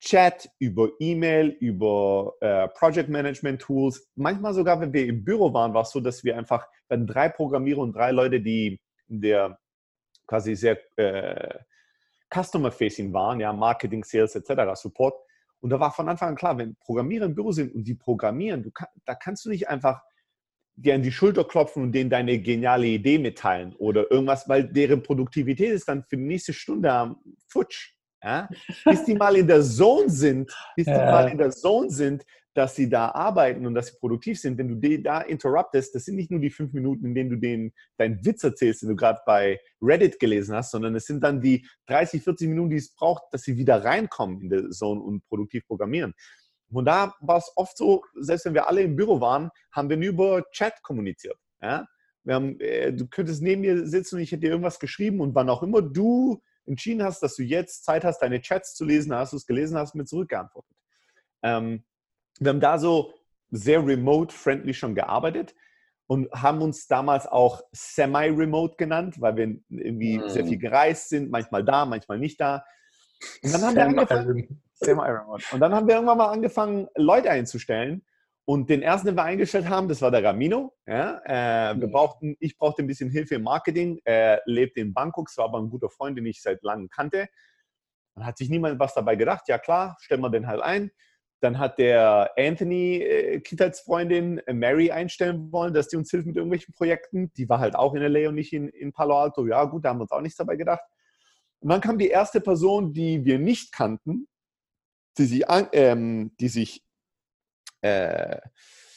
Chat, 0.00 0.50
über 0.58 0.88
E-Mail, 0.98 1.48
über 1.60 2.34
äh, 2.40 2.68
Project 2.68 3.08
Management 3.08 3.62
Tools. 3.62 4.10
Manchmal 4.16 4.54
sogar, 4.54 4.80
wenn 4.80 4.92
wir 4.92 5.06
im 5.06 5.24
Büro 5.24 5.52
waren, 5.54 5.72
war 5.72 5.82
es 5.82 5.90
so, 5.90 6.00
dass 6.00 6.24
wir 6.24 6.36
einfach, 6.36 6.66
wenn 6.88 7.06
drei 7.06 7.28
Programmierer 7.28 7.78
und 7.78 7.94
drei 7.94 8.10
Leute, 8.10 8.40
die 8.40 8.80
in 9.08 9.20
der 9.20 9.58
quasi 10.26 10.56
sehr 10.56 10.78
äh, 10.96 11.60
Customer-Facing 12.34 13.12
waren, 13.12 13.38
ja, 13.38 13.52
Marketing, 13.52 14.02
Sales 14.02 14.34
etc., 14.34 14.74
Support. 14.74 15.14
Und 15.60 15.70
da 15.70 15.78
war 15.78 15.92
von 15.92 16.08
Anfang 16.08 16.30
an 16.30 16.36
klar, 16.36 16.58
wenn 16.58 16.74
Programmierer 16.76 17.26
im 17.26 17.36
Büro 17.36 17.52
sind 17.52 17.72
und 17.72 17.84
die 17.84 17.94
programmieren, 17.94 18.72
kann, 18.74 18.88
da 19.04 19.14
kannst 19.14 19.44
du 19.44 19.48
nicht 19.48 19.68
einfach 19.68 20.02
dir 20.76 20.94
an 20.94 21.02
die 21.02 21.12
Schulter 21.12 21.44
klopfen 21.44 21.82
und 21.82 21.92
denen 21.92 22.10
deine 22.10 22.38
geniale 22.38 22.86
Idee 22.86 23.18
mitteilen 23.18 23.74
oder 23.76 24.10
irgendwas, 24.10 24.48
weil 24.48 24.64
deren 24.64 25.02
Produktivität 25.02 25.72
ist 25.72 25.88
dann 25.88 26.04
für 26.04 26.16
die 26.16 26.24
nächste 26.24 26.52
Stunde 26.52 26.92
am 26.92 27.16
Futsch. 27.48 27.94
Ja? 28.22 28.48
Bis 28.84 29.04
die 29.04 29.14
mal 29.14 29.36
in 29.36 29.46
der 29.46 29.62
Zone 29.62 30.10
sind, 30.10 30.54
bis 30.76 30.86
ja. 30.86 30.98
die 30.98 31.04
mal 31.10 31.30
in 31.30 31.38
der 31.38 31.50
Zone 31.50 31.90
sind, 31.90 32.24
dass 32.56 32.74
sie 32.74 32.88
da 32.88 33.10
arbeiten 33.10 33.66
und 33.66 33.74
dass 33.74 33.88
sie 33.88 33.98
produktiv 33.98 34.40
sind. 34.40 34.56
Wenn 34.56 34.68
du 34.68 34.74
die 34.76 35.02
da 35.02 35.20
interruptest, 35.20 35.94
das 35.94 36.04
sind 36.04 36.16
nicht 36.16 36.30
nur 36.30 36.40
die 36.40 36.50
fünf 36.50 36.72
Minuten, 36.72 37.04
in 37.06 37.14
denen 37.14 37.30
du 37.30 37.36
denen 37.36 37.72
deinen 37.98 38.24
Witz 38.24 38.44
erzählst, 38.44 38.82
den 38.82 38.90
du 38.90 38.96
gerade 38.96 39.20
bei 39.26 39.60
Reddit 39.82 40.18
gelesen 40.18 40.54
hast, 40.54 40.70
sondern 40.70 40.94
es 40.94 41.04
sind 41.04 41.22
dann 41.22 41.40
die 41.40 41.66
30, 41.86 42.22
40 42.22 42.48
Minuten, 42.48 42.70
die 42.70 42.76
es 42.76 42.94
braucht, 42.94 43.24
dass 43.32 43.42
sie 43.42 43.56
wieder 43.56 43.84
reinkommen 43.84 44.40
in 44.40 44.48
der 44.48 44.70
Zone 44.70 45.00
und 45.00 45.26
produktiv 45.28 45.66
programmieren. 45.66 46.14
Und 46.70 46.84
da 46.86 47.14
war 47.20 47.38
es 47.38 47.50
oft 47.56 47.76
so, 47.76 48.02
selbst 48.14 48.44
wenn 48.44 48.54
wir 48.54 48.66
alle 48.68 48.82
im 48.82 48.96
Büro 48.96 49.20
waren, 49.20 49.50
haben 49.72 49.88
wir 49.88 49.96
nur 49.96 50.08
über 50.08 50.44
Chat 50.50 50.82
kommuniziert. 50.82 51.38
Ja? 51.62 51.86
Haben, 52.28 52.58
äh, 52.60 52.92
du 52.92 53.06
könntest 53.06 53.42
neben 53.42 53.60
mir 53.60 53.86
sitzen 53.86 54.16
und 54.16 54.22
ich 54.22 54.32
hätte 54.32 54.40
dir 54.40 54.50
irgendwas 54.50 54.80
geschrieben 54.80 55.20
und 55.20 55.34
wann 55.34 55.48
auch 55.48 55.62
immer 55.62 55.80
du 55.80 56.42
entschieden 56.66 57.04
hast, 57.04 57.22
dass 57.22 57.36
du 57.36 57.42
jetzt 57.42 57.84
Zeit 57.84 58.04
hast, 58.04 58.18
deine 58.18 58.40
Chats 58.40 58.74
zu 58.74 58.84
lesen, 58.84 59.14
hast 59.14 59.32
du 59.32 59.36
es 59.36 59.46
gelesen, 59.46 59.78
hast 59.78 59.94
mir 59.94 60.04
zurückgeantwortet. 60.04 60.76
Ähm, 61.42 61.84
wir 62.40 62.50
haben 62.50 62.60
da 62.60 62.78
so 62.78 63.14
sehr 63.50 63.86
remote-friendly 63.86 64.74
schon 64.74 64.94
gearbeitet 64.94 65.54
und 66.08 66.30
haben 66.32 66.62
uns 66.62 66.86
damals 66.86 67.26
auch 67.26 67.62
semi-remote 67.72 68.76
genannt, 68.76 69.20
weil 69.20 69.36
wir 69.36 69.56
irgendwie 69.68 70.18
mhm. 70.18 70.28
sehr 70.28 70.46
viel 70.46 70.58
gereist 70.58 71.08
sind, 71.08 71.30
manchmal 71.30 71.64
da, 71.64 71.86
manchmal 71.86 72.18
nicht 72.18 72.40
da. 72.40 72.64
Und 73.42 73.52
dann 73.52 73.62
haben 73.62 73.76
wir 73.76 73.84
angefangen, 73.84 74.62
Thema 74.84 75.08
Ironman. 75.08 75.40
Und 75.52 75.60
dann 75.60 75.74
haben 75.74 75.86
wir 75.86 75.94
irgendwann 75.94 76.18
mal 76.18 76.30
angefangen, 76.30 76.88
Leute 76.96 77.30
einzustellen. 77.30 78.04
Und 78.48 78.70
den 78.70 78.80
ersten, 78.80 79.08
den 79.08 79.16
wir 79.16 79.24
eingestellt 79.24 79.68
haben, 79.68 79.88
das 79.88 80.00
war 80.02 80.12
der 80.12 80.22
Ramino. 80.22 80.72
Ja, 80.86 81.20
äh, 81.24 81.80
wir 81.80 81.88
brauchten, 81.88 82.36
ich 82.38 82.56
brauchte 82.56 82.82
ein 82.82 82.86
bisschen 82.86 83.10
Hilfe 83.10 83.34
im 83.34 83.42
Marketing. 83.42 84.00
Er 84.04 84.40
lebt 84.46 84.76
in 84.76 84.94
Bangkok, 84.94 85.28
war 85.36 85.46
aber 85.46 85.58
ein 85.58 85.68
guter 85.68 85.90
Freund, 85.90 86.16
den 86.16 86.26
ich 86.26 86.40
seit 86.40 86.62
langem 86.62 86.88
kannte. 86.88 87.28
Dann 88.14 88.24
hat 88.24 88.38
sich 88.38 88.48
niemand 88.48 88.78
was 88.78 88.94
dabei 88.94 89.16
gedacht. 89.16 89.48
Ja 89.48 89.58
klar, 89.58 89.96
stellen 90.00 90.20
wir 90.20 90.30
den 90.30 90.46
halt 90.46 90.62
ein. 90.62 90.92
Dann 91.40 91.58
hat 91.58 91.78
der 91.78 92.30
Anthony, 92.38 92.98
äh, 92.98 93.40
Kindheitsfreundin, 93.40 94.38
äh, 94.38 94.54
Mary 94.54 94.92
einstellen 94.92 95.50
wollen, 95.50 95.74
dass 95.74 95.88
die 95.88 95.96
uns 95.96 96.10
hilft 96.10 96.26
mit 96.26 96.36
irgendwelchen 96.36 96.72
Projekten. 96.72 97.32
Die 97.34 97.48
war 97.48 97.58
halt 97.58 97.74
auch 97.74 97.94
in 97.94 98.02
LA 98.02 98.28
und 98.28 98.36
nicht 98.36 98.52
in, 98.52 98.68
in 98.68 98.92
Palo 98.92 99.18
Alto. 99.18 99.44
Ja 99.46 99.64
gut, 99.64 99.84
da 99.84 99.90
haben 99.90 99.98
wir 99.98 100.02
uns 100.02 100.12
auch 100.12 100.20
nichts 100.20 100.38
dabei 100.38 100.54
gedacht. 100.54 100.84
Und 101.58 101.70
dann 101.70 101.80
kam 101.80 101.98
die 101.98 102.08
erste 102.08 102.40
Person, 102.40 102.92
die 102.92 103.24
wir 103.24 103.38
nicht 103.38 103.72
kannten, 103.72 104.28
die 105.18 105.24
sich, 105.24 105.44
ähm, 105.72 106.32
die 106.38 106.48
sich 106.48 106.84
äh, 107.82 108.38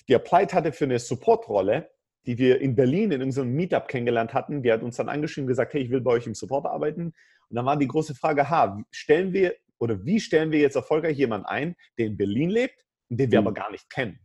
die 0.08 0.15
applied 0.15 0.53
hatte 0.53 0.71
für 0.71 0.86
eine 0.86 0.99
Supportrolle, 0.99 1.91
die 2.25 2.38
wir 2.38 2.60
in 2.60 2.75
Berlin 2.75 3.12
in 3.12 3.21
irgendeinem 3.21 3.53
Meetup 3.53 3.88
kennengelernt 3.88 4.34
hatten. 4.34 4.63
Die 4.63 4.71
hat 4.71 4.82
uns 4.82 4.97
dann 4.97 5.08
angeschrieben 5.08 5.45
und 5.45 5.49
gesagt, 5.49 5.73
hey, 5.73 5.82
ich 5.82 5.91
will 5.91 6.01
bei 6.01 6.12
euch 6.12 6.27
im 6.27 6.34
Support 6.34 6.65
arbeiten. 6.65 7.13
Und 7.49 7.55
dann 7.55 7.65
war 7.65 7.77
die 7.77 7.88
große 7.88 8.15
Frage, 8.15 8.49
ha, 8.49 8.84
stellen 8.91 9.34
wir 9.34 9.55
oder 9.77 10.03
wie 10.03 10.19
stellen 10.19 10.51
wir 10.51 10.60
jetzt 10.60 10.75
erfolgreich 10.75 11.17
jemanden 11.17 11.45
ein, 11.45 11.75
der 11.97 12.08
in 12.08 12.17
Berlin 12.17 12.49
lebt 12.49 12.86
und 13.10 13.19
den 13.19 13.32
wir 13.32 13.39
mhm. 13.39 13.47
aber 13.47 13.53
gar 13.53 13.71
nicht 13.71 13.89
kennen? 13.89 14.19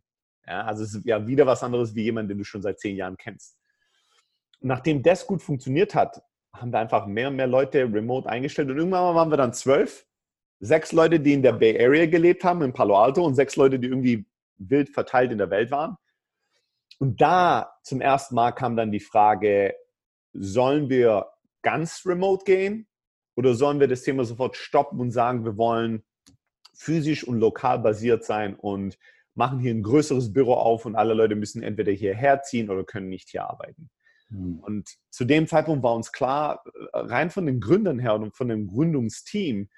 Ja, 0.47 0.65
also 0.65 0.83
es 0.83 0.95
ist 0.95 1.07
ja 1.07 1.27
wieder 1.27 1.47
was 1.47 1.63
anderes 1.63 1.95
wie 1.95 2.03
jemand, 2.03 2.31
den 2.31 2.39
du 2.39 2.45
schon 2.45 2.63
seit 2.63 2.81
zehn 2.81 2.97
Jahren 2.97 3.17
kennst. 3.17 3.57
Und 4.61 4.69
nachdem 4.69 5.03
das 5.03 5.27
gut 5.27 5.43
funktioniert 5.43 5.95
hat, 5.95 6.23
haben 6.53 6.73
wir 6.73 6.79
einfach 6.79 7.07
mehr 7.07 7.29
und 7.29 7.37
mehr 7.37 7.47
Leute 7.47 7.83
remote 7.85 8.29
eingestellt 8.29 8.71
und 8.71 8.79
irgendwann 8.79 9.15
waren 9.15 9.31
wir 9.31 9.37
dann 9.37 9.53
zwölf 9.53 10.07
sechs 10.65 10.93
Leute, 10.93 11.21
die 11.21 11.35
in 11.35 11.43
der 11.43 11.53
Bay 11.53 11.79
Area 11.79 12.07
gelebt 12.07 12.43
haben, 12.45 12.63
in 12.63 12.73
Palo 12.73 12.97
Alto, 12.97 13.25
und 13.25 13.35
sechs 13.35 13.57
Leute, 13.57 13.79
die 13.79 13.89
irgendwie 13.89 14.27
wild 14.57 14.89
verteilt 14.89 15.31
in 15.31 15.39
der 15.39 15.51
Welt 15.51 15.71
waren. 15.71 15.97
Und 16.99 17.21
da 17.21 17.75
zum 17.83 18.01
ersten 18.01 18.35
Mal 18.35 18.53
kam 18.53 18.77
dann 18.77 18.93
die 18.93 19.01
Frage, 19.01 19.75
sollen 20.33 20.89
wir 20.89 21.27
ganz 21.63 22.03
remote 22.07 22.45
gehen 22.45 22.87
oder 23.37 23.55
sollen 23.55 23.81
wir 23.81 23.89
das 23.89 24.03
Thema 24.03 24.25
sofort 24.25 24.57
stoppen 24.57 25.01
und 25.01 25.11
sagen, 25.11 25.45
wir 25.45 25.57
wollen 25.57 26.05
physisch 26.75 27.25
und 27.27 27.41
lokal 27.41 27.79
basiert 27.79 28.25
sein 28.25 28.55
und 28.55 28.99
machen 29.35 29.59
hier 29.59 29.75
ein 29.75 29.83
größeres 29.83 30.33
Büro 30.33 30.55
auf 30.55 30.87
und 30.87 30.95
alle 30.95 31.15
Leute 31.15 31.35
müssen 31.35 31.63
entweder 31.63 31.93
hierher 31.93 32.43
ziehen 32.43 32.71
oder 32.71 32.85
können 32.85 33.09
nicht 33.09 33.31
hier 33.31 33.45
arbeiten. 33.45 33.91
Mhm. 34.31 34.61
Und 34.61 34.97
zu 35.11 35.25
dem 35.25 35.47
Zeitpunkt 35.47 35.83
war 35.83 35.95
uns 35.95 36.13
klar, 36.13 36.65
rein 36.93 37.31
von 37.31 37.47
den 37.47 37.61
Gründern 37.61 37.99
her 37.99 38.15
und 38.15 38.37
von 38.37 38.49
dem 38.49 38.67
Gründungsteam, 38.67 39.69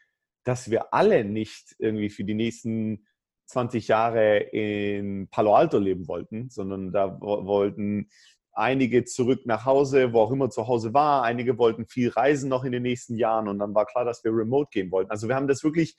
dass 0.46 0.70
wir 0.70 0.94
alle 0.94 1.24
nicht 1.24 1.74
irgendwie 1.78 2.08
für 2.08 2.22
die 2.22 2.34
nächsten 2.34 3.04
20 3.46 3.88
Jahre 3.88 4.38
in 4.38 5.28
Palo 5.28 5.54
Alto 5.54 5.78
leben 5.78 6.06
wollten, 6.06 6.50
sondern 6.50 6.92
da 6.92 7.20
wollten 7.20 8.08
einige 8.52 9.04
zurück 9.04 9.44
nach 9.44 9.64
Hause, 9.64 10.12
wo 10.12 10.20
auch 10.20 10.30
immer 10.30 10.48
zu 10.48 10.68
Hause 10.68 10.94
war. 10.94 11.24
Einige 11.24 11.58
wollten 11.58 11.86
viel 11.86 12.10
reisen 12.10 12.48
noch 12.48 12.62
in 12.62 12.70
den 12.70 12.84
nächsten 12.84 13.16
Jahren 13.16 13.48
und 13.48 13.58
dann 13.58 13.74
war 13.74 13.86
klar, 13.86 14.04
dass 14.04 14.22
wir 14.22 14.30
remote 14.30 14.70
gehen 14.70 14.92
wollten. 14.92 15.10
Also 15.10 15.26
wir 15.26 15.34
haben 15.34 15.48
das 15.48 15.64
wirklich 15.64 15.96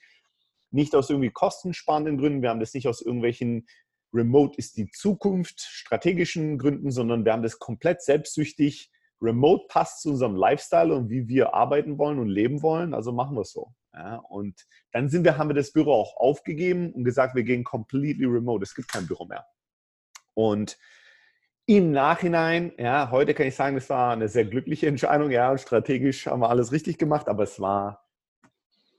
nicht 0.70 0.94
aus 0.94 1.10
irgendwie 1.10 1.30
kostensparenden 1.30 2.16
Gründen, 2.16 2.42
wir 2.42 2.48
haben 2.48 2.60
das 2.60 2.72
nicht 2.72 2.88
aus 2.88 3.02
irgendwelchen 3.02 3.66
Remote 4.14 4.56
ist 4.56 4.78
die 4.78 4.90
Zukunft 4.90 5.60
strategischen 5.60 6.56
Gründen, 6.56 6.90
sondern 6.90 7.26
wir 7.26 7.32
haben 7.32 7.42
das 7.42 7.58
komplett 7.58 8.00
selbstsüchtig. 8.00 8.90
Remote 9.20 9.66
passt 9.68 10.02
zu 10.02 10.10
unserem 10.10 10.36
Lifestyle 10.36 10.94
und 10.94 11.10
wie 11.10 11.28
wir 11.28 11.54
arbeiten 11.54 11.98
wollen 11.98 12.18
und 12.18 12.28
leben 12.28 12.62
wollen, 12.62 12.94
also 12.94 13.12
machen 13.12 13.36
wir 13.36 13.42
es 13.42 13.52
so. 13.52 13.72
Ja, 13.94 14.16
und 14.28 14.66
dann 14.92 15.08
sind 15.08 15.24
wir, 15.24 15.38
haben 15.38 15.48
wir 15.48 15.54
das 15.54 15.72
Büro 15.72 15.92
auch 15.92 16.16
aufgegeben 16.16 16.92
und 16.92 17.04
gesagt, 17.04 17.34
wir 17.34 17.42
gehen 17.42 17.64
completely 17.64 18.26
remote. 18.26 18.62
Es 18.62 18.74
gibt 18.74 18.92
kein 18.92 19.06
Büro 19.06 19.24
mehr. 19.24 19.44
Und 20.34 20.78
im 21.66 21.90
Nachhinein, 21.90 22.72
ja, 22.78 23.10
heute 23.10 23.34
kann 23.34 23.46
ich 23.46 23.56
sagen, 23.56 23.74
das 23.74 23.90
war 23.90 24.12
eine 24.12 24.28
sehr 24.28 24.44
glückliche 24.44 24.86
Entscheidung. 24.86 25.30
Ja, 25.30 25.50
und 25.50 25.60
strategisch 25.60 26.26
haben 26.26 26.40
wir 26.40 26.48
alles 26.48 26.72
richtig 26.72 26.96
gemacht, 26.96 27.28
aber 27.28 27.42
es 27.42 27.60
war, 27.60 28.06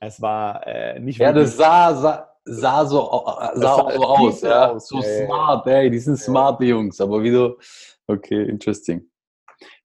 es 0.00 0.20
war 0.20 0.66
äh, 0.66 1.00
nicht 1.00 1.18
Ja, 1.18 1.32
das 1.32 1.56
sah, 1.56 1.94
sah, 1.94 2.36
sah 2.44 2.84
so, 2.84 2.98
sah 3.08 3.52
sah 3.54 3.72
auch 3.72 3.92
so 3.92 4.04
aus, 4.04 4.42
ja. 4.42 4.70
Aus, 4.70 4.88
so 4.88 5.02
ey. 5.02 5.26
smart, 5.26 5.66
ey, 5.66 5.90
die 5.90 5.98
sind 5.98 6.16
smart, 6.16 6.60
die 6.60 6.66
Jungs. 6.66 7.00
Aber 7.00 7.22
wie 7.22 7.30
du, 7.30 7.58
okay, 8.06 8.48
interesting. 8.48 9.09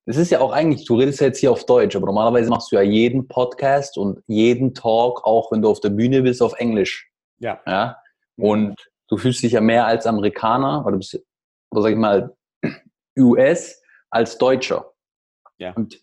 Das 0.06 0.18
ist 0.18 0.30
ja 0.30 0.40
auch 0.40 0.52
eigentlich, 0.52 0.86
du 0.86 0.98
redest 0.98 1.20
ja 1.20 1.28
jetzt 1.28 1.40
hier 1.40 1.52
auf 1.52 1.66
Deutsch, 1.66 1.96
aber 1.96 2.06
normalerweise 2.06 2.50
machst 2.50 2.72
du 2.72 2.76
ja 2.76 2.84
jeden 2.84 3.28
Podcast 3.28 3.98
und 3.98 4.22
jeden 4.28 4.76
Talk, 4.76 5.26
auch 5.26 5.52
wenn 5.52 5.64
du 5.64 5.70
auf 5.70 5.80
der 5.80 5.90
Bühne 5.90 6.22
bist, 6.22 6.42
auf 6.44 6.54
Englisch. 6.54 7.10
Ja. 7.40 7.60
ja? 7.66 7.98
Und 8.38 8.76
du 9.08 9.18
fühlst 9.18 9.42
dich 9.42 9.54
ja 9.54 9.62
mehr 9.62 9.88
als 9.88 10.06
Amerikaner, 10.06 10.86
oder, 10.86 10.98
bist, 10.98 11.20
oder 11.72 11.82
sag 11.82 11.92
ich 11.92 11.98
mal, 11.98 12.36
US 13.18 13.82
als 14.12 14.38
Deutscher. 14.38 14.94
Ja. 15.58 15.74
Und 15.74 16.00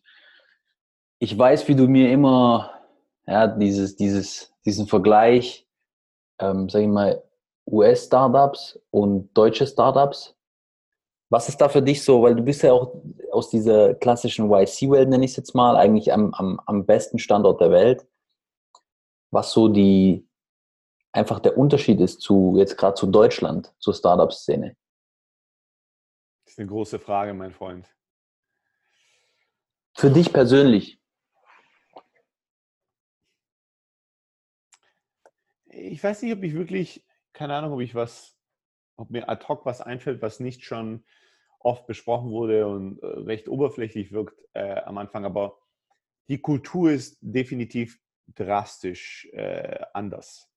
ich 1.20 1.38
weiß, 1.38 1.68
wie 1.68 1.76
du 1.76 1.86
mir 1.86 2.10
immer 2.10 2.72
ja, 3.26 3.46
dieses, 3.46 3.96
dieses, 3.96 4.52
diesen 4.64 4.86
Vergleich, 4.86 5.66
ähm, 6.40 6.68
sag 6.68 6.82
ich 6.82 6.88
mal, 6.88 7.22
US-Startups 7.66 8.80
und 8.90 9.30
deutsche 9.34 9.66
Startups. 9.66 10.34
Was 11.32 11.48
ist 11.48 11.62
da 11.62 11.70
für 11.70 11.80
dich 11.80 12.04
so? 12.04 12.22
Weil 12.22 12.34
du 12.34 12.42
bist 12.42 12.62
ja 12.62 12.74
auch 12.74 12.94
aus 13.30 13.48
dieser 13.48 13.94
klassischen 13.94 14.52
YC-Welt, 14.52 15.08
nenne 15.08 15.24
ich 15.24 15.30
es 15.30 15.38
jetzt 15.38 15.54
mal, 15.54 15.78
eigentlich 15.78 16.12
am, 16.12 16.34
am, 16.34 16.60
am 16.66 16.84
besten 16.84 17.18
Standort 17.18 17.58
der 17.62 17.70
Welt. 17.70 18.06
Was 19.30 19.50
so 19.50 19.68
die 19.68 20.28
einfach 21.10 21.40
der 21.40 21.56
Unterschied 21.56 22.02
ist 22.02 22.20
zu 22.20 22.56
jetzt 22.58 22.76
gerade 22.76 22.96
zu 22.96 23.06
Deutschland, 23.06 23.74
zur 23.78 23.94
Startup-Szene. 23.94 24.76
Das 26.44 26.52
ist 26.52 26.58
eine 26.58 26.68
große 26.68 26.98
Frage, 26.98 27.32
mein 27.32 27.54
Freund. 27.54 27.88
Für 29.94 30.10
dich 30.10 30.34
persönlich. 30.34 31.00
Ich 35.64 36.04
weiß 36.04 36.20
nicht, 36.20 36.34
ob 36.34 36.42
ich 36.42 36.52
wirklich, 36.52 37.06
keine 37.32 37.54
Ahnung, 37.54 37.72
ob 37.72 37.80
ich 37.80 37.94
was, 37.94 38.36
ob 38.96 39.08
mir 39.08 39.30
ad 39.30 39.48
hoc 39.48 39.64
was 39.64 39.80
einfällt, 39.80 40.20
was 40.20 40.38
nicht 40.38 40.66
schon 40.66 41.02
oft 41.64 41.86
besprochen 41.86 42.30
wurde 42.30 42.66
und 42.66 43.02
äh, 43.02 43.06
recht 43.06 43.48
oberflächlich 43.48 44.12
wirkt 44.12 44.38
äh, 44.54 44.80
am 44.80 44.98
Anfang, 44.98 45.24
aber 45.24 45.58
die 46.28 46.40
Kultur 46.40 46.90
ist 46.90 47.18
definitiv 47.20 48.00
drastisch 48.34 49.28
äh, 49.32 49.84
anders. 49.92 50.48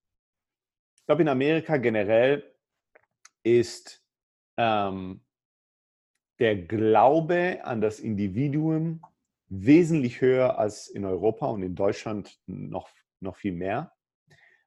Ich 0.98 1.06
glaube, 1.06 1.22
in 1.22 1.28
Amerika 1.28 1.78
generell 1.78 2.56
ist 3.44 4.04
ähm, 4.58 5.22
der 6.40 6.56
Glaube 6.56 7.60
an 7.64 7.82
das 7.82 8.00
Individuum 8.00 9.02
wesentlich 9.48 10.22
höher 10.22 10.58
als 10.58 10.88
in 10.88 11.06
Europa 11.06 11.48
und 11.48 11.62
in 11.62 11.76
Deutschland 11.76 12.40
noch, 12.48 12.90
noch 13.20 13.36
viel 13.36 13.54
mehr. 13.54 13.94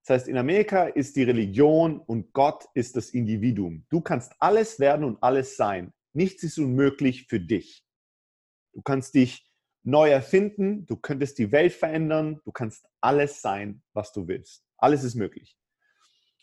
Das 0.07 0.21
heißt, 0.21 0.29
in 0.29 0.39
Amerika 0.39 0.85
ist 0.85 1.17
die 1.17 1.25
Religion 1.25 1.99
und 1.99 2.33
Gott 2.33 2.67
ist 2.75 2.97
das 2.97 3.11
Individuum. 3.11 3.85
Du 3.91 4.01
kannst 4.01 4.33
alles 4.39 4.81
werden 4.81 5.05
und 5.05 5.23
alles 5.23 5.57
sein. 5.57 5.93
Nichts 6.19 6.43
ist 6.43 6.59
unmöglich 6.59 7.29
für 7.29 7.39
dich. 7.39 7.85
Du 8.73 8.83
kannst 8.83 9.15
dich 9.15 9.49
neu 9.85 10.11
erfinden, 10.11 10.85
du 10.85 10.97
könntest 10.97 11.39
die 11.39 11.53
Welt 11.53 11.73
verändern, 11.73 12.41
du 12.45 12.51
kannst 12.51 12.85
alles 13.01 13.41
sein, 13.41 13.85
was 13.93 14.13
du 14.13 14.27
willst. 14.27 14.65
Alles 14.79 15.05
ist 15.05 15.15
möglich. 15.15 15.57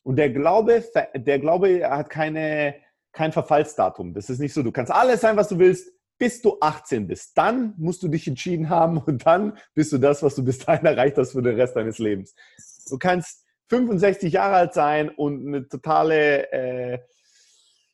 Und 0.04 0.16
der 0.16 0.30
Glaube, 0.30 0.82
der 1.14 1.40
Glaube 1.40 1.90
hat 1.90 2.10
keine, 2.10 2.76
kein 3.12 3.34
Verfallsdatum. 3.34 4.14
Das 4.14 4.30
ist 4.30 4.40
nicht 4.40 4.54
so, 4.54 4.64
du 4.64 4.72
kannst 4.72 4.94
alles 4.94 5.20
sein, 5.20 5.36
was 5.36 5.50
du 5.50 5.60
willst, 5.60 5.92
bis 6.18 6.42
du 6.42 6.56
18 6.62 7.06
bist. 7.06 7.38
Dann 7.38 7.74
musst 7.78 8.02
du 8.02 8.08
dich 8.08 8.30
entschieden 8.30 8.70
haben 8.70 8.98
und 9.00 9.26
dann 9.26 9.58
bist 9.74 9.92
du 9.92 9.98
das, 9.98 10.24
was 10.24 10.36
du 10.36 10.46
bis 10.46 10.60
dahin 10.60 10.86
erreicht 10.86 11.18
hast 11.18 11.34
für 11.34 11.42
den 11.42 11.60
Rest 11.60 11.76
deines 11.76 11.98
Lebens. 11.98 12.34
Du 12.90 12.98
kannst 12.98 13.44
65 13.68 14.32
Jahre 14.32 14.56
alt 14.56 14.74
sein 14.74 15.10
und 15.10 15.46
eine 15.46 15.68
totale 15.68 16.50
äh, 16.54 17.00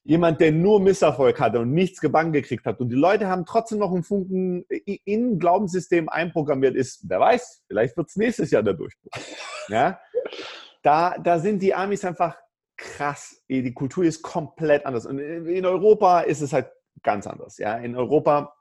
jemand, 0.03 0.41
der 0.41 0.51
nur 0.51 0.79
Misserfolg 0.79 1.39
hatte 1.39 1.59
und 1.59 1.73
nichts 1.73 2.01
gebannt 2.01 2.33
gekriegt 2.33 2.65
hat 2.65 2.79
und 2.79 2.89
die 2.89 2.95
Leute 2.95 3.27
haben 3.27 3.45
trotzdem 3.45 3.79
noch 3.79 3.93
einen 3.93 4.03
Funken 4.03 4.65
in 5.05 5.37
Glaubenssystem 5.37 6.09
einprogrammiert 6.09 6.75
ist, 6.75 7.03
wer 7.07 7.19
weiß, 7.19 7.63
vielleicht 7.67 7.97
wird 7.97 8.09
es 8.09 8.15
nächstes 8.15 8.51
Jahr 8.51 8.63
der 8.63 8.73
Durchbruch. 8.73 9.11
Ja? 9.67 9.99
Da, 10.81 11.17
da 11.19 11.39
sind 11.39 11.61
die 11.61 11.73
Amis 11.73 12.03
einfach 12.03 12.35
krass. 12.75 13.41
Die 13.47 13.73
Kultur 13.73 14.03
ist 14.03 14.23
komplett 14.23 14.85
anders. 14.85 15.05
Und 15.05 15.19
in 15.19 15.65
Europa 15.65 16.21
ist 16.21 16.41
es 16.41 16.51
halt 16.51 16.71
ganz 17.03 17.27
anders. 17.27 17.59
Ja? 17.59 17.77
In 17.77 17.95
Europa 17.95 18.53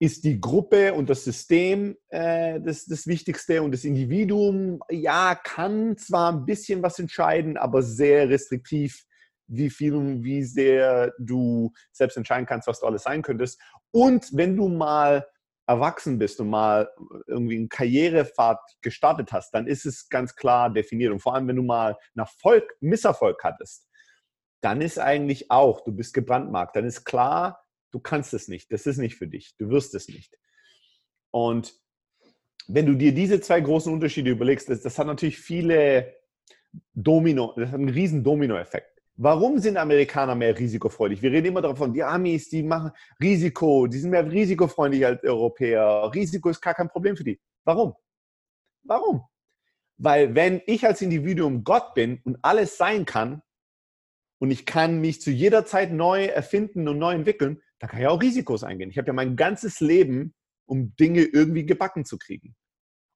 ist 0.00 0.24
die 0.24 0.40
Gruppe 0.40 0.92
und 0.92 1.08
das 1.08 1.24
System 1.24 1.96
äh, 2.08 2.60
das, 2.60 2.86
das 2.86 3.06
Wichtigste 3.06 3.62
und 3.62 3.72
das 3.72 3.84
Individuum, 3.84 4.80
ja, 4.90 5.34
kann 5.34 5.96
zwar 5.96 6.32
ein 6.32 6.46
bisschen 6.46 6.82
was 6.82 6.98
entscheiden, 6.98 7.56
aber 7.56 7.82
sehr 7.82 8.28
restriktiv 8.28 9.04
wie 9.50 9.70
viel 9.70 9.94
und 9.94 10.22
wie 10.22 10.42
sehr 10.42 11.12
du 11.18 11.72
selbst 11.92 12.16
entscheiden 12.16 12.46
kannst, 12.46 12.68
was 12.68 12.80
du 12.80 12.86
alles 12.86 13.02
sein 13.02 13.22
könntest. 13.22 13.60
Und 13.90 14.28
wenn 14.32 14.56
du 14.56 14.68
mal 14.68 15.26
erwachsen 15.66 16.18
bist 16.18 16.40
und 16.40 16.50
mal 16.50 16.90
irgendwie 17.26 17.56
einen 17.56 17.68
Karrierepfad 17.68 18.58
gestartet 18.82 19.32
hast, 19.32 19.52
dann 19.52 19.66
ist 19.66 19.86
es 19.86 20.08
ganz 20.08 20.34
klar 20.34 20.72
definiert. 20.72 21.12
Und 21.12 21.20
vor 21.20 21.34
allem, 21.34 21.48
wenn 21.48 21.56
du 21.56 21.62
mal 21.62 21.96
einen 22.14 22.26
Erfolg, 22.26 22.76
Misserfolg 22.80 23.42
hattest, 23.44 23.88
dann 24.62 24.80
ist 24.80 24.98
eigentlich 24.98 25.50
auch, 25.50 25.82
du 25.82 25.92
bist 25.92 26.12
gebrandmarkt, 26.12 26.76
dann 26.76 26.84
ist 26.84 27.04
klar, 27.04 27.64
du 27.92 28.00
kannst 28.00 28.34
es 28.34 28.48
nicht, 28.48 28.72
das 28.72 28.86
ist 28.86 28.98
nicht 28.98 29.16
für 29.16 29.26
dich, 29.26 29.56
du 29.58 29.70
wirst 29.70 29.94
es 29.94 30.08
nicht. 30.08 30.36
Und 31.32 31.74
wenn 32.66 32.86
du 32.86 32.94
dir 32.94 33.14
diese 33.14 33.40
zwei 33.40 33.60
großen 33.60 33.92
Unterschiede 33.92 34.30
überlegst, 34.30 34.68
das, 34.68 34.82
das 34.82 34.98
hat 34.98 35.06
natürlich 35.06 35.38
viele 35.38 36.14
Domino, 36.94 37.54
das 37.56 37.68
hat 37.68 37.74
einen 37.74 37.88
riesen 37.88 38.22
Dominoeffekt. 38.22 38.99
Warum 39.22 39.58
sind 39.58 39.76
Amerikaner 39.76 40.34
mehr 40.34 40.58
risikofreudig? 40.58 41.20
Wir 41.20 41.30
reden 41.30 41.48
immer 41.48 41.60
davon, 41.60 41.92
die 41.92 42.02
Amis, 42.02 42.48
die 42.48 42.62
machen 42.62 42.90
Risiko, 43.22 43.86
die 43.86 43.98
sind 43.98 44.12
mehr 44.12 44.24
risikofreundlich 44.24 45.04
als 45.04 45.22
Europäer. 45.22 46.10
Risiko 46.14 46.48
ist 46.48 46.62
gar 46.62 46.72
kein 46.72 46.88
Problem 46.88 47.18
für 47.18 47.24
die. 47.24 47.38
Warum? 47.64 47.92
Warum? 48.82 49.22
Weil 49.98 50.34
wenn 50.34 50.62
ich 50.64 50.86
als 50.86 51.02
Individuum 51.02 51.64
Gott 51.64 51.92
bin 51.92 52.22
und 52.24 52.38
alles 52.40 52.78
sein 52.78 53.04
kann 53.04 53.42
und 54.38 54.50
ich 54.50 54.64
kann 54.64 55.02
mich 55.02 55.20
zu 55.20 55.30
jeder 55.30 55.66
Zeit 55.66 55.92
neu 55.92 56.24
erfinden 56.24 56.88
und 56.88 56.96
neu 56.96 57.12
entwickeln, 57.12 57.60
dann 57.78 57.90
kann 57.90 58.00
ich 58.00 58.06
auch 58.06 58.22
Risikos 58.22 58.64
eingehen. 58.64 58.88
Ich 58.88 58.96
habe 58.96 59.08
ja 59.08 59.12
mein 59.12 59.36
ganzes 59.36 59.80
Leben, 59.80 60.34
um 60.64 60.96
Dinge 60.96 61.24
irgendwie 61.24 61.66
gebacken 61.66 62.06
zu 62.06 62.16
kriegen. 62.16 62.56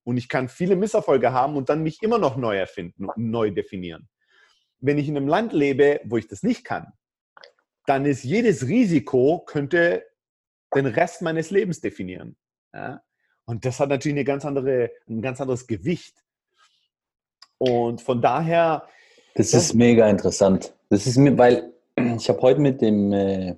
Und 0.07 0.19
ich 0.19 0.29
kann 0.29 0.51
viele 0.51 0.77
Misserfolge 0.77 1.33
haben 1.33 1.57
und 1.57 1.71
dann 1.71 1.83
mich 1.83 2.03
immer 2.03 2.19
noch 2.19 2.37
neu 2.37 2.59
erfinden 2.59 3.07
und 3.07 3.17
neu 3.17 3.53
definieren 3.53 4.07
wenn 4.85 4.99
ich 4.99 5.09
in 5.09 5.17
einem 5.17 5.29
Land 5.29 5.53
lebe, 5.53 6.01
wo 6.05 6.19
ich 6.19 6.29
das 6.29 6.43
nicht 6.43 6.65
kann, 6.65 6.93
dann 7.87 8.05
ist 8.05 8.23
jedes 8.23 8.67
Risiko, 8.67 9.43
könnte 9.47 10.05
den 10.75 10.87
Rest 10.87 11.23
meines 11.23 11.51
Lebens 11.51 11.81
definieren. 11.81 12.37
Ja? 12.73 13.03
Und 13.47 13.65
das 13.65 13.81
hat 13.81 13.89
natürlich 13.89 14.17
eine 14.17 14.25
ganz 14.25 14.45
andere, 14.45 14.91
ein 15.09 15.23
ganz 15.23 15.41
anderes 15.41 15.67
Gewicht. 15.67 16.23
Und 17.59 18.03
von 18.03 18.21
daher. 18.21 18.87
Das 19.35 19.55
ist 19.55 19.75
mega 19.75 20.09
interessant. 20.09 20.75
Das 20.91 21.07
ist 21.07 21.17
mir, 21.17 21.37
weil 21.39 21.73
ich 22.19 22.29
habe 22.29 22.43
heute 22.43 22.61
mit 22.61 22.83
dem 22.83 23.13
äh, 23.13 23.57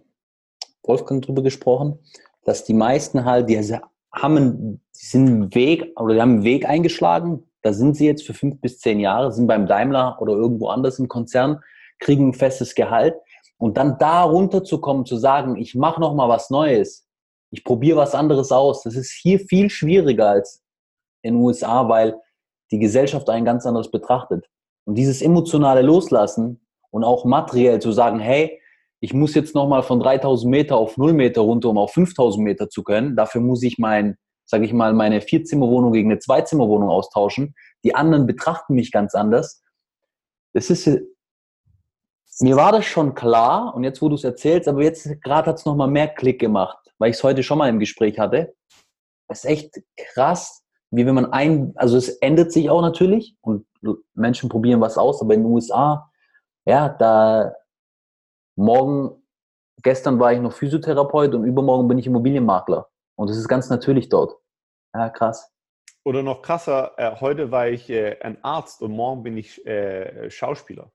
Wolfgang 0.85 1.25
drüber 1.25 1.43
gesprochen, 1.43 1.99
dass 2.45 2.65
die 2.65 2.75
meisten 2.75 3.25
halt, 3.25 3.49
die 3.49 3.59
haben 3.59 4.37
einen, 4.37 4.81
die 4.95 5.07
sind 5.07 5.27
einen 5.27 5.55
Weg 5.55 5.93
oder 5.99 6.15
die 6.15 6.21
haben 6.21 6.35
einen 6.35 6.45
Weg 6.45 6.69
eingeschlagen. 6.69 7.49
Da 7.67 7.73
sind 7.73 7.97
sie 7.97 8.07
jetzt 8.07 8.25
für 8.25 8.33
fünf 8.33 8.61
bis 8.61 8.79
zehn 8.79 9.01
Jahre, 9.01 9.33
sind 9.33 9.49
beim 9.49 9.67
Daimler 9.67 10.19
oder 10.21 10.35
irgendwo 10.35 10.69
anders 10.69 11.01
im 11.01 11.09
Konzern, 11.09 11.65
kriegen 11.99 12.29
ein 12.29 12.33
festes 12.33 12.77
Gehalt. 12.77 13.17
Und 13.59 13.77
dann 13.77 13.99
da 13.99 14.23
runterzukommen, 14.23 15.05
zu 15.05 15.17
sagen, 15.17 15.57
ich 15.57 15.75
mache 15.75 16.01
noch 16.01 16.15
mal 16.15 16.29
was 16.29 16.49
Neues, 16.49 17.09
ich 17.51 17.65
probiere 17.65 17.97
was 17.97 18.15
anderes 18.15 18.53
aus, 18.53 18.85
das 18.85 18.95
ist 18.95 19.11
hier 19.11 19.41
viel 19.41 19.69
schwieriger 19.69 20.29
als 20.29 20.63
in 21.23 21.35
den 21.35 21.43
USA, 21.43 21.89
weil 21.89 22.15
die 22.71 22.79
Gesellschaft 22.79 23.29
einen 23.31 23.45
ganz 23.45 23.67
anderes 23.67 23.91
betrachtet. 23.91 24.47
Und 24.85 24.95
dieses 24.95 25.21
emotionale 25.21 25.83
Loslassen 25.83 26.65
und 26.91 27.03
auch 27.03 27.25
materiell 27.25 27.81
zu 27.81 27.91
sagen, 27.91 28.21
hey, 28.21 28.61
ich 29.01 29.13
muss 29.13 29.35
jetzt 29.35 29.57
nochmal 29.57 29.83
von 29.83 29.99
3000 29.99 30.49
Meter 30.49 30.77
auf 30.77 30.97
0 30.97 31.15
Meter 31.15 31.41
runter, 31.41 31.71
um 31.71 31.79
auf 31.79 31.95
5000 31.95 32.45
Meter 32.45 32.69
zu 32.69 32.85
können. 32.85 33.17
Dafür 33.17 33.41
muss 33.41 33.65
ich 33.65 33.77
mein, 33.79 34.19
sage 34.47 34.65
ich 34.65 34.73
mal, 34.73 34.95
meine 34.95 35.21
Vierzimmerwohnung 35.21 35.93
gegen 35.93 36.11
eine 36.11 36.21
Zweizimmerwohnung 36.21 36.89
austauschen. 36.89 37.55
Die 37.85 37.95
anderen 37.95 38.27
betrachten 38.27 38.75
mich 38.75 38.93
ganz 38.93 39.15
anders. 39.15 39.63
Das 40.55 40.71
ist, 40.71 40.89
mir 42.41 42.57
war 42.57 42.73
das 42.73 42.85
schon 42.87 43.15
klar 43.15 43.75
und 43.75 43.85
jetzt, 43.85 44.01
wo 44.01 44.09
du 44.09 44.15
es 44.15 44.25
erzählst, 44.25 44.69
aber 44.69 44.83
jetzt 44.83 45.09
gerade 45.23 45.51
hat 45.51 45.59
es 45.59 45.65
nochmal 45.65 45.89
mehr 45.89 46.09
Klick 46.09 46.41
gemacht, 46.41 46.79
weil 46.99 47.11
ich 47.11 47.17
es 47.17 47.25
heute 47.25 47.43
schon 47.43 47.59
mal 47.59 47.69
im 47.69 47.81
Gespräch 47.81 48.19
hatte. 48.19 48.55
Das 49.29 49.45
ist 49.45 49.51
echt 49.51 49.83
krass, 49.97 50.65
wie 50.91 51.05
wenn 51.05 51.15
man 51.15 51.33
ein, 51.33 51.73
also 51.75 51.97
es 51.97 52.09
ändert 52.09 52.53
sich 52.53 52.71
auch 52.71 52.81
natürlich 52.81 53.37
und 53.41 53.67
Menschen 54.15 54.49
probieren 54.49 54.81
was 54.81 54.97
aus, 54.97 55.21
aber 55.21 55.35
in 55.35 55.43
den 55.43 55.53
USA, 55.53 56.11
ja, 56.65 56.89
da 56.89 57.53
morgen, 58.57 59.23
gestern 59.83 60.19
war 60.19 60.33
ich 60.33 60.41
noch 60.41 60.53
Physiotherapeut 60.53 61.35
und 61.35 61.45
übermorgen 61.45 61.89
bin 61.89 61.99
ich 61.99 62.07
Immobilienmakler. 62.07 62.89
Und 63.17 63.31
das 63.31 63.37
ist 63.37 63.49
ganz 63.49 63.69
natürlich 63.69 64.09
dort. 64.09 64.39
Ja, 64.95 65.09
krass. 65.11 65.53
Oder 66.05 66.23
noch 66.23 66.43
krasser, 66.43 66.95
äh, 66.99 67.17
heute 67.21 67.51
war 67.51 67.69
ich 67.69 67.91
äh, 67.91 68.19
ein 68.21 68.43
Arzt 68.45 68.81
und 68.81 68.93
morgen 68.93 69.25
bin 69.25 69.37
ich 69.37 69.67
äh, 69.67 70.31
Schauspieler. 70.31 70.93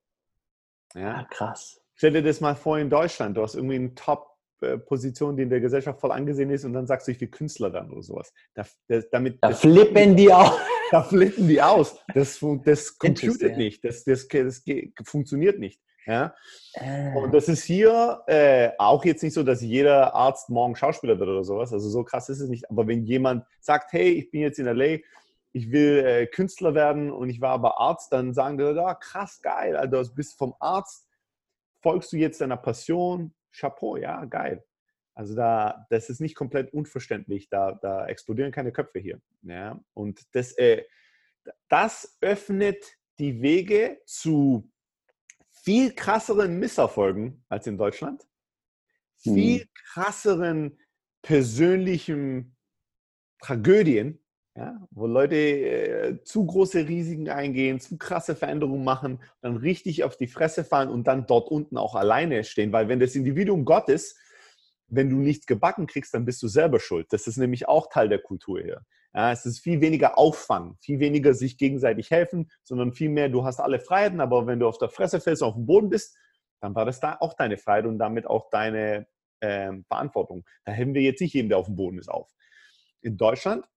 Ja, 0.94 1.02
ja, 1.02 1.24
krass. 1.30 1.82
Stell 1.96 2.14
dir 2.14 2.24
das 2.24 2.40
mal 2.40 2.56
vor 2.56 2.80
in 2.80 2.90
Deutschland. 2.90 3.38
Du 3.38 3.42
hast 3.42 3.56
irgendwie 3.56 3.76
eine 3.76 3.94
Top-Position, 3.94 5.36
die 5.36 5.44
in 5.44 5.50
der 5.50 5.60
Gesellschaft 5.60 6.00
voll 6.00 6.12
angesehen 6.12 6.50
ist 6.50 6.64
und 6.64 6.74
dann 6.74 6.88
sagst 6.88 7.08
du, 7.08 7.12
ich 7.12 7.22
will 7.22 7.28
Künstler 7.28 7.70
dann 7.70 7.92
oder 7.92 8.04
sowas. 8.04 8.34
Da, 8.54 8.66
das, 8.88 9.10
damit, 9.10 9.38
da 9.42 9.50
das, 9.50 9.60
flippen 9.60 10.16
die 10.16 10.32
aus. 10.32 10.58
Da 10.92 11.04
flippen 11.04 11.48
die 11.48 11.62
aus. 11.62 11.98
Das, 12.14 12.40
das 12.66 12.98
computet 12.98 13.58
nicht. 13.58 13.84
Das, 13.84 14.04
das, 14.04 14.28
das, 14.28 14.64
funktioniert 15.04 15.60
nicht. 15.60 15.82
Ja? 16.06 16.36
Äh. 16.74 17.16
Und 17.16 17.34
das 17.34 17.48
ist 17.48 17.64
hier 17.64 18.24
äh, 18.28 18.72
auch 18.78 19.06
jetzt 19.06 19.24
nicht 19.24 19.34
so, 19.34 19.44
dass 19.44 19.62
jeder 19.62 20.16
Arzt 20.16 20.50
morgen 20.50 20.76
Schauspieler 20.76 21.20
wird 21.20 21.30
oder 21.30 21.44
sowas. 21.44 21.74
Also 21.74 21.90
so 21.90 22.04
krass 22.04 22.30
ist 22.30 22.40
es 22.40 22.50
nicht. 22.50 22.70
Aber 22.70 22.88
wenn 22.88 23.04
jemand 23.04 23.46
sagt, 23.60 23.94
hey, 23.94 24.10
ich 24.10 24.32
bin 24.32 24.42
jetzt 24.42 24.60
in 24.60 24.66
LA, 24.66 25.00
ich 25.54 25.72
will 25.72 26.04
äh, 26.06 26.28
Künstler 26.28 26.74
werden 26.74 27.12
und 27.12 27.30
ich 27.30 27.42
war 27.42 27.52
aber 27.52 27.80
Arzt, 27.80 28.14
dann 28.14 28.34
sagen 28.34 28.58
die, 28.58 28.64
oh, 28.64 28.94
krass, 29.00 29.42
geil. 29.42 29.76
Also 29.76 30.04
du 30.04 30.16
bist 30.16 30.38
vom 30.38 30.56
Arzt, 30.60 31.08
folgst 31.82 32.12
du 32.14 32.18
jetzt 32.18 32.42
deiner 32.42 32.58
Passion, 32.58 33.34
Chapeau, 33.52 33.98
ja, 33.98 34.24
geil. 34.26 34.64
Also 35.14 35.36
da, 35.36 35.86
das 35.90 36.10
ist 36.10 36.22
nicht 36.22 36.36
komplett 36.36 36.74
unverständlich. 36.74 37.50
Da, 37.50 37.74
da 37.74 38.08
explodieren 38.08 38.52
keine 38.52 38.72
Köpfe 38.72 39.00
hier. 39.00 39.22
Ja? 39.44 39.80
Und 39.94 40.22
das, 40.34 40.54
äh, 40.54 40.86
das 41.68 42.18
öffnet 42.22 42.98
die 43.20 43.42
Wege 43.42 44.00
zu 44.06 44.71
viel 45.64 45.94
krasseren 45.94 46.60
Misserfolgen 46.60 47.44
als 47.50 47.68
in 47.68 47.78
Deutschland, 47.78 48.28
viel 49.18 49.62
hm. 49.62 49.68
krasseren 49.94 50.80
persönlichen 51.22 52.56
Tragödien, 53.42 54.20
ja, 54.56 54.86
wo 54.92 55.08
Leute 55.08 55.36
äh, 55.36 56.24
zu 56.24 56.46
große 56.46 56.88
Risiken 56.88 57.30
eingehen, 57.30 57.80
zu 57.80 57.98
krasse 57.98 58.36
Veränderungen 58.36 58.84
machen, 58.84 59.22
dann 59.42 59.56
richtig 59.56 60.04
auf 60.04 60.18
die 60.18 60.28
Fresse 60.28 60.66
fallen 60.66 60.90
und 60.90 61.08
dann 61.08 61.26
dort 61.26 61.50
unten 61.50 61.78
auch 61.78 61.96
alleine 61.96 62.44
stehen. 62.44 62.74
Weil 62.74 62.90
wenn 62.90 63.00
das 63.00 63.16
Individuum 63.16 63.64
Gott 63.64 63.88
ist, 63.88 64.18
wenn 64.88 65.10
du 65.10 65.18
nichts 65.18 65.46
gebacken 65.46 65.88
kriegst, 65.88 66.14
dann 66.14 66.26
bist 66.26 66.44
du 66.44 66.48
selber 66.48 66.80
schuld. 66.80 67.08
Das 67.12 67.28
ist 67.28 67.38
nämlich 67.38 67.68
auch 67.68 67.88
Teil 67.90 68.10
der 68.10 68.20
Kultur 68.20 68.60
hier. 68.62 68.86
Ja, 69.14 69.32
es 69.32 69.46
ist 69.46 69.60
viel 69.60 69.82
weniger 69.82 70.18
Auffangen, 70.18 70.78
viel 70.80 71.00
weniger 71.00 71.34
sich 71.34 71.58
gegenseitig 71.58 72.12
helfen, 72.12 72.50
sondern 72.64 72.94
viel 72.94 73.10
mehr, 73.10 73.28
du 73.28 73.44
hast 73.44 73.60
alle 73.60 73.80
Freiheiten, 73.80 74.22
aber 74.22 74.48
wenn 74.48 74.60
du 74.60 74.68
auf 74.68 74.78
der 74.78 74.90
Fresse 74.90 75.20
fällst, 75.20 75.44
auf 75.44 75.56
dem 75.56 75.66
Boden 75.66 75.90
bist, 75.90 76.18
dann 76.62 76.76
war 76.76 76.86
das 76.86 77.00
da 77.00 77.18
auch 77.20 77.34
deine 77.34 77.58
Freiheit 77.58 77.86
und 77.86 78.00
damit 78.00 78.26
auch 78.26 78.50
deine 78.50 79.08
äh, 79.42 79.74
Verantwortung. 79.88 80.46
Da 80.64 80.72
helfen 80.72 80.94
wir 80.94 81.02
jetzt 81.02 81.20
nicht 81.20 81.34
jedem, 81.34 81.50
der 81.50 81.58
auf 81.58 81.66
dem 81.66 81.76
Boden 81.76 81.98
ist, 81.98 82.10
auf. 82.10 82.32
In 83.02 83.18
Deutschland 83.18 83.68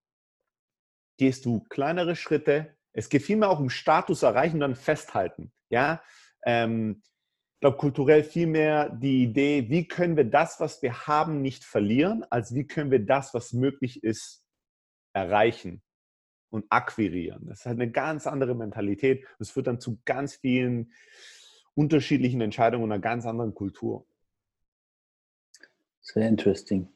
gehst 1.19 1.45
du 1.47 1.65
kleinere 1.69 2.15
Schritte. 2.15 2.77
Es 2.93 3.09
geht 3.09 3.23
vielmehr 3.23 3.51
auch 3.51 3.59
um 3.59 3.71
Status 3.71 4.23
erreichen 4.23 4.57
und 4.57 4.61
dann 4.61 4.77
festhalten. 4.77 5.53
Ja, 5.69 6.03
ähm, 6.45 7.03
ich 7.55 7.61
glaube, 7.61 7.79
kulturell 7.79 8.23
vielmehr 8.23 8.91
die 8.91 9.23
Idee, 9.25 9.71
wie 9.71 9.89
können 9.89 10.17
wir 10.17 10.25
das, 10.25 10.61
was 10.61 10.83
wir 10.83 11.07
haben, 11.07 11.41
nicht 11.41 11.65
verlieren, 11.65 12.25
als 12.29 12.55
wie 12.55 12.67
können 12.67 12.91
wir 12.91 13.05
das, 13.05 13.33
was 13.33 13.55
möglich 13.55 14.05
ist, 14.05 14.44
erreichen 15.15 15.83
und 16.51 16.67
akquirieren. 16.69 17.47
Das 17.47 17.61
ist 17.61 17.67
halt 17.67 17.81
eine 17.81 17.91
ganz 17.91 18.27
andere 18.27 18.55
Mentalität. 18.55 19.27
Das 19.39 19.51
führt 19.51 19.67
dann 19.67 19.81
zu 19.81 19.99
ganz 20.05 20.37
vielen 20.37 20.93
unterschiedlichen 21.75 22.41
Entscheidungen 22.41 22.85
und 22.85 22.93
einer 22.93 23.01
ganz 23.01 23.27
anderen 23.27 23.55
Kultur. 23.55 24.07
Sehr 26.01 26.29
interesting. 26.29 26.89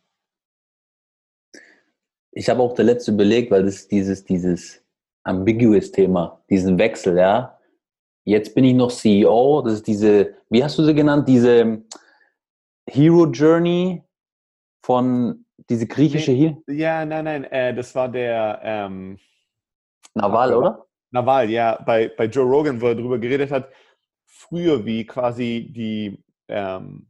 Ich 2.31 2.49
habe 2.49 2.61
auch 2.62 2.75
der 2.75 2.85
letzte 2.85 3.12
überlegt, 3.12 3.51
weil 3.51 3.64
das 3.64 3.77
ist 3.77 3.91
dieses, 3.91 4.25
dieses 4.25 4.85
ambiguous 5.25 5.91
Thema, 5.91 6.45
diesen 6.51 6.79
Wechsel, 6.79 7.16
ja. 7.16 7.59
Jetzt 8.25 8.55
bin 8.55 8.64
ich 8.64 8.75
noch 8.75 8.93
CEO, 8.93 9.62
das 9.62 9.75
ist 9.75 9.87
diese, 9.87 10.37
wie 10.51 10.62
hast 10.62 10.79
du 10.79 10.85
sie 10.85 10.95
genannt, 10.95 11.27
diese 11.27 11.83
Hero 12.87 13.27
Journey 13.27 14.05
von 14.85 15.47
diese 15.69 15.87
griechische 15.87 16.33
hier? 16.33 16.63
Ja, 16.67 17.05
nein, 17.05 17.25
nein, 17.25 17.45
äh, 17.45 17.75
das 17.75 17.95
war 17.95 18.09
der 18.09 18.61
ähm, 18.63 19.19
Naval, 20.15 20.55
oder? 20.55 20.87
Naval, 21.11 21.51
ja, 21.51 21.81
bei, 21.85 22.09
bei 22.09 22.27
Joe 22.27 22.45
Rogan, 22.45 22.81
wo 22.81 22.89
er 22.89 22.95
darüber 22.95 23.19
geredet 23.19 23.51
hat, 23.51 23.71
früher 24.25 24.85
wie 24.85 25.05
quasi 25.07 25.71
die, 25.75 26.23
ähm, 26.49 27.09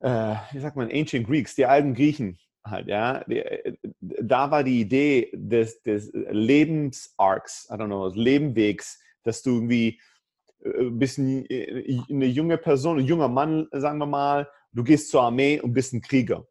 äh, 0.00 0.36
wie 0.52 0.58
sagt 0.58 0.76
man, 0.76 0.90
Ancient 0.90 1.26
Greeks, 1.26 1.54
die 1.54 1.66
alten 1.66 1.94
Griechen 1.94 2.38
halt, 2.64 2.88
ja, 2.88 3.24
die, 3.24 3.38
äh, 3.38 3.76
da 4.00 4.50
war 4.50 4.64
die 4.64 4.80
Idee 4.80 5.30
des, 5.34 5.82
des 5.82 6.10
Lebensarcs, 6.12 7.68
I 7.70 7.74
don't 7.74 7.86
know, 7.86 8.08
des 8.08 8.16
Lebenwegs, 8.16 9.00
dass 9.22 9.42
du 9.42 9.56
irgendwie 9.56 10.00
ein 10.64 10.88
äh, 10.88 10.90
bisschen 10.90 11.46
äh, 11.48 12.00
eine 12.10 12.26
junge 12.26 12.58
Person, 12.58 12.98
ein 12.98 13.06
junger 13.06 13.28
Mann, 13.28 13.68
sagen 13.72 13.98
wir 13.98 14.06
mal, 14.06 14.48
du 14.72 14.82
gehst 14.84 15.10
zur 15.10 15.22
Armee 15.22 15.60
und 15.60 15.72
bist 15.72 15.92
ein 15.92 16.00
Krieger. 16.00 16.46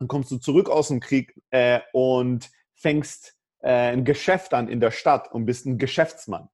Dann 0.00 0.08
kommst 0.08 0.30
du 0.30 0.38
zurück 0.38 0.70
aus 0.70 0.88
dem 0.88 0.98
Krieg 0.98 1.34
äh, 1.50 1.80
und 1.92 2.50
fängst 2.74 3.36
äh, 3.60 3.92
ein 3.92 4.04
Geschäft 4.04 4.54
an 4.54 4.68
in 4.68 4.80
der 4.80 4.90
Stadt 4.90 5.30
und 5.30 5.44
bist 5.44 5.66
ein 5.66 5.78
Geschäftsmann. 5.78 6.48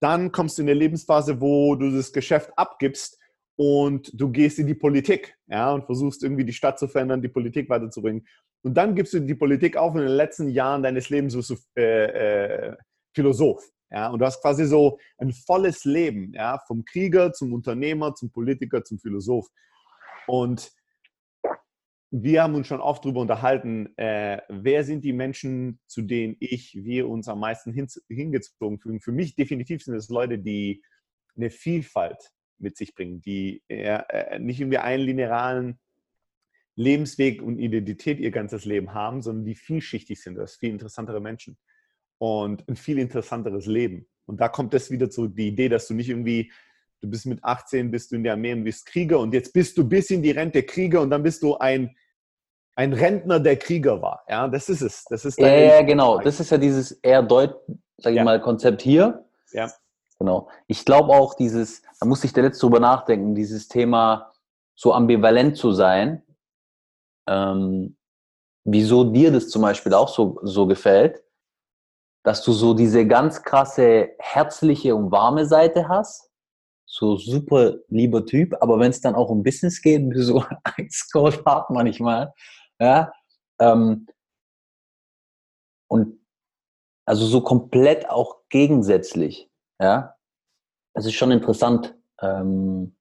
Dann 0.00 0.30
kommst 0.30 0.56
du 0.56 0.62
in 0.62 0.68
eine 0.68 0.78
Lebensphase, 0.78 1.40
wo 1.40 1.74
du 1.74 1.90
das 1.90 2.12
Geschäft 2.12 2.52
abgibst 2.56 3.18
und 3.56 4.10
du 4.14 4.30
gehst 4.30 4.60
in 4.60 4.68
die 4.68 4.74
Politik 4.74 5.36
ja, 5.48 5.72
und 5.72 5.86
versuchst 5.86 6.22
irgendwie 6.22 6.44
die 6.44 6.52
Stadt 6.52 6.78
zu 6.78 6.86
verändern, 6.86 7.20
die 7.20 7.28
Politik 7.28 7.68
weiterzubringen. 7.68 8.26
Und 8.62 8.74
dann 8.74 8.94
gibst 8.94 9.12
du 9.12 9.20
die 9.20 9.34
Politik 9.34 9.76
auf 9.76 9.94
in 9.94 10.02
den 10.02 10.10
letzten 10.10 10.48
Jahren 10.48 10.82
deines 10.82 11.10
Lebens 11.10 11.36
wirst 11.36 11.50
du 11.50 11.56
äh, 11.76 12.68
äh, 12.70 12.76
Philosoph. 13.12 13.68
Ja, 13.90 14.08
und 14.08 14.20
du 14.20 14.24
hast 14.26 14.40
quasi 14.40 14.66
so 14.66 14.98
ein 15.18 15.32
volles 15.32 15.84
Leben, 15.84 16.32
ja, 16.32 16.60
vom 16.66 16.84
Krieger 16.84 17.32
zum 17.32 17.52
Unternehmer, 17.52 18.14
zum 18.14 18.30
Politiker, 18.30 18.84
zum 18.84 18.98
Philosoph. 18.98 19.48
Und 20.26 20.72
wir 22.16 22.44
haben 22.44 22.54
uns 22.54 22.68
schon 22.68 22.80
oft 22.80 23.04
darüber 23.04 23.22
unterhalten, 23.22 23.92
äh, 23.98 24.40
wer 24.48 24.84
sind 24.84 25.02
die 25.02 25.12
Menschen, 25.12 25.80
zu 25.88 26.00
denen 26.02 26.36
ich, 26.38 26.72
wir 26.84 27.08
uns 27.08 27.26
am 27.26 27.40
meisten 27.40 27.72
hin, 27.72 27.88
hingezogen 28.08 28.78
fühlen. 28.78 29.00
Für 29.00 29.10
mich 29.10 29.34
definitiv 29.34 29.82
sind 29.82 29.96
es 29.96 30.08
Leute, 30.10 30.38
die 30.38 30.84
eine 31.36 31.50
Vielfalt 31.50 32.30
mit 32.58 32.76
sich 32.76 32.94
bringen, 32.94 33.20
die 33.20 33.64
äh, 33.66 34.38
nicht 34.38 34.60
irgendwie 34.60 34.78
einen 34.78 35.02
linearen 35.02 35.80
Lebensweg 36.76 37.42
und 37.42 37.58
Identität 37.58 38.20
ihr 38.20 38.30
ganzes 38.30 38.64
Leben 38.64 38.94
haben, 38.94 39.20
sondern 39.20 39.44
die 39.44 39.56
vielschichtig 39.56 40.22
sind. 40.22 40.36
Das 40.36 40.54
viel 40.54 40.70
interessantere 40.70 41.20
Menschen 41.20 41.58
und 42.18 42.68
ein 42.68 42.76
viel 42.76 43.00
interessanteres 43.00 43.66
Leben. 43.66 44.06
Und 44.24 44.40
da 44.40 44.48
kommt 44.48 44.72
es 44.74 44.92
wieder 44.92 45.10
zu 45.10 45.26
die 45.26 45.48
Idee, 45.48 45.68
dass 45.68 45.88
du 45.88 45.94
nicht 45.94 46.10
irgendwie 46.10 46.52
du 47.00 47.10
bist 47.10 47.26
mit 47.26 47.42
18, 47.42 47.90
bist 47.90 48.12
du 48.12 48.16
in 48.16 48.22
der 48.22 48.34
Armee 48.34 48.52
und 48.52 48.62
bist 48.62 48.86
Krieger 48.86 49.18
und 49.18 49.34
jetzt 49.34 49.52
bist 49.52 49.76
du 49.76 49.86
bis 49.86 50.10
in 50.10 50.22
die 50.22 50.30
Rente 50.30 50.62
Krieger 50.62 51.02
und 51.02 51.10
dann 51.10 51.22
bist 51.22 51.42
du 51.42 51.56
ein 51.56 51.94
ein 52.76 52.92
Rentner, 52.92 53.40
der 53.40 53.56
Krieger 53.56 54.02
war. 54.02 54.24
Ja, 54.28 54.48
das 54.48 54.68
ist 54.68 54.82
es. 54.82 55.04
Das 55.04 55.24
ist 55.24 55.38
ja, 55.38 55.48
ja, 55.48 55.82
genau. 55.82 56.18
Das 56.18 56.40
ist 56.40 56.50
ja 56.50 56.58
dieses 56.58 56.92
eher 56.92 57.22
deut, 57.22 57.54
sag 57.98 58.10
ich 58.10 58.16
ja. 58.16 58.24
mal, 58.24 58.40
Konzept 58.40 58.82
hier. 58.82 59.24
Ja. 59.52 59.70
Genau. 60.18 60.48
Ich 60.66 60.84
glaube 60.84 61.12
auch 61.12 61.34
dieses, 61.34 61.82
da 62.00 62.06
muss 62.06 62.24
ich 62.24 62.32
der 62.32 62.44
letzte 62.44 62.66
drüber 62.66 62.80
nachdenken, 62.80 63.34
dieses 63.34 63.68
Thema 63.68 64.32
so 64.74 64.92
ambivalent 64.92 65.56
zu 65.56 65.72
sein, 65.72 66.22
ähm, 67.28 67.96
wieso 68.64 69.04
dir 69.04 69.30
das 69.30 69.48
zum 69.48 69.62
Beispiel 69.62 69.94
auch 69.94 70.08
so, 70.08 70.40
so 70.42 70.66
gefällt, 70.66 71.22
dass 72.24 72.42
du 72.42 72.52
so 72.52 72.74
diese 72.74 73.06
ganz 73.06 73.42
krasse 73.42 74.10
herzliche 74.18 74.96
und 74.96 75.12
warme 75.12 75.46
Seite 75.46 75.88
hast, 75.88 76.30
so 76.86 77.16
super 77.16 77.76
lieber 77.88 78.24
Typ, 78.24 78.54
aber 78.60 78.78
wenn 78.78 78.90
es 78.90 79.00
dann 79.00 79.14
auch 79.14 79.28
um 79.28 79.42
Business 79.42 79.80
geht, 79.80 80.08
bist 80.08 80.20
du 80.30 80.34
so 80.34 80.44
eiskalt 80.64 81.44
hart 81.44 81.70
manchmal, 81.70 82.32
ja, 82.80 83.12
ähm, 83.60 84.06
und 85.88 86.18
also 87.06 87.26
so 87.26 87.40
komplett 87.42 88.08
auch 88.08 88.36
gegensätzlich, 88.48 89.50
ja, 89.80 90.16
es 90.94 91.06
ist 91.06 91.14
schon 91.14 91.32
interessant, 91.32 91.94
ähm, 92.20 92.94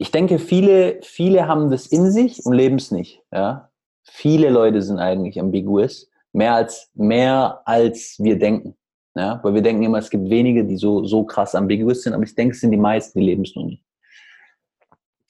ich 0.00 0.10
denke, 0.10 0.38
viele, 0.38 0.98
viele 1.02 1.46
haben 1.46 1.70
das 1.70 1.86
in 1.86 2.10
sich 2.10 2.44
und 2.46 2.54
leben 2.54 2.76
es 2.76 2.90
nicht. 2.90 3.22
Ja? 3.30 3.70
Viele 4.02 4.48
Leute 4.48 4.80
sind 4.80 4.98
eigentlich 4.98 5.38
ambiguous, 5.38 6.10
mehr 6.32 6.54
als, 6.54 6.90
mehr 6.94 7.60
als 7.66 8.16
wir 8.18 8.38
denken. 8.38 8.76
Ja? 9.14 9.40
Weil 9.42 9.52
wir 9.52 9.62
denken 9.62 9.82
immer, 9.82 9.98
es 9.98 10.08
gibt 10.08 10.30
wenige, 10.30 10.64
die 10.64 10.78
so, 10.78 11.04
so 11.04 11.24
krass 11.24 11.54
ambiguous 11.54 12.02
sind, 12.02 12.14
aber 12.14 12.22
ich 12.22 12.34
denke, 12.34 12.54
es 12.54 12.60
sind 12.60 12.70
die 12.70 12.78
meisten, 12.78 13.18
die 13.18 13.26
leben 13.26 13.42
es 13.42 13.54
nur 13.54 13.66
nicht. 13.66 13.84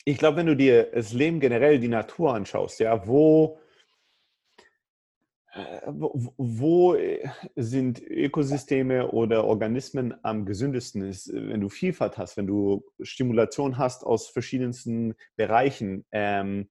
Ich 0.05 0.19
glaube, 0.19 0.39
wenn 0.39 0.47
du 0.47 0.57
dir 0.57 0.85
das 0.85 1.13
Leben 1.13 1.41
generell, 1.41 1.79
die 1.79 1.89
Natur 1.89 2.35
anschaust, 2.35 2.81
ja, 2.81 3.07
wo 3.07 3.59
äh, 5.53 5.81
wo, 5.87 6.95
äh, 6.95 7.29
sind 7.57 8.01
Ökosysteme 8.01 9.11
oder 9.11 9.45
Organismen 9.45 10.15
am 10.23 10.47
gesündesten? 10.47 11.03
Ist, 11.03 11.29
äh, 11.29 11.49
wenn 11.49 11.61
du 11.61 11.69
Vielfalt 11.69 12.19
hast, 12.19 12.37
wenn 12.37 12.47
du 12.47 12.85
Stimulation 13.03 13.77
hast 13.77 14.05
aus 14.05 14.29
verschiedensten 14.29 15.15
Bereichen. 15.37 16.07
Ähm, 16.13 16.69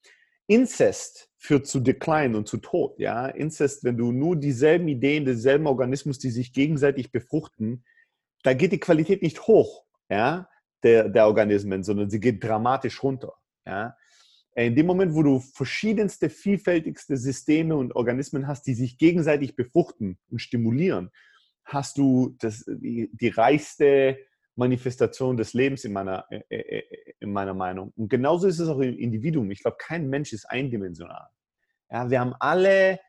Inzest 0.47 1.29
führt 1.37 1.67
zu 1.67 1.79
Decline 1.79 2.35
und 2.35 2.47
zu 2.47 2.57
Tod. 2.57 2.99
Ja? 2.99 3.27
Inzest, 3.27 3.83
wenn 3.83 3.97
du 3.97 4.11
nur 4.11 4.35
dieselben 4.35 4.87
Ideen, 4.87 5.25
denselben 5.25 5.67
Organismus, 5.67 6.17
die 6.17 6.31
sich 6.31 6.53
gegenseitig 6.53 7.11
befruchten, 7.11 7.83
da 8.43 8.53
geht 8.53 8.71
die 8.71 8.79
Qualität 8.79 9.21
nicht 9.21 9.45
hoch 9.45 9.85
ja? 10.09 10.49
Der, 10.83 11.09
der 11.09 11.27
Organismen, 11.27 11.83
sondern 11.83 12.09
sie 12.09 12.19
geht 12.19 12.43
dramatisch 12.43 13.03
runter. 13.03 13.33
Ja? 13.65 13.95
Äh, 14.53 14.67
in 14.67 14.75
dem 14.75 14.85
Moment, 14.85 15.13
wo 15.13 15.23
du 15.23 15.39
verschiedenste, 15.39 16.29
vielfältigste 16.29 17.17
Systeme 17.17 17.75
und 17.75 17.95
Organismen 17.95 18.47
hast, 18.47 18.67
die 18.67 18.73
sich 18.73 18.97
gegenseitig 18.97 19.55
befruchten 19.55 20.17
und 20.29 20.39
stimulieren, 20.39 21.11
hast 21.63 21.97
du 21.97 22.35
das, 22.39 22.65
die, 22.67 23.09
die 23.13 23.29
reichste 23.29 24.17
Manifestation 24.55 25.37
des 25.37 25.53
Lebens 25.53 25.85
in 25.85 25.93
meiner, 25.93 26.25
äh, 26.29 26.41
äh, 26.49 26.83
in 27.19 27.31
meiner 27.31 27.53
Meinung. 27.53 27.93
Und 27.95 28.09
genauso 28.09 28.47
ist 28.47 28.59
es 28.59 28.67
auch 28.67 28.79
im 28.79 28.97
Individuum. 28.97 29.49
Ich 29.51 29.61
glaube, 29.61 29.77
kein 29.79 30.09
Mensch 30.09 30.33
ist 30.33 30.45
eindimensional. 30.45 31.27
Ja, 31.89 32.09
wir 32.09 32.19
haben 32.19 32.35
alle, 32.39 32.99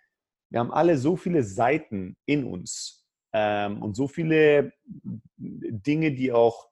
wir 0.51 0.61
haben 0.61 0.73
alle 0.73 0.97
so 0.97 1.17
viele 1.17 1.43
Seiten 1.43 2.17
in 2.25 2.45
uns 2.45 3.07
ähm, 3.33 3.83
und 3.83 3.95
so 3.95 4.09
viele 4.09 4.73
Dinge, 5.37 6.13
die 6.13 6.33
auch 6.33 6.70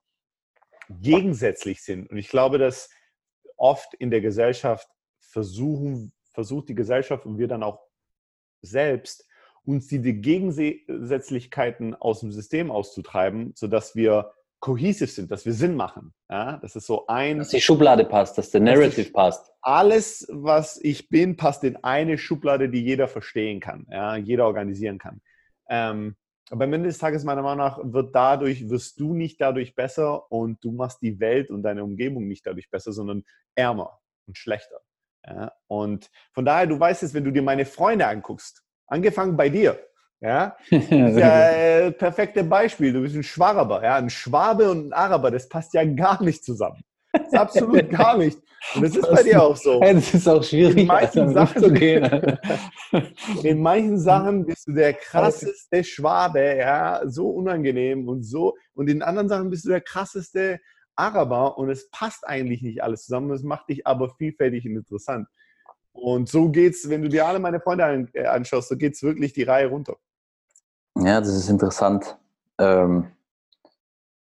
gegensätzlich 0.89 1.81
sind. 1.83 2.09
Und 2.09 2.17
ich 2.17 2.29
glaube, 2.29 2.57
dass 2.57 2.89
oft 3.57 3.93
in 3.95 4.11
der 4.11 4.21
Gesellschaft 4.21 4.87
versuchen, 5.19 6.13
versucht 6.33 6.69
die 6.69 6.75
Gesellschaft 6.75 7.25
und 7.25 7.37
wir 7.37 7.47
dann 7.47 7.63
auch 7.63 7.79
selbst, 8.61 9.25
uns 9.65 9.87
diese 9.87 10.13
Gegensätzlichkeiten 10.13 11.93
aus 11.95 12.21
dem 12.21 12.31
System 12.31 12.71
auszutreiben, 12.71 13.53
sodass 13.55 13.95
wir 13.95 14.31
cohesive 14.59 15.09
sind, 15.09 15.31
dass 15.31 15.45
wir 15.45 15.53
Sinn 15.53 15.75
machen. 15.75 16.13
Ja? 16.29 16.57
Das 16.57 16.75
ist 16.75 16.85
so 16.85 17.07
ein. 17.07 17.37
Dass 17.37 17.49
die 17.49 17.61
Schublade 17.61 18.05
passt, 18.05 18.37
dass 18.37 18.51
der 18.51 18.61
Narrative 18.61 19.03
dass 19.03 19.13
passt. 19.13 19.51
Alles, 19.61 20.27
was 20.31 20.79
ich 20.81 21.09
bin, 21.09 21.37
passt 21.37 21.63
in 21.63 21.77
eine 21.83 22.17
Schublade, 22.17 22.69
die 22.69 22.83
jeder 22.83 23.07
verstehen 23.07 23.59
kann, 23.59 23.85
ja? 23.89 24.15
jeder 24.15 24.45
organisieren 24.45 24.97
kann. 24.97 25.21
Ähm, 25.69 26.15
aber 26.51 26.65
am 26.65 26.73
Ende 26.73 26.87
des 26.89 26.97
Tages, 26.97 27.23
meiner 27.23 27.41
Meinung 27.41 27.59
nach, 27.59 27.79
wird 27.81 28.15
dadurch, 28.15 28.69
wirst 28.69 28.99
du 28.99 29.13
nicht 29.13 29.39
dadurch 29.39 29.75
besser 29.75 30.31
und 30.31 30.63
du 30.63 30.71
machst 30.71 31.01
die 31.01 31.19
Welt 31.19 31.49
und 31.49 31.63
deine 31.63 31.83
Umgebung 31.83 32.27
nicht 32.27 32.45
dadurch 32.45 32.69
besser, 32.69 32.91
sondern 32.91 33.23
ärmer 33.55 33.99
und 34.27 34.37
schlechter. 34.37 34.81
Ja? 35.25 35.51
Und 35.67 36.09
von 36.33 36.45
daher, 36.45 36.67
du 36.67 36.79
weißt 36.79 37.03
es, 37.03 37.13
wenn 37.13 37.23
du 37.23 37.31
dir 37.31 37.41
meine 37.41 37.65
Freunde 37.65 38.07
anguckst, 38.07 38.63
angefangen 38.87 39.37
bei 39.37 39.49
dir, 39.49 39.79
ja, 40.21 40.57
das 40.69 40.83
ist 40.89 41.17
ja 41.17 41.49
äh, 41.49 41.91
perfekte 41.91 42.43
Beispiel. 42.43 42.91
Du 42.91 43.01
bist 43.01 43.15
ein 43.15 43.23
Schwaber, 43.23 43.83
ja, 43.83 43.95
ein 43.95 44.09
Schwabe 44.09 44.69
und 44.69 44.89
ein 44.89 44.93
Araber, 44.93 45.31
das 45.31 45.47
passt 45.47 45.73
ja 45.73 45.83
gar 45.85 46.21
nicht 46.21 46.43
zusammen. 46.43 46.81
Das 47.11 47.27
ist 47.27 47.35
absolut 47.35 47.89
gar 47.89 48.17
nicht. 48.17 48.39
Und 48.75 48.83
das 48.83 48.95
ist 48.95 49.09
bei 49.09 49.23
dir 49.23 49.41
auch 49.41 49.55
so. 49.55 49.79
Das 49.79 50.13
ist 50.13 50.27
auch 50.27 50.43
schwierig, 50.43 50.77
in 50.77 50.87
manchen, 50.87 51.33
Sachen, 51.33 51.75
in 53.43 53.61
manchen 53.61 53.99
Sachen 53.99 54.45
bist 54.45 54.67
du 54.67 54.73
der 54.73 54.93
krasseste 54.93 55.83
Schwabe, 55.83 56.57
ja, 56.57 57.01
so 57.05 57.29
unangenehm 57.29 58.07
und 58.07 58.23
so. 58.23 58.55
Und 58.73 58.89
in 58.89 59.01
anderen 59.01 59.29
Sachen 59.29 59.49
bist 59.49 59.65
du 59.65 59.69
der 59.69 59.81
krasseste 59.81 60.59
Araber 60.95 61.57
und 61.57 61.69
es 61.69 61.89
passt 61.89 62.27
eigentlich 62.27 62.61
nicht 62.61 62.83
alles 62.83 63.05
zusammen. 63.05 63.31
Es 63.31 63.43
macht 63.43 63.69
dich 63.69 63.87
aber 63.87 64.09
vielfältig 64.17 64.65
und 64.65 64.75
interessant. 64.75 65.27
Und 65.93 66.29
so 66.29 66.49
geht's, 66.49 66.89
wenn 66.89 67.01
du 67.01 67.09
dir 67.09 67.25
alle 67.25 67.39
meine 67.39 67.59
Freunde 67.59 68.07
äh, 68.13 68.25
anschaust, 68.25 68.69
so 68.69 68.77
geht 68.77 68.93
es 68.93 69.03
wirklich 69.03 69.33
die 69.33 69.43
Reihe 69.43 69.67
runter. 69.67 69.97
Ja, 70.97 71.19
das 71.19 71.35
ist 71.35 71.49
interessant. 71.49 72.17
Ähm, 72.57 73.07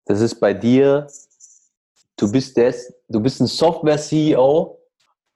das 0.05 0.21
ist 0.21 0.39
bei 0.39 0.53
dir 0.53 1.07
du 2.23 2.31
bist, 2.31 2.55
des, 2.55 2.93
du 3.09 3.19
bist 3.19 3.41
ein 3.41 3.47
Software-CEO, 3.47 4.79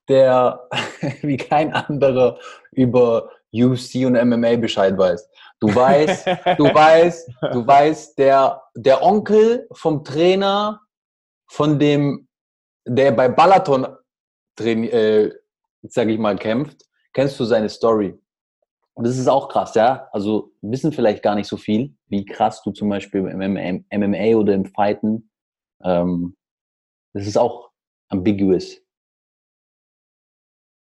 der 0.07 0.67
wie 1.21 1.35
kein 1.35 1.73
anderer 1.73 2.39
über 2.71 3.29
UFC 3.53 4.05
und 4.05 4.13
MMA 4.13 4.55
Bescheid 4.55 4.97
weiß. 4.97 5.29
Du 5.59 5.73
weißt, 5.73 6.27
du 6.57 6.63
weißt, 6.73 7.29
du 7.51 7.67
weißt, 7.67 8.17
der, 8.17 8.61
der 8.75 9.03
Onkel 9.03 9.67
vom 9.73 10.03
Trainer, 10.05 10.79
von 11.49 11.77
dem, 11.77 12.29
der 12.85 13.11
bei 13.11 13.27
Balaton, 13.27 13.87
äh, 14.59 15.29
sag 15.83 16.07
ich 16.07 16.19
mal, 16.19 16.37
kämpft, 16.37 16.85
kennst 17.13 17.37
du 17.37 17.43
seine 17.43 17.67
Story. 17.67 18.17
Und 18.93 19.05
das 19.05 19.17
ist 19.17 19.27
auch 19.27 19.49
krass, 19.49 19.75
ja. 19.75 20.07
Also 20.13 20.53
wissen 20.61 20.93
vielleicht 20.93 21.21
gar 21.21 21.35
nicht 21.35 21.47
so 21.47 21.57
viel, 21.57 21.93
wie 22.07 22.25
krass 22.25 22.61
du 22.63 22.71
zum 22.71 22.87
Beispiel 22.87 23.27
im 23.27 23.83
MMA 23.91 24.37
oder 24.37 24.53
im 24.53 24.65
Fighten 24.65 25.29
ähm, 25.83 26.37
das 27.17 27.27
ist 27.27 27.37
auch 27.37 27.71
ambiguous. 28.09 28.81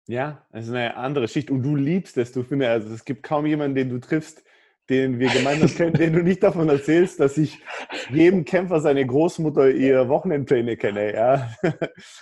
Ja, 0.08 0.46
es 0.52 0.68
ist 0.68 0.74
eine 0.74 0.96
andere 0.96 1.28
Schicht 1.28 1.52
und 1.52 1.64
du 1.64 1.76
liebst 1.76 2.18
es. 2.18 2.32
Du 2.32 2.44
findest, 2.44 2.70
also 2.70 2.94
es 2.94 3.04
gibt 3.04 3.24
kaum 3.24 3.46
jemanden, 3.46 3.76
den 3.76 3.90
du 3.90 4.00
triffst, 4.00 4.44
den 4.90 5.20
wir 5.20 5.30
gemeinsam 5.30 5.70
kennen, 5.70 5.94
den 5.94 6.14
du 6.14 6.24
nicht 6.24 6.42
davon 6.44 6.70
erzählst, 6.70 7.20
dass 7.20 7.38
ich 7.38 7.62
jedem 8.10 8.46
Kämpfer 8.46 8.80
seine 8.80 9.06
Großmutter 9.06 9.70
ihre 9.72 10.08
Wochenendpläne 10.08 10.78
kenne. 10.78 11.14
Ja. 11.14 11.54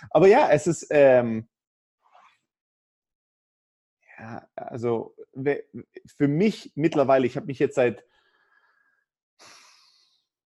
Aber 0.09 0.27
ja, 0.27 0.49
es 0.49 0.65
ist 0.65 0.87
ähm, 0.89 1.47
ja, 4.17 4.47
also 4.55 5.15
für 6.17 6.27
mich 6.27 6.71
mittlerweile, 6.75 7.27
ich 7.27 7.35
habe 7.35 7.47
mich 7.47 7.59
jetzt 7.59 7.75
seit 7.75 8.03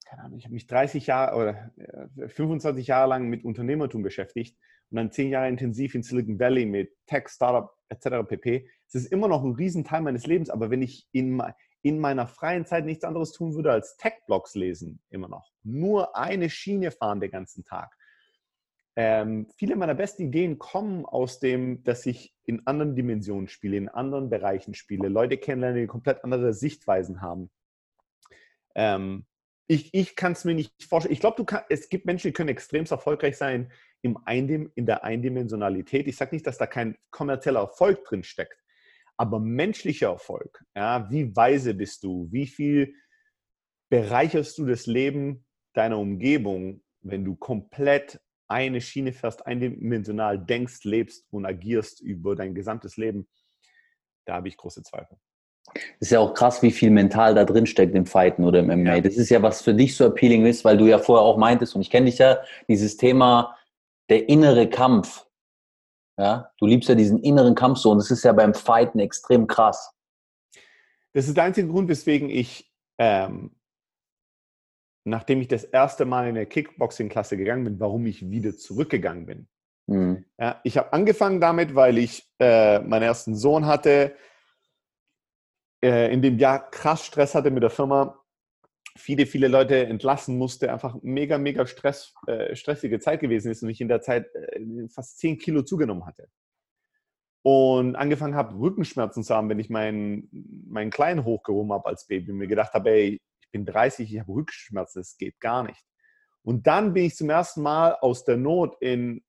keine 0.09 0.23
Ahnung, 0.23 0.39
ich 0.39 0.45
habe 0.45 0.55
mich 0.55 0.65
30 0.65 1.05
Jahre 1.05 1.35
oder 1.37 2.29
25 2.29 2.87
Jahre 2.87 3.09
lang 3.09 3.29
mit 3.29 3.45
Unternehmertum 3.45 4.01
beschäftigt 4.01 4.57
und 4.89 4.97
dann 4.97 5.11
10 5.11 5.29
Jahre 5.29 5.49
intensiv 5.49 5.93
in 5.93 6.01
Silicon 6.01 6.39
Valley 6.39 6.65
mit 6.65 6.91
Tech, 7.05 7.29
Startup 7.29 7.71
etc. 7.89 8.27
pp. 8.27 8.67
Es 8.87 8.95
ist 8.95 9.11
immer 9.11 9.27
noch 9.27 9.43
ein 9.43 9.53
Riesenteil 9.53 10.01
meines 10.01 10.25
Lebens, 10.25 10.49
aber 10.49 10.71
wenn 10.71 10.81
ich 10.81 11.07
in, 11.11 11.41
in 11.83 11.99
meiner 11.99 12.25
freien 12.25 12.65
Zeit 12.65 12.85
nichts 12.85 13.03
anderes 13.03 13.33
tun 13.33 13.53
würde 13.53 13.71
als 13.71 13.97
Tech-Blogs 13.97 14.55
lesen, 14.55 14.99
immer 15.11 15.27
noch, 15.27 15.51
nur 15.63 16.17
eine 16.17 16.49
Schiene 16.49 16.89
fahren 16.89 17.19
den 17.19 17.31
ganzen 17.31 17.63
Tag. 17.63 17.95
Ähm, 18.95 19.47
viele 19.55 19.75
meiner 19.75 19.93
besten 19.93 20.23
Ideen 20.23 20.57
kommen 20.57 21.05
aus 21.05 21.39
dem, 21.39 21.83
dass 21.83 22.07
ich 22.07 22.35
in 22.45 22.65
anderen 22.65 22.95
Dimensionen 22.95 23.47
spiele, 23.47 23.77
in 23.77 23.89
anderen 23.89 24.31
Bereichen 24.31 24.73
spiele, 24.73 25.07
Leute 25.07 25.37
kennenlerne, 25.37 25.81
die 25.81 25.87
komplett 25.87 26.23
andere 26.23 26.53
Sichtweisen 26.53 27.21
haben. 27.21 27.51
Ähm, 28.73 29.25
ich, 29.71 29.93
ich 29.93 30.15
kann 30.15 30.31
es 30.31 30.45
mir 30.45 30.55
nicht 30.55 30.83
vorstellen. 30.83 31.13
Ich 31.13 31.19
glaube, 31.19 31.45
es 31.69 31.89
gibt 31.89 32.07
Menschen, 32.07 32.29
die 32.29 32.33
können 32.33 32.49
extrem 32.49 32.85
erfolgreich 32.85 33.37
sein 33.37 33.71
im 34.01 34.17
Eindim, 34.25 34.71
in 34.73 34.87
der 34.87 35.03
Eindimensionalität. 35.03 36.07
Ich 36.07 36.17
sage 36.17 36.35
nicht, 36.35 36.47
dass 36.47 36.57
da 36.57 36.65
kein 36.65 36.97
kommerzieller 37.11 37.59
Erfolg 37.59 38.03
drin 38.03 38.23
steckt, 38.23 38.63
aber 39.15 39.39
menschlicher 39.39 40.07
Erfolg. 40.07 40.65
Ja, 40.75 41.07
wie 41.11 41.35
weise 41.35 41.75
bist 41.75 42.03
du? 42.03 42.27
Wie 42.31 42.47
viel 42.47 42.95
bereicherst 43.89 44.57
du 44.57 44.65
das 44.65 44.87
Leben 44.87 45.45
deiner 45.73 45.99
Umgebung, 45.99 46.81
wenn 47.01 47.23
du 47.23 47.35
komplett 47.35 48.19
eine 48.47 48.81
Schiene 48.81 49.13
fährst, 49.13 49.45
eindimensional 49.45 50.43
denkst, 50.43 50.83
lebst 50.83 51.27
und 51.29 51.45
agierst 51.45 52.01
über 52.01 52.35
dein 52.35 52.55
gesamtes 52.55 52.97
Leben? 52.97 53.27
Da 54.25 54.33
habe 54.33 54.47
ich 54.47 54.57
große 54.57 54.81
Zweifel. 54.81 55.19
Ist 55.99 56.11
ja 56.11 56.19
auch 56.19 56.33
krass, 56.33 56.61
wie 56.61 56.71
viel 56.71 56.89
mental 56.89 57.35
da 57.35 57.45
drin 57.45 57.65
steckt 57.65 57.95
im 57.95 58.05
Fighten 58.05 58.43
oder 58.43 58.59
im 58.59 58.67
MMA. 58.67 58.95
Ja. 58.95 59.01
Das 59.01 59.15
ist 59.15 59.29
ja, 59.29 59.41
was 59.41 59.61
für 59.61 59.73
dich 59.73 59.95
so 59.95 60.05
appealing 60.05 60.45
ist, 60.45 60.65
weil 60.65 60.77
du 60.77 60.87
ja 60.87 60.97
vorher 60.97 61.25
auch 61.25 61.37
meintest, 61.37 61.75
und 61.75 61.81
ich 61.81 61.89
kenne 61.89 62.07
dich 62.07 62.17
ja, 62.17 62.39
dieses 62.67 62.97
Thema 62.97 63.55
der 64.09 64.27
innere 64.29 64.69
Kampf. 64.69 65.25
Ja, 66.17 66.51
du 66.57 66.65
liebst 66.65 66.89
ja 66.89 66.95
diesen 66.95 67.19
inneren 67.19 67.55
Kampf 67.55 67.79
so 67.79 67.91
und 67.91 67.97
das 67.99 68.11
ist 68.11 68.23
ja 68.23 68.33
beim 68.33 68.53
Fighten 68.53 68.99
extrem 68.99 69.47
krass. 69.47 69.93
Das 71.13 71.27
ist 71.27 71.37
der 71.37 71.45
einzige 71.45 71.69
Grund, 71.69 71.87
weswegen 71.87 72.29
ich, 72.29 72.69
ähm, 72.97 73.55
nachdem 75.05 75.39
ich 75.39 75.47
das 75.47 75.63
erste 75.63 76.05
Mal 76.05 76.27
in 76.27 76.35
der 76.35 76.45
Kickboxing-Klasse 76.45 77.37
gegangen 77.37 77.63
bin, 77.63 77.79
warum 77.79 78.05
ich 78.05 78.29
wieder 78.29 78.55
zurückgegangen 78.57 79.25
bin. 79.25 79.47
Mhm. 79.87 80.25
Ja, 80.37 80.59
ich 80.63 80.77
habe 80.77 80.91
angefangen 80.91 81.39
damit, 81.39 81.73
weil 81.73 81.97
ich 81.97 82.29
äh, 82.39 82.79
meinen 82.79 83.03
ersten 83.03 83.35
Sohn 83.35 83.65
hatte, 83.65 84.13
äh, 85.83 86.11
in 86.13 86.21
dem 86.21 86.37
Jahr 86.37 86.69
krass 86.71 87.05
Stress 87.05 87.35
hatte 87.35 87.51
mit 87.51 87.63
der 87.63 87.69
Firma, 87.69 88.19
viele, 88.97 89.25
viele 89.25 89.47
Leute 89.47 89.85
entlassen 89.85 90.37
musste, 90.37 90.71
einfach 90.71 90.97
mega, 91.01 91.37
mega 91.37 91.65
Stress, 91.65 92.13
äh, 92.27 92.55
stressige 92.55 92.99
Zeit 92.99 93.21
gewesen 93.21 93.51
ist 93.51 93.63
und 93.63 93.69
ich 93.69 93.81
in 93.81 93.87
der 93.87 94.01
Zeit 94.01 94.27
äh, 94.35 94.87
fast 94.89 95.19
10 95.19 95.37
Kilo 95.37 95.63
zugenommen 95.63 96.05
hatte. 96.05 96.29
Und 97.41 97.95
angefangen 97.95 98.35
habe, 98.35 98.59
Rückenschmerzen 98.59 99.23
zu 99.23 99.33
haben, 99.33 99.49
wenn 99.49 99.59
ich 99.59 99.69
meinen, 99.69 100.29
meinen 100.67 100.91
Kleinen 100.91 101.23
hochgehoben 101.23 101.71
habe 101.71 101.87
als 101.87 102.05
Baby 102.05 102.31
und 102.31 102.37
mir 102.37 102.47
gedacht 102.47 102.73
habe, 102.73 102.89
ey, 102.91 103.21
ich 103.41 103.51
bin 103.51 103.65
30, 103.65 104.13
ich 104.13 104.19
habe 104.19 104.33
Rückenschmerzen, 104.33 105.01
das 105.01 105.17
geht 105.17 105.39
gar 105.39 105.63
nicht. 105.63 105.81
Und 106.43 106.67
dann 106.67 106.93
bin 106.93 107.05
ich 107.05 107.15
zum 107.15 107.29
ersten 107.29 107.61
Mal 107.61 107.95
aus 108.01 108.25
der 108.25 108.37
Not 108.37 108.75
in 108.81 109.23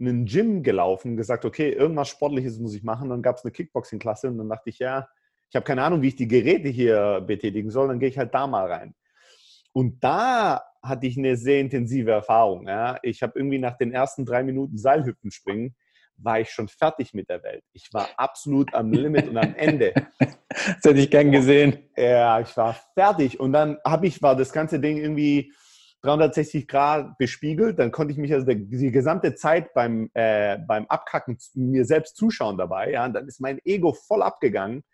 einen 0.00 0.26
Gym 0.26 0.62
gelaufen, 0.62 1.16
gesagt, 1.16 1.44
okay, 1.44 1.70
irgendwas 1.70 2.08
Sportliches 2.08 2.58
muss 2.58 2.74
ich 2.74 2.82
machen. 2.82 3.10
Dann 3.10 3.22
gab 3.22 3.36
es 3.36 3.44
eine 3.44 3.52
Kickboxing-Klasse 3.52 4.28
und 4.28 4.38
dann 4.38 4.48
dachte 4.48 4.70
ich, 4.70 4.78
ja, 4.78 5.08
ich 5.52 5.56
habe 5.56 5.66
keine 5.66 5.82
Ahnung, 5.82 6.00
wie 6.00 6.08
ich 6.08 6.16
die 6.16 6.28
Geräte 6.28 6.70
hier 6.70 7.22
betätigen 7.26 7.70
soll, 7.70 7.88
dann 7.88 7.98
gehe 7.98 8.08
ich 8.08 8.16
halt 8.16 8.32
da 8.32 8.46
mal 8.46 8.72
rein. 8.72 8.94
Und 9.74 10.02
da 10.02 10.62
hatte 10.82 11.06
ich 11.06 11.18
eine 11.18 11.36
sehr 11.36 11.60
intensive 11.60 12.10
Erfahrung. 12.10 12.66
Ja. 12.66 12.98
Ich 13.02 13.22
habe 13.22 13.34
irgendwie 13.36 13.58
nach 13.58 13.76
den 13.76 13.92
ersten 13.92 14.24
drei 14.24 14.44
Minuten 14.44 14.78
Seilhüpfen 14.78 15.30
springen, 15.30 15.74
war 16.16 16.40
ich 16.40 16.48
schon 16.48 16.68
fertig 16.68 17.12
mit 17.12 17.28
der 17.28 17.42
Welt. 17.42 17.62
Ich 17.74 17.92
war 17.92 18.08
absolut 18.16 18.72
am 18.72 18.92
Limit 18.92 19.28
und 19.28 19.36
am 19.36 19.54
Ende. 19.54 19.92
Das 20.54 20.84
hätte 20.84 21.00
ich 21.00 21.10
gern 21.10 21.32
gesehen. 21.32 21.88
Ja, 21.96 22.38
ich 22.38 22.54
war 22.58 22.76
fertig. 22.92 23.40
Und 23.40 23.54
dann 23.54 23.78
habe 23.86 24.06
ich, 24.06 24.20
war 24.20 24.36
das 24.36 24.52
ganze 24.52 24.80
Ding 24.80 24.98
irgendwie 24.98 25.50
360 26.02 26.68
Grad 26.68 27.16
bespiegelt. 27.16 27.78
Dann 27.78 27.90
konnte 27.90 28.12
ich 28.12 28.18
mich 28.18 28.34
also 28.34 28.46
die 28.46 28.92
gesamte 28.92 29.34
Zeit 29.34 29.72
beim, 29.72 30.10
äh, 30.12 30.58
beim 30.58 30.84
Abkacken 30.88 31.38
mir 31.54 31.86
selbst 31.86 32.16
zuschauen 32.16 32.58
dabei. 32.58 32.90
Ja, 32.90 33.06
und 33.06 33.14
dann 33.14 33.26
ist 33.26 33.40
mein 33.40 33.60
Ego 33.64 33.94
voll 33.94 34.22
abgegangen. 34.22 34.84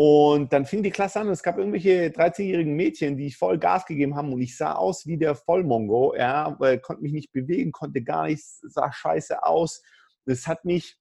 Und 0.00 0.52
dann 0.52 0.64
fing 0.64 0.84
die 0.84 0.92
Klasse 0.92 1.18
an 1.18 1.26
und 1.26 1.32
es 1.32 1.42
gab 1.42 1.58
irgendwelche 1.58 2.10
13-jährigen 2.10 2.76
Mädchen, 2.76 3.16
die 3.16 3.32
voll 3.32 3.58
Gas 3.58 3.84
gegeben 3.84 4.14
haben 4.14 4.32
und 4.32 4.40
ich 4.40 4.56
sah 4.56 4.74
aus 4.74 5.06
wie 5.06 5.18
der 5.18 5.34
Vollmongo, 5.34 6.14
ja, 6.14 6.54
weil 6.60 6.78
konnte 6.78 7.02
mich 7.02 7.10
nicht 7.10 7.32
bewegen, 7.32 7.72
konnte 7.72 8.04
gar 8.04 8.26
nichts, 8.26 8.60
sah 8.60 8.92
scheiße 8.92 9.42
aus. 9.42 9.82
Das 10.24 10.46
hat 10.46 10.64
mich, 10.64 11.00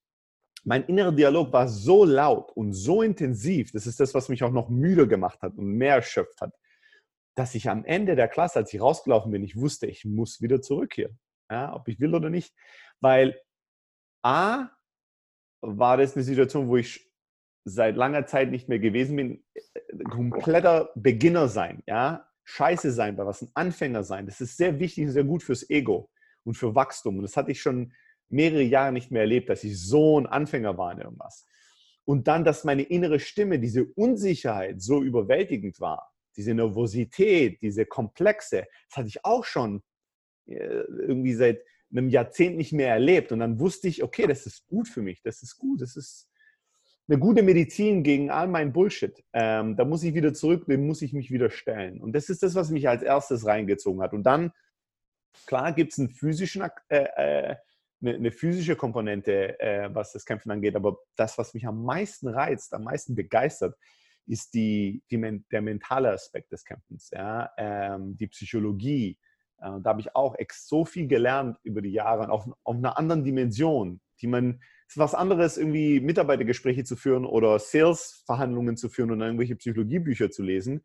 mein 0.63 0.83
innerer 0.85 1.11
Dialog 1.11 1.53
war 1.53 1.67
so 1.67 2.05
laut 2.05 2.51
und 2.53 2.73
so 2.73 3.03
intensiv, 3.03 3.71
das 3.71 3.85
ist 3.85 3.99
das, 3.99 4.15
was 4.15 4.29
mich 4.29 4.43
auch 4.43 4.51
noch 4.51 4.67
müde 4.67 5.07
gemacht 5.07 5.43
hat 5.43 5.55
und 5.59 5.67
mehr 5.67 5.93
erschöpft 5.97 6.41
hat, 6.41 6.55
dass 7.35 7.53
ich 7.53 7.69
am 7.69 7.85
Ende 7.85 8.15
der 8.15 8.27
Klasse, 8.27 8.57
als 8.57 8.73
ich 8.73 8.81
rausgelaufen 8.81 9.31
bin, 9.31 9.43
ich 9.43 9.55
wusste, 9.55 9.85
ich 9.85 10.05
muss 10.05 10.41
wieder 10.41 10.59
zurück 10.59 10.95
hier, 10.95 11.15
ja, 11.51 11.71
ob 11.75 11.87
ich 11.87 11.99
will 11.99 12.15
oder 12.15 12.31
nicht, 12.31 12.51
weil 12.99 13.39
A, 14.23 14.69
war 15.61 15.97
das 15.97 16.15
eine 16.15 16.23
Situation, 16.23 16.67
wo 16.67 16.77
ich 16.77 17.06
seit 17.67 17.95
langer 17.95 18.25
Zeit 18.25 18.51
nicht 18.51 18.69
mehr 18.69 18.79
gewesen 18.79 19.15
bin, 19.15 19.43
äh, 19.53 20.03
kompletter 20.03 20.91
Beginner 20.95 21.47
sein, 21.47 21.83
ja, 21.87 22.27
scheiße 22.43 22.91
sein, 22.91 23.15
bei 23.15 23.25
was 23.25 23.41
ein 23.41 23.51
Anfänger 23.53 24.03
sein, 24.03 24.25
das 24.25 24.41
ist 24.41 24.57
sehr 24.57 24.79
wichtig 24.79 25.05
und 25.05 25.11
sehr 25.11 25.23
gut 25.23 25.43
fürs 25.43 25.69
Ego 25.69 26.09
und 26.43 26.55
für 26.55 26.75
Wachstum. 26.75 27.17
Und 27.17 27.23
das 27.23 27.35
hatte 27.35 27.51
ich 27.51 27.61
schon 27.61 27.93
mehrere 28.29 28.61
Jahre 28.63 28.93
nicht 28.93 29.11
mehr 29.11 29.21
erlebt, 29.21 29.49
dass 29.49 29.63
ich 29.63 29.79
so 29.79 30.19
ein 30.19 30.27
Anfänger 30.27 30.77
war 30.77 30.93
in 30.93 30.99
irgendwas. 30.99 31.45
Und 32.05 32.27
dann, 32.27 32.45
dass 32.45 32.63
meine 32.63 32.83
innere 32.83 33.19
Stimme, 33.19 33.59
diese 33.59 33.85
Unsicherheit 33.85 34.81
so 34.81 35.03
überwältigend 35.03 35.81
war, 35.81 36.13
diese 36.37 36.53
Nervosität, 36.53 37.61
diese 37.61 37.85
Komplexe, 37.85 38.65
das 38.89 38.97
hatte 38.97 39.09
ich 39.09 39.25
auch 39.25 39.43
schon 39.43 39.83
äh, 40.45 40.55
irgendwie 40.55 41.33
seit 41.33 41.61
einem 41.91 42.09
Jahrzehnt 42.09 42.55
nicht 42.55 42.71
mehr 42.71 42.89
erlebt. 42.89 43.31
Und 43.31 43.39
dann 43.39 43.59
wusste 43.59 43.89
ich, 43.89 44.03
okay, 44.03 44.25
das 44.25 44.45
ist 44.45 44.67
gut 44.67 44.87
für 44.87 45.01
mich, 45.01 45.21
das 45.21 45.41
ist 45.41 45.57
gut, 45.57 45.81
das 45.81 45.97
ist, 45.97 46.29
eine 47.07 47.19
gute 47.19 47.41
Medizin 47.41 48.03
gegen 48.03 48.29
all 48.29 48.47
mein 48.47 48.73
Bullshit. 48.73 49.23
Ähm, 49.33 49.77
da 49.77 49.85
muss 49.85 50.03
ich 50.03 50.13
wieder 50.13 50.33
zurück, 50.33 50.65
dem 50.65 50.85
muss 50.87 51.01
ich 51.01 51.13
mich 51.13 51.31
wieder 51.31 51.49
stellen. 51.49 52.01
Und 52.01 52.13
das 52.13 52.29
ist 52.29 52.43
das, 52.43 52.53
was 52.55 52.69
mich 52.69 52.89
als 52.89 53.01
erstes 53.01 53.45
reingezogen 53.45 54.01
hat. 54.01 54.13
Und 54.13 54.23
dann, 54.23 54.51
klar, 55.45 55.71
gibt 55.73 55.93
es 55.93 55.99
einen 55.99 56.09
physischen, 56.09 56.63
äh, 56.89 56.97
äh, 56.97 57.55
eine, 58.01 58.15
eine, 58.15 58.31
physische 58.31 58.75
Komponente, 58.75 59.59
äh, 59.59 59.89
was 59.93 60.11
das 60.11 60.25
Kämpfen 60.25 60.51
angeht. 60.51 60.75
Aber 60.75 60.97
das, 61.15 61.37
was 61.37 61.53
mich 61.53 61.65
am 61.65 61.83
meisten 61.83 62.27
reizt, 62.27 62.73
am 62.73 62.83
meisten 62.83 63.15
begeistert, 63.15 63.75
ist 64.25 64.53
die, 64.53 65.01
die 65.09 65.43
der 65.49 65.61
mentale 65.61 66.11
Aspekt 66.11 66.51
des 66.51 66.65
Kämpfens, 66.65 67.09
ja? 67.11 67.49
Ähm, 67.57 68.17
die 68.17 68.27
Psychologie. 68.27 69.17
Äh, 69.59 69.79
da 69.81 69.91
habe 69.91 70.01
ich 70.01 70.13
auch 70.13 70.35
so 70.51 70.83
viel 70.83 71.07
gelernt 71.07 71.57
über 71.63 71.81
die 71.81 71.93
Jahre 71.93 72.29
auf, 72.29 72.49
auf 72.63 72.75
einer 72.75 72.97
anderen 72.97 73.23
Dimension, 73.23 74.01
die 74.19 74.27
man 74.27 74.61
ist 74.87 74.97
was 74.97 75.13
anderes, 75.13 75.57
irgendwie 75.57 75.99
Mitarbeitergespräche 75.99 76.83
zu 76.83 76.95
führen 76.95 77.25
oder 77.25 77.59
Sales-Verhandlungen 77.59 78.77
zu 78.77 78.89
führen 78.89 79.11
und 79.11 79.21
irgendwelche 79.21 79.55
Psychologiebücher 79.55 80.31
zu 80.31 80.43
lesen. 80.43 80.83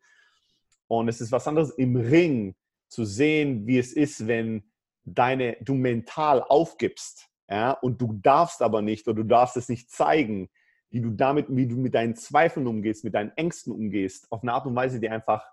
Und 0.87 1.07
es 1.07 1.21
ist 1.21 1.31
was 1.31 1.47
anderes 1.47 1.71
im 1.71 1.95
Ring 1.95 2.55
zu 2.89 3.05
sehen, 3.05 3.65
wie 3.65 3.79
es 3.79 3.93
ist, 3.93 4.27
wenn 4.27 4.63
deine, 5.05 5.57
du 5.61 5.73
mental 5.73 6.41
aufgibst. 6.43 7.29
Ja, 7.49 7.71
und 7.71 8.01
du 8.01 8.13
darfst 8.13 8.61
aber 8.61 8.81
nicht 8.81 9.07
oder 9.07 9.21
du 9.21 9.27
darfst 9.27 9.57
es 9.57 9.69
nicht 9.69 9.91
zeigen, 9.91 10.49
wie 10.89 11.01
du 11.01 11.09
damit, 11.09 11.47
wie 11.49 11.67
du 11.67 11.75
mit 11.75 11.93
deinen 11.93 12.15
Zweifeln 12.15 12.67
umgehst, 12.67 13.03
mit 13.03 13.15
deinen 13.15 13.31
Ängsten 13.35 13.73
umgehst, 13.73 14.31
auf 14.31 14.43
eine 14.43 14.53
Art 14.53 14.65
und 14.65 14.75
Weise, 14.75 14.99
die 14.99 15.09
einfach, 15.09 15.45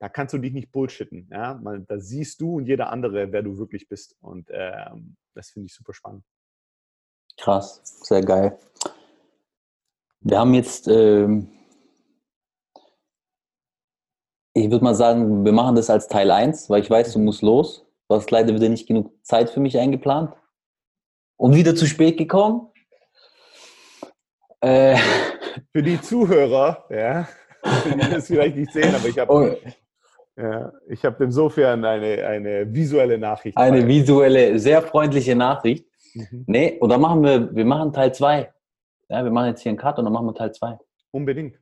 da 0.00 0.08
kannst 0.08 0.34
du 0.34 0.38
dich 0.38 0.52
nicht 0.52 0.72
bullshitten. 0.72 1.28
Ja? 1.30 1.60
Da 1.86 1.98
siehst 1.98 2.40
du 2.40 2.56
und 2.56 2.66
jeder 2.66 2.90
andere, 2.90 3.30
wer 3.30 3.42
du 3.42 3.58
wirklich 3.58 3.88
bist. 3.88 4.16
Und 4.20 4.48
ähm, 4.50 5.16
das 5.34 5.50
finde 5.50 5.66
ich 5.66 5.74
super 5.74 5.94
spannend. 5.94 6.24
Krass, 7.36 7.82
sehr 8.02 8.22
geil. 8.22 8.58
Wir 10.20 10.38
haben 10.38 10.54
jetzt, 10.54 10.88
ähm, 10.88 11.50
ich 14.54 14.70
würde 14.70 14.84
mal 14.84 14.94
sagen, 14.94 15.44
wir 15.44 15.52
machen 15.52 15.76
das 15.76 15.90
als 15.90 16.08
Teil 16.08 16.30
1, 16.30 16.70
weil 16.70 16.82
ich 16.82 16.88
weiß, 16.88 17.12
du 17.12 17.18
musst 17.18 17.42
los. 17.42 17.84
Du 18.08 18.14
hast 18.16 18.30
leider 18.30 18.54
wieder 18.54 18.68
nicht 18.68 18.86
genug 18.86 19.12
Zeit 19.22 19.50
für 19.50 19.60
mich 19.60 19.78
eingeplant. 19.78 20.34
Und 21.36 21.54
wieder 21.54 21.74
zu 21.74 21.86
spät 21.86 22.16
gekommen. 22.16 22.70
Äh, 24.60 24.96
für 25.72 25.82
die 25.82 26.00
Zuhörer, 26.00 26.84
ja, 26.88 27.28
die 27.84 28.10
das 28.10 28.28
vielleicht 28.28 28.56
nicht 28.56 28.72
sehen, 28.72 28.94
aber 28.94 29.08
ich 29.08 29.18
habe 29.18 29.32
oh. 29.32 29.56
ja, 30.40 30.72
hab 31.02 31.20
insofern 31.20 31.84
eine, 31.84 32.26
eine 32.26 32.72
visuelle 32.72 33.18
Nachricht. 33.18 33.58
Eine 33.58 33.86
visuelle, 33.86 34.58
sehr 34.58 34.80
freundliche 34.80 35.34
Nachricht. 35.34 35.86
Mhm. 36.14 36.44
Nee, 36.46 36.78
oder 36.80 36.98
machen 36.98 37.22
wir, 37.22 37.54
wir 37.54 37.64
machen 37.64 37.92
Teil 37.92 38.14
2. 38.14 38.52
Ja, 39.08 39.24
wir 39.24 39.30
machen 39.30 39.48
jetzt 39.48 39.62
hier 39.62 39.70
einen 39.70 39.78
Cut 39.78 39.98
und 39.98 40.04
dann 40.04 40.12
machen 40.12 40.26
wir 40.26 40.34
Teil 40.34 40.52
2. 40.52 40.78
Unbedingt. 41.10 41.58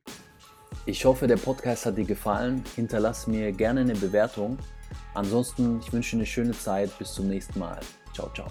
Ich 0.87 1.05
hoffe, 1.05 1.27
der 1.27 1.37
Podcast 1.37 1.87
hat 1.87 1.97
dir 1.97 2.05
gefallen. 2.05 2.65
Hinterlass 2.75 3.27
mir 3.27 3.53
gerne 3.53 3.81
eine 3.81 3.95
Bewertung. 3.95 4.59
Ansonsten, 5.15 5.81
ich 5.81 5.93
wünsche 5.93 6.13
dir 6.13 6.21
eine 6.21 6.27
schöne 6.27 6.53
Zeit. 6.53 6.97
Bis 6.99 7.13
zum 7.13 7.29
nächsten 7.29 7.59
Mal. 7.59 7.81
Ciao, 8.15 8.31
ciao. 8.35 8.47